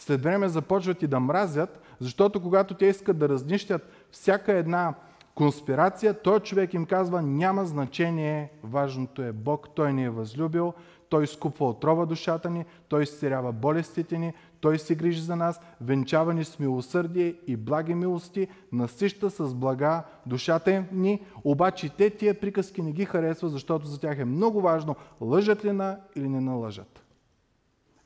след 0.00 0.22
време 0.22 0.48
започват 0.48 1.02
и 1.02 1.06
да 1.06 1.20
мразят, 1.20 1.80
защото 1.98 2.42
когато 2.42 2.74
те 2.74 2.86
искат 2.86 3.18
да 3.18 3.28
разнищят 3.28 3.90
всяка 4.10 4.52
една 4.52 4.94
конспирация, 5.34 6.14
той 6.14 6.40
човек 6.40 6.74
им 6.74 6.86
казва, 6.86 7.22
няма 7.22 7.64
значение, 7.64 8.52
важното 8.62 9.22
е 9.22 9.32
Бог, 9.32 9.68
Той 9.74 9.92
ни 9.92 10.04
е 10.04 10.10
възлюбил, 10.10 10.74
Той 11.10 11.24
изкупва 11.24 11.68
отрова 11.68 12.06
душата 12.06 12.50
ни, 12.50 12.64
Той 12.88 13.02
изцерява 13.02 13.52
болестите 13.52 14.18
ни, 14.18 14.34
Той 14.60 14.78
се 14.78 14.94
грижи 14.94 15.20
за 15.20 15.36
нас, 15.36 15.60
венчава 15.80 16.34
ни 16.34 16.44
с 16.44 16.58
милосърдие 16.58 17.34
и 17.46 17.56
благи 17.56 17.94
милости, 17.94 18.48
насища 18.72 19.30
с 19.30 19.54
блага 19.54 20.02
душата 20.26 20.84
ни, 20.92 21.22
обаче 21.44 21.88
те 21.88 22.10
тия 22.10 22.40
приказки 22.40 22.82
не 22.82 22.92
ги 22.92 23.04
харесва, 23.04 23.48
защото 23.48 23.86
за 23.86 24.00
тях 24.00 24.18
е 24.18 24.24
много 24.24 24.60
важно, 24.60 24.96
лъжат 25.20 25.64
ли 25.64 25.72
на 25.72 25.98
или 26.16 26.28
не 26.28 26.40
налъжат. 26.40 27.04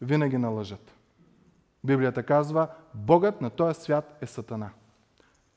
Винаги 0.00 0.38
налъжат. 0.38 0.94
Библията 1.84 2.22
казва, 2.22 2.68
Богът 2.94 3.40
на 3.40 3.50
този 3.50 3.80
свят 3.80 4.18
е 4.20 4.26
Сатана. 4.26 4.70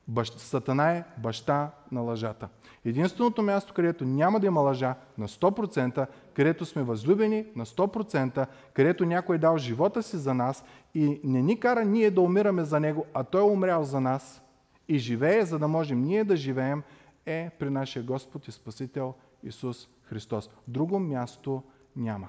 Бащ, 0.08 0.40
сатана 0.40 0.92
е 0.92 1.04
баща 1.18 1.72
на 1.92 2.02
лъжата. 2.02 2.48
Единственото 2.86 3.42
място, 3.42 3.74
където 3.74 4.06
няма 4.06 4.40
да 4.40 4.48
има 4.48 4.62
лъжа 4.62 4.96
на 5.18 5.28
100%, 5.28 6.08
където 6.38 6.66
сме 6.66 6.84
възлюбени 6.84 7.46
на 7.56 7.66
100%, 7.66 8.48
където 8.74 9.06
някой 9.06 9.36
е 9.36 9.40
дал 9.40 9.58
живота 9.58 10.04
си 10.04 10.18
за 10.18 10.34
нас 10.34 10.64
и 10.94 11.22
не 11.24 11.42
ни 11.42 11.60
кара 11.60 11.86
ние 11.86 12.12
да 12.12 12.22
умираме 12.22 12.64
за 12.64 12.80
него, 12.80 13.06
а 13.14 13.24
той 13.24 13.42
е 13.42 13.44
умрял 13.44 13.84
за 13.84 14.02
нас 14.02 14.42
и 14.88 14.98
живее, 14.98 15.46
за 15.46 15.60
да 15.60 15.68
можем 15.68 16.02
ние 16.02 16.24
да 16.24 16.36
живеем, 16.36 16.84
е 17.26 17.50
при 17.60 17.70
нашия 17.70 18.04
Господ 18.04 18.48
и 18.48 18.52
Спасител 18.52 19.14
Исус 19.44 19.90
Христос. 20.04 20.50
Друго 20.68 21.00
място 21.00 21.64
няма. 21.96 22.28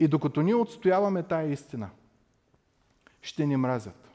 И 0.00 0.08
докато 0.08 0.42
ние 0.42 0.54
отстояваме 0.54 1.22
тая 1.22 1.52
истина– 1.52 1.90
ще 3.22 3.46
ни 3.46 3.56
мразят. 3.56 4.10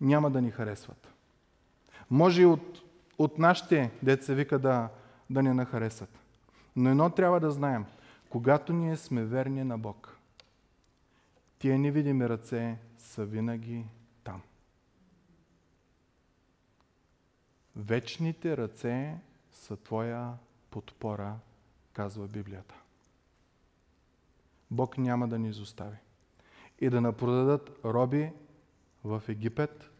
Няма 0.00 0.30
да 0.30 0.40
ни 0.40 0.50
харесват. 0.50 1.12
Може 2.10 2.42
и 2.42 2.46
от, 2.46 2.82
от 3.18 3.38
нашите 3.38 3.90
деца 4.02 4.34
вика 4.34 4.58
да, 4.58 4.88
да 5.30 5.42
ни 5.42 5.54
нахаресат. 5.54 6.21
Но 6.76 6.90
едно 6.90 7.10
трябва 7.10 7.40
да 7.40 7.50
знаем. 7.50 7.84
Когато 8.28 8.72
ние 8.72 8.96
сме 8.96 9.24
верни 9.24 9.64
на 9.64 9.78
Бог, 9.78 10.18
тия 11.58 11.78
невидими 11.78 12.28
ръце 12.28 12.78
са 12.98 13.24
винаги 13.24 13.86
там. 14.24 14.42
Вечните 17.76 18.56
ръце 18.56 19.18
са 19.52 19.76
твоя 19.76 20.32
подпора, 20.70 21.36
казва 21.92 22.28
Библията. 22.28 22.74
Бог 24.70 24.98
няма 24.98 25.28
да 25.28 25.38
ни 25.38 25.48
изостави. 25.48 25.96
И 26.80 26.90
да 26.90 27.00
напродадат 27.00 27.80
роби 27.84 28.32
в 29.04 29.22
Египет, 29.28 29.90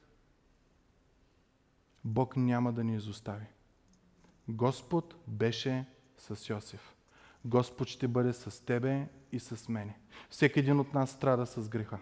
Бог 2.04 2.36
няма 2.36 2.72
да 2.72 2.84
ни 2.84 2.96
изостави. 2.96 3.46
Господ 4.48 5.14
беше 5.26 5.86
с 6.22 6.48
Йосиф. 6.48 6.94
Господ 7.44 7.88
ще 7.88 8.08
бъде 8.08 8.32
с 8.32 8.64
тебе 8.64 9.06
и 9.32 9.40
с 9.40 9.68
мене. 9.68 9.98
Всеки 10.30 10.58
един 10.58 10.80
от 10.80 10.94
нас 10.94 11.10
страда 11.10 11.46
с 11.46 11.68
греха. 11.68 11.98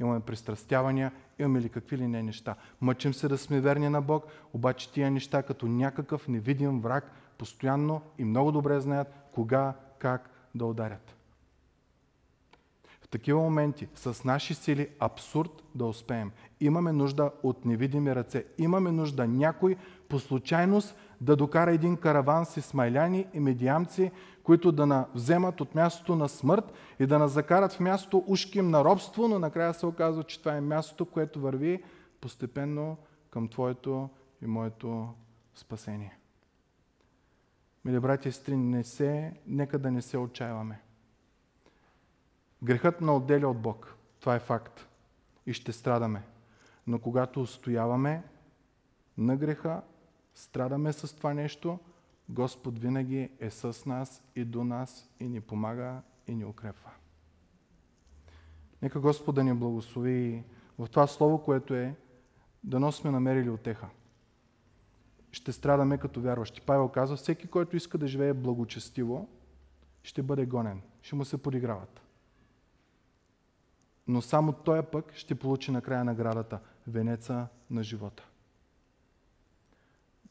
Имаме 0.00 0.20
пристрастявания, 0.20 1.12
имаме 1.38 1.60
ли 1.60 1.68
какви 1.68 1.98
ли 1.98 2.08
не 2.08 2.22
неща. 2.22 2.56
Мъчим 2.80 3.14
се 3.14 3.28
да 3.28 3.38
сме 3.38 3.60
верни 3.60 3.88
на 3.88 4.02
Бог, 4.02 4.26
обаче 4.52 4.92
тия 4.92 5.10
неща 5.10 5.42
като 5.42 5.66
някакъв 5.66 6.28
невидим 6.28 6.80
враг 6.80 7.12
постоянно 7.38 8.02
и 8.18 8.24
много 8.24 8.52
добре 8.52 8.80
знаят 8.80 9.08
кога, 9.32 9.74
как 9.98 10.30
да 10.54 10.64
ударят 10.64 11.16
такива 13.12 13.40
моменти 13.40 13.88
с 13.94 14.24
наши 14.24 14.54
сили 14.54 14.88
абсурд 14.98 15.62
да 15.74 15.84
успеем. 15.84 16.30
Имаме 16.60 16.92
нужда 16.92 17.30
от 17.42 17.64
невидими 17.64 18.14
ръце. 18.14 18.44
Имаме 18.58 18.92
нужда 18.92 19.26
някой 19.26 19.76
по 20.08 20.18
случайност 20.18 20.96
да 21.22 21.36
докара 21.36 21.72
един 21.72 21.96
караван 21.96 22.46
с 22.46 22.62
смайляни 22.62 23.26
и 23.32 23.40
медиамци, 23.40 24.10
които 24.42 24.72
да 24.72 24.86
на 24.86 25.06
вземат 25.14 25.60
от 25.60 25.74
мястото 25.74 26.16
на 26.16 26.28
смърт 26.28 26.72
и 27.00 27.06
да 27.06 27.18
нас 27.18 27.32
закарат 27.32 27.72
в 27.72 27.80
място 27.80 28.24
ушким 28.26 28.70
на 28.70 28.84
робство, 28.84 29.28
но 29.28 29.38
накрая 29.38 29.74
се 29.74 29.86
оказва, 29.86 30.24
че 30.24 30.38
това 30.38 30.56
е 30.56 30.60
мястото, 30.60 31.06
което 31.06 31.40
върви 31.40 31.82
постепенно 32.20 32.96
към 33.30 33.48
Твоето 33.48 34.10
и 34.42 34.46
моето 34.46 35.08
спасение. 35.54 36.18
Мили 37.84 38.00
брати 38.00 38.28
и 38.28 38.32
сестри, 38.32 38.56
не 38.56 38.84
се, 38.84 39.32
нека 39.46 39.78
да 39.78 39.90
не 39.90 40.02
се 40.02 40.18
отчаяваме. 40.18 40.80
Грехът 42.62 43.00
на 43.00 43.16
отделя 43.16 43.48
от 43.48 43.58
Бог. 43.58 43.94
Това 44.20 44.34
е 44.34 44.40
факт. 44.40 44.86
И 45.46 45.52
ще 45.52 45.72
страдаме. 45.72 46.22
Но 46.86 46.98
когато 46.98 47.40
устояваме 47.40 48.22
на 49.18 49.36
греха, 49.36 49.82
страдаме 50.34 50.92
с 50.92 51.16
това 51.16 51.34
нещо, 51.34 51.78
Господ 52.28 52.78
винаги 52.78 53.30
е 53.40 53.50
с 53.50 53.86
нас 53.86 54.22
и 54.36 54.44
до 54.44 54.64
нас 54.64 55.10
и 55.20 55.28
ни 55.28 55.40
помага 55.40 56.02
и 56.26 56.34
ни 56.34 56.44
укрепва. 56.44 56.90
Нека 58.82 59.00
Господ 59.00 59.34
да 59.34 59.44
ни 59.44 59.54
благослови 59.54 60.44
в 60.78 60.88
това 60.88 61.06
слово, 61.06 61.42
което 61.42 61.74
е 61.74 61.94
да 62.64 62.92
сме 62.92 63.10
намерили 63.10 63.50
отеха. 63.50 63.88
Ще 65.32 65.52
страдаме 65.52 65.98
като 65.98 66.20
вярващи. 66.20 66.60
Павел 66.60 66.88
казва, 66.88 67.16
всеки, 67.16 67.46
който 67.46 67.76
иска 67.76 67.98
да 67.98 68.06
живее 68.06 68.34
благочестиво, 68.34 69.28
ще 70.02 70.22
бъде 70.22 70.46
гонен. 70.46 70.82
Ще 71.02 71.16
му 71.16 71.24
се 71.24 71.42
подиграват 71.42 72.02
но 74.06 74.22
само 74.22 74.52
той 74.52 74.82
пък 74.82 75.14
ще 75.14 75.34
получи 75.34 75.70
накрая 75.70 76.04
наградата 76.04 76.60
венеца 76.86 77.46
на 77.70 77.82
живота. 77.82 78.28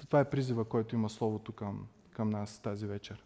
Това 0.05 0.19
е 0.19 0.29
призива, 0.29 0.65
който 0.65 0.95
има 0.95 1.09
Словото 1.09 1.51
към, 1.51 1.87
към 2.11 2.29
нас 2.29 2.59
тази 2.59 2.87
вечер. 2.87 3.23